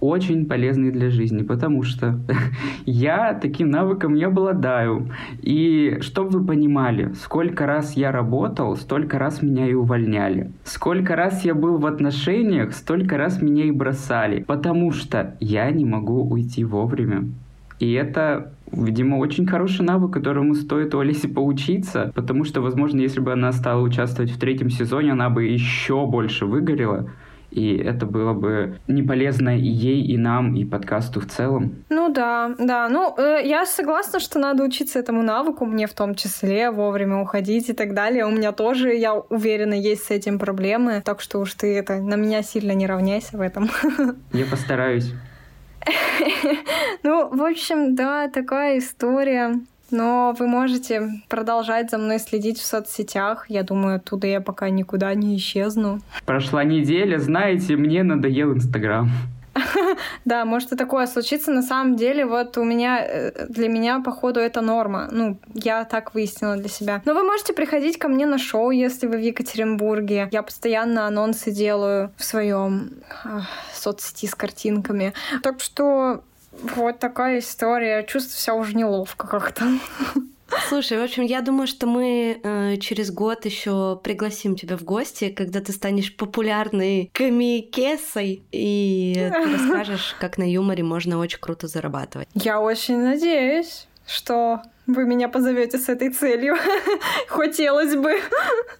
очень 0.00 0.46
полезный 0.46 0.90
для 0.90 1.10
жизни, 1.10 1.42
потому 1.42 1.82
что 1.82 2.18
я 2.86 3.34
таким 3.34 3.70
навыком 3.70 4.14
не 4.14 4.24
обладаю. 4.24 5.10
И 5.42 5.98
чтобы 6.00 6.40
вы 6.40 6.46
понимали, 6.46 7.12
сколько 7.14 7.66
раз 7.66 7.96
я 7.96 8.10
работал, 8.10 8.76
столько 8.76 9.18
раз 9.18 9.42
меня 9.42 9.68
и 9.68 9.74
увольняли. 9.74 10.50
Сколько 10.64 11.16
раз 11.16 11.44
я 11.44 11.54
был 11.54 11.78
в 11.78 11.86
отношениях, 11.86 12.72
столько 12.74 13.16
раз 13.16 13.42
меня 13.42 13.64
и 13.64 13.70
бросали, 13.70 14.42
потому 14.42 14.92
что 14.92 15.36
я 15.40 15.70
не 15.70 15.84
могу 15.84 16.22
уйти 16.22 16.64
вовремя. 16.64 17.24
И 17.78 17.92
это, 17.92 18.52
видимо, 18.70 19.16
очень 19.16 19.46
хороший 19.46 19.86
навык, 19.86 20.12
которому 20.12 20.54
стоит 20.54 20.94
у 20.94 20.98
Олеси 20.98 21.26
поучиться, 21.26 22.12
потому 22.14 22.44
что, 22.44 22.60
возможно, 22.60 23.00
если 23.00 23.20
бы 23.20 23.32
она 23.32 23.52
стала 23.52 23.80
участвовать 23.80 24.30
в 24.30 24.38
третьем 24.38 24.68
сезоне, 24.68 25.12
она 25.12 25.30
бы 25.30 25.44
еще 25.44 26.06
больше 26.06 26.44
выгорела 26.44 27.08
и 27.50 27.76
это 27.76 28.06
было 28.06 28.32
бы 28.32 28.78
не 28.86 29.02
полезно 29.02 29.58
и 29.58 29.66
ей, 29.66 30.02
и 30.02 30.16
нам, 30.16 30.54
и 30.54 30.64
подкасту 30.64 31.20
в 31.20 31.26
целом. 31.26 31.84
Ну 31.88 32.12
да, 32.12 32.54
да. 32.58 32.88
Ну, 32.88 33.14
э, 33.16 33.40
я 33.44 33.66
согласна, 33.66 34.20
что 34.20 34.38
надо 34.38 34.62
учиться 34.62 34.98
этому 34.98 35.22
навыку, 35.22 35.66
мне 35.66 35.86
в 35.86 35.94
том 35.94 36.14
числе, 36.14 36.70
вовремя 36.70 37.18
уходить 37.18 37.68
и 37.68 37.72
так 37.72 37.94
далее. 37.94 38.24
У 38.24 38.30
меня 38.30 38.52
тоже, 38.52 38.94
я 38.94 39.14
уверена, 39.14 39.74
есть 39.74 40.04
с 40.04 40.10
этим 40.10 40.38
проблемы, 40.38 41.02
так 41.04 41.20
что 41.20 41.38
уж 41.38 41.54
ты 41.54 41.76
это 41.76 41.96
на 42.00 42.14
меня 42.14 42.42
сильно 42.42 42.72
не 42.72 42.86
равняйся 42.86 43.36
в 43.36 43.40
этом. 43.40 43.70
Я 44.32 44.46
постараюсь. 44.46 45.12
Ну, 47.02 47.34
в 47.34 47.42
общем, 47.42 47.94
да, 47.94 48.28
такая 48.28 48.78
история. 48.78 49.60
Но 49.90 50.34
вы 50.38 50.46
можете 50.46 51.22
продолжать 51.28 51.90
за 51.90 51.98
мной 51.98 52.18
следить 52.18 52.58
в 52.58 52.64
соцсетях. 52.64 53.46
Я 53.48 53.62
думаю, 53.62 53.96
оттуда 53.96 54.26
я 54.26 54.40
пока 54.40 54.70
никуда 54.70 55.14
не 55.14 55.36
исчезну. 55.36 56.00
Прошла 56.24 56.64
неделя, 56.64 57.18
знаете, 57.18 57.76
мне 57.76 58.02
надоел 58.02 58.52
Инстаграм. 58.52 59.10
Да, 60.24 60.44
может 60.44 60.72
и 60.72 60.76
такое 60.76 61.06
случиться. 61.06 61.50
На 61.50 61.62
самом 61.62 61.96
деле, 61.96 62.26
вот 62.26 62.56
у 62.58 62.64
меня, 62.64 63.04
э, 63.04 63.46
для 63.48 63.68
меня, 63.68 64.00
походу, 64.00 64.40
это 64.40 64.60
норма. 64.60 65.08
Ну, 65.10 65.38
я 65.54 65.84
так 65.84 66.14
выяснила 66.14 66.56
для 66.56 66.68
себя. 66.68 67.02
Но 67.04 67.14
вы 67.14 67.24
можете 67.24 67.52
приходить 67.52 67.98
ко 67.98 68.08
мне 68.08 68.26
на 68.26 68.38
шоу, 68.38 68.70
если 68.70 69.06
вы 69.06 69.16
в 69.16 69.20
Екатеринбурге. 69.20 70.28
Я 70.30 70.42
постоянно 70.42 71.06
анонсы 71.06 71.50
делаю 71.50 72.12
в 72.16 72.24
своем 72.24 72.90
соцсети 73.72 74.26
с 74.26 74.34
картинками. 74.34 75.12
Так 75.42 75.60
что 75.60 76.22
вот 76.76 76.98
такая 76.98 77.38
история. 77.38 78.04
Чувствую 78.04 78.38
себя 78.38 78.54
уже 78.54 78.76
неловко 78.76 79.26
как-то. 79.26 79.64
Слушай, 80.68 80.98
в 80.98 81.02
общем, 81.02 81.22
я 81.22 81.42
думаю, 81.42 81.66
что 81.66 81.86
мы 81.86 82.40
э, 82.42 82.76
через 82.78 83.12
год 83.12 83.44
еще 83.44 84.00
пригласим 84.02 84.56
тебя 84.56 84.76
в 84.76 84.82
гости, 84.82 85.28
когда 85.30 85.60
ты 85.60 85.72
станешь 85.72 86.16
популярной 86.16 87.10
комикесой, 87.12 88.42
и 88.50 89.30
ты 89.32 89.52
расскажешь, 89.52 90.16
как 90.18 90.38
на 90.38 90.50
юморе 90.50 90.82
можно 90.82 91.18
очень 91.18 91.38
круто 91.38 91.68
зарабатывать. 91.68 92.28
Я 92.34 92.60
очень 92.60 92.98
надеюсь, 92.98 93.86
что 94.06 94.62
вы 94.94 95.04
меня 95.04 95.28
позовете 95.28 95.78
с 95.78 95.88
этой 95.88 96.10
целью. 96.10 96.56
Хотелось 97.28 97.96
бы. 97.96 98.14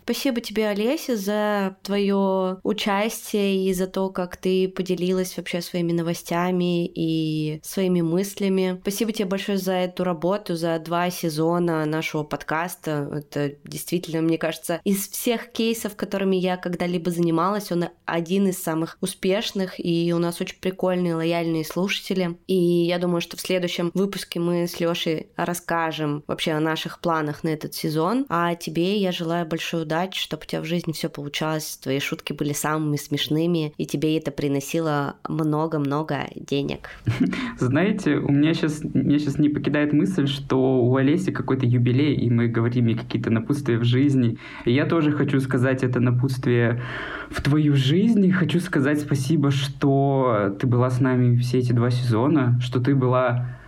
Спасибо 0.05 0.41
тебе, 0.41 0.69
Олеся, 0.69 1.17
за 1.17 1.77
твое 1.83 2.59
участие 2.63 3.69
и 3.69 3.75
за 3.75 3.87
то, 3.87 4.11
как 4.11 4.37
ты 4.37 4.69
поделилась 4.69 5.37
вообще 5.37 5.61
своими 5.61 5.93
новостями 5.93 6.87
и 6.87 7.61
своими 7.63 8.01
мыслями. 8.01 8.79
Спасибо 8.83 9.13
тебе 9.13 9.27
большое 9.27 9.59
за 9.59 9.75
эту 9.75 10.05
работу, 10.05 10.57
за 10.57 10.79
два 10.79 11.11
сезона 11.11 11.85
нашего 11.87 12.25
подкаста. 12.25 13.09
Это 13.13 13.55
действительно, 13.65 14.23
мне 14.23 14.39
кажется, 14.39 14.81
из 14.85 15.09
всех 15.09 15.53
кейсов, 15.53 15.97
которыми 15.97 16.37
я 16.37 16.57
когда-либо 16.57 17.11
занималась, 17.11 17.71
он 17.71 17.87
один 18.05 18.49
из 18.49 18.63
самых 18.63 18.99
успешных, 19.01 19.75
и 19.79 20.13
у 20.13 20.19
нас 20.19 20.41
очень 20.41 20.59
прикольные, 20.61 21.15
лояльные 21.15 21.65
слушатели. 21.65 22.39
И 22.47 22.55
я 22.55 22.99
думаю, 22.99 23.21
что 23.21 23.37
в 23.37 23.41
следующем 23.41 23.91
выпуске 23.95 24.41
мы 24.41 24.67
с 24.67 24.81
Лешей 24.81 25.29
расскажем, 25.37 26.00
расскажем 26.01 26.23
вообще 26.27 26.53
о 26.53 26.61
наших 26.61 27.01
планах 27.01 27.45
на 27.45 27.49
этот 27.49 27.75
сезон. 27.75 28.27
А 28.29 28.55
тебе 28.55 28.97
я 28.97 29.13
желаю 29.13 29.47
большой 29.47 29.83
удачи, 29.83 30.21
чтобы 30.21 30.43
у 30.45 30.47
тебя 30.47 30.63
в 30.63 30.65
жизни 30.65 30.93
все 30.93 31.09
получалось, 31.09 31.79
твои 31.83 32.01
шутки 32.01 32.33
были 32.33 32.53
самыми 32.53 32.97
смешными, 32.97 33.73
и 33.77 33.87
тебе 33.87 34.17
это 34.17 34.31
приносило 34.31 35.17
много-много 35.29 36.27
денег. 36.35 36.91
Знаете, 37.59 38.17
у 38.17 38.33
меня 38.33 38.55
сейчас, 38.55 38.83
меня 38.83 39.19
сейчас 39.19 39.39
не 39.39 39.49
покидает 39.49 39.93
мысль, 39.93 40.27
что 40.27 40.81
у 40.81 40.97
Олеси 40.97 41.33
какой-то 41.33 41.67
юбилей, 41.67 42.15
и 42.15 42.31
мы 42.31 42.49
говорим 42.49 42.87
ей 42.87 42.97
какие-то 42.97 43.31
напутствия 43.31 43.79
в 43.79 43.85
жизни. 43.85 44.39
И 44.65 44.73
я 44.73 44.87
тоже 44.87 45.13
хочу 45.13 45.41
сказать 45.41 45.83
это 45.83 46.01
напутствие 46.01 46.83
в 47.31 47.43
твою 47.43 47.75
жизнь. 47.75 48.31
Хочу 48.33 48.61
сказать 48.61 49.01
спасибо, 49.01 49.51
что 49.51 50.57
ты 50.59 50.67
была 50.67 50.91
с 50.91 51.01
нами 51.01 51.37
все 51.37 51.59
эти 51.59 51.73
два 51.73 51.91
сезона, 51.91 52.59
что 52.61 52.81
ты 52.81 52.95
была 52.95 53.60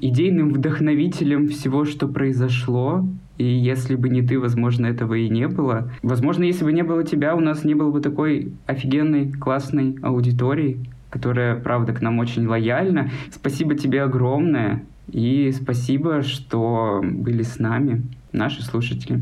идейным 0.00 0.52
вдохновителем 0.52 1.48
всего, 1.48 1.84
что 1.84 2.08
произошло. 2.08 3.06
И 3.36 3.44
если 3.44 3.96
бы 3.96 4.08
не 4.08 4.22
ты, 4.22 4.38
возможно, 4.38 4.86
этого 4.86 5.14
и 5.14 5.28
не 5.28 5.48
было. 5.48 5.90
Возможно, 6.02 6.44
если 6.44 6.64
бы 6.64 6.72
не 6.72 6.82
было 6.82 7.04
тебя, 7.04 7.34
у 7.34 7.40
нас 7.40 7.64
не 7.64 7.74
было 7.74 7.90
бы 7.90 8.00
такой 8.00 8.52
офигенной, 8.66 9.32
классной 9.32 9.96
аудитории, 10.02 10.78
которая, 11.10 11.56
правда, 11.56 11.92
к 11.92 12.00
нам 12.00 12.18
очень 12.18 12.46
лояльна. 12.46 13.10
Спасибо 13.32 13.74
тебе 13.74 14.02
огромное. 14.02 14.84
И 15.08 15.50
спасибо, 15.52 16.22
что 16.22 17.00
были 17.02 17.42
с 17.42 17.58
нами, 17.58 18.02
наши 18.32 18.62
слушатели. 18.62 19.20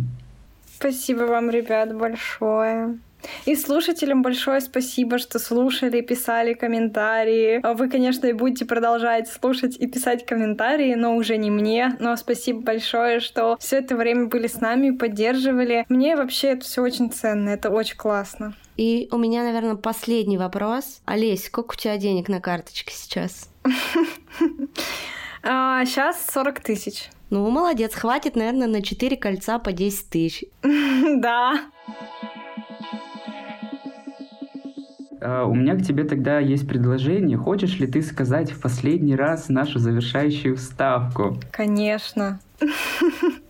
Спасибо 0.76 1.22
вам, 1.22 1.50
ребят, 1.50 1.96
большое. 1.96 2.98
И 3.44 3.54
слушателям 3.56 4.22
большое 4.22 4.60
спасибо, 4.60 5.18
что 5.18 5.38
слушали, 5.38 6.00
писали 6.00 6.54
комментарии. 6.54 7.60
Вы, 7.74 7.88
конечно, 7.88 8.26
и 8.26 8.32
будете 8.32 8.64
продолжать 8.64 9.28
слушать 9.28 9.76
и 9.76 9.86
писать 9.86 10.26
комментарии, 10.26 10.94
но 10.94 11.16
уже 11.16 11.36
не 11.36 11.50
мне. 11.50 11.96
Но 11.98 12.16
спасибо 12.16 12.60
большое, 12.60 13.20
что 13.20 13.56
все 13.58 13.78
это 13.78 13.96
время 13.96 14.26
были 14.26 14.46
с 14.46 14.60
нами 14.60 14.88
и 14.88 14.92
поддерживали. 14.92 15.84
Мне 15.88 16.16
вообще 16.16 16.48
это 16.48 16.64
все 16.64 16.82
очень 16.82 17.10
ценно, 17.10 17.50
это 17.50 17.70
очень 17.70 17.96
классно. 17.96 18.54
И 18.76 19.08
у 19.12 19.18
меня, 19.18 19.42
наверное, 19.42 19.76
последний 19.76 20.38
вопрос. 20.38 21.02
Олесь, 21.04 21.46
сколько 21.46 21.74
у 21.74 21.76
тебя 21.76 21.98
денег 21.98 22.28
на 22.28 22.40
карточке 22.40 22.92
сейчас? 22.94 23.50
Сейчас 25.42 26.16
а, 26.28 26.32
40 26.32 26.60
тысяч. 26.60 27.10
Ну, 27.30 27.48
молодец, 27.50 27.94
хватит, 27.94 28.36
наверное, 28.36 28.66
на 28.66 28.82
4 28.82 29.16
кольца 29.16 29.58
по 29.58 29.72
10 29.72 30.08
тысяч. 30.08 30.44
Да. 31.16 31.60
А, 35.22 35.44
у 35.44 35.54
меня 35.54 35.76
к 35.76 35.82
тебе 35.82 36.04
тогда 36.04 36.38
есть 36.40 36.66
предложение. 36.66 37.38
Хочешь 37.38 37.78
ли 37.78 37.86
ты 37.86 38.02
сказать 38.02 38.50
в 38.50 38.60
последний 38.60 39.14
раз 39.14 39.48
нашу 39.48 39.78
завершающую 39.78 40.56
вставку? 40.56 41.38
Конечно. 41.50 42.40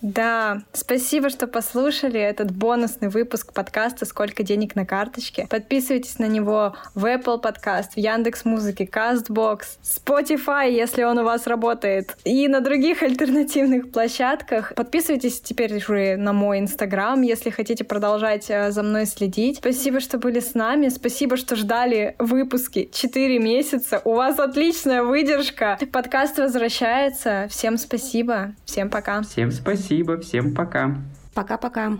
Да, 0.00 0.62
спасибо, 0.72 1.30
что 1.30 1.46
послушали 1.46 2.20
этот 2.20 2.52
бонусный 2.52 3.08
выпуск 3.08 3.52
подкаста 3.52 4.04
«Сколько 4.04 4.42
денег 4.42 4.76
на 4.76 4.84
карточке». 4.84 5.46
Подписывайтесь 5.48 6.18
на 6.18 6.26
него 6.26 6.76
в 6.94 7.04
Apple 7.04 7.42
Podcast, 7.42 7.92
в 7.94 7.96
Яндекс 7.96 8.44
Музыке, 8.44 8.84
Castbox, 8.84 9.62
Spotify, 9.82 10.70
если 10.70 11.04
он 11.04 11.18
у 11.18 11.24
вас 11.24 11.46
работает, 11.46 12.16
и 12.24 12.48
на 12.48 12.60
других 12.60 13.02
альтернативных 13.02 13.90
площадках. 13.90 14.74
Подписывайтесь 14.74 15.40
теперь 15.40 15.76
уже 15.76 16.16
на 16.16 16.32
мой 16.32 16.58
Инстаграм, 16.58 17.20
если 17.22 17.50
хотите 17.50 17.84
продолжать 17.84 18.46
э, 18.48 18.70
за 18.70 18.82
мной 18.82 19.06
следить. 19.06 19.58
Спасибо, 19.58 20.00
что 20.00 20.18
были 20.18 20.40
с 20.40 20.54
нами. 20.54 20.88
Спасибо, 20.88 21.36
что 21.36 21.56
ждали 21.56 22.14
выпуски 22.18 22.90
4 22.92 23.38
месяца. 23.38 24.00
У 24.04 24.14
вас 24.14 24.38
отличная 24.38 25.02
выдержка. 25.02 25.78
Подкаст 25.92 26.38
возвращается. 26.38 27.46
Всем 27.50 27.78
спасибо. 27.78 28.54
Всем 28.64 28.90
пока. 28.90 29.22
Всем 29.32 29.50
спасибо, 29.50 30.18
всем 30.18 30.54
пока. 30.54 30.94
Пока-пока. 31.32 31.96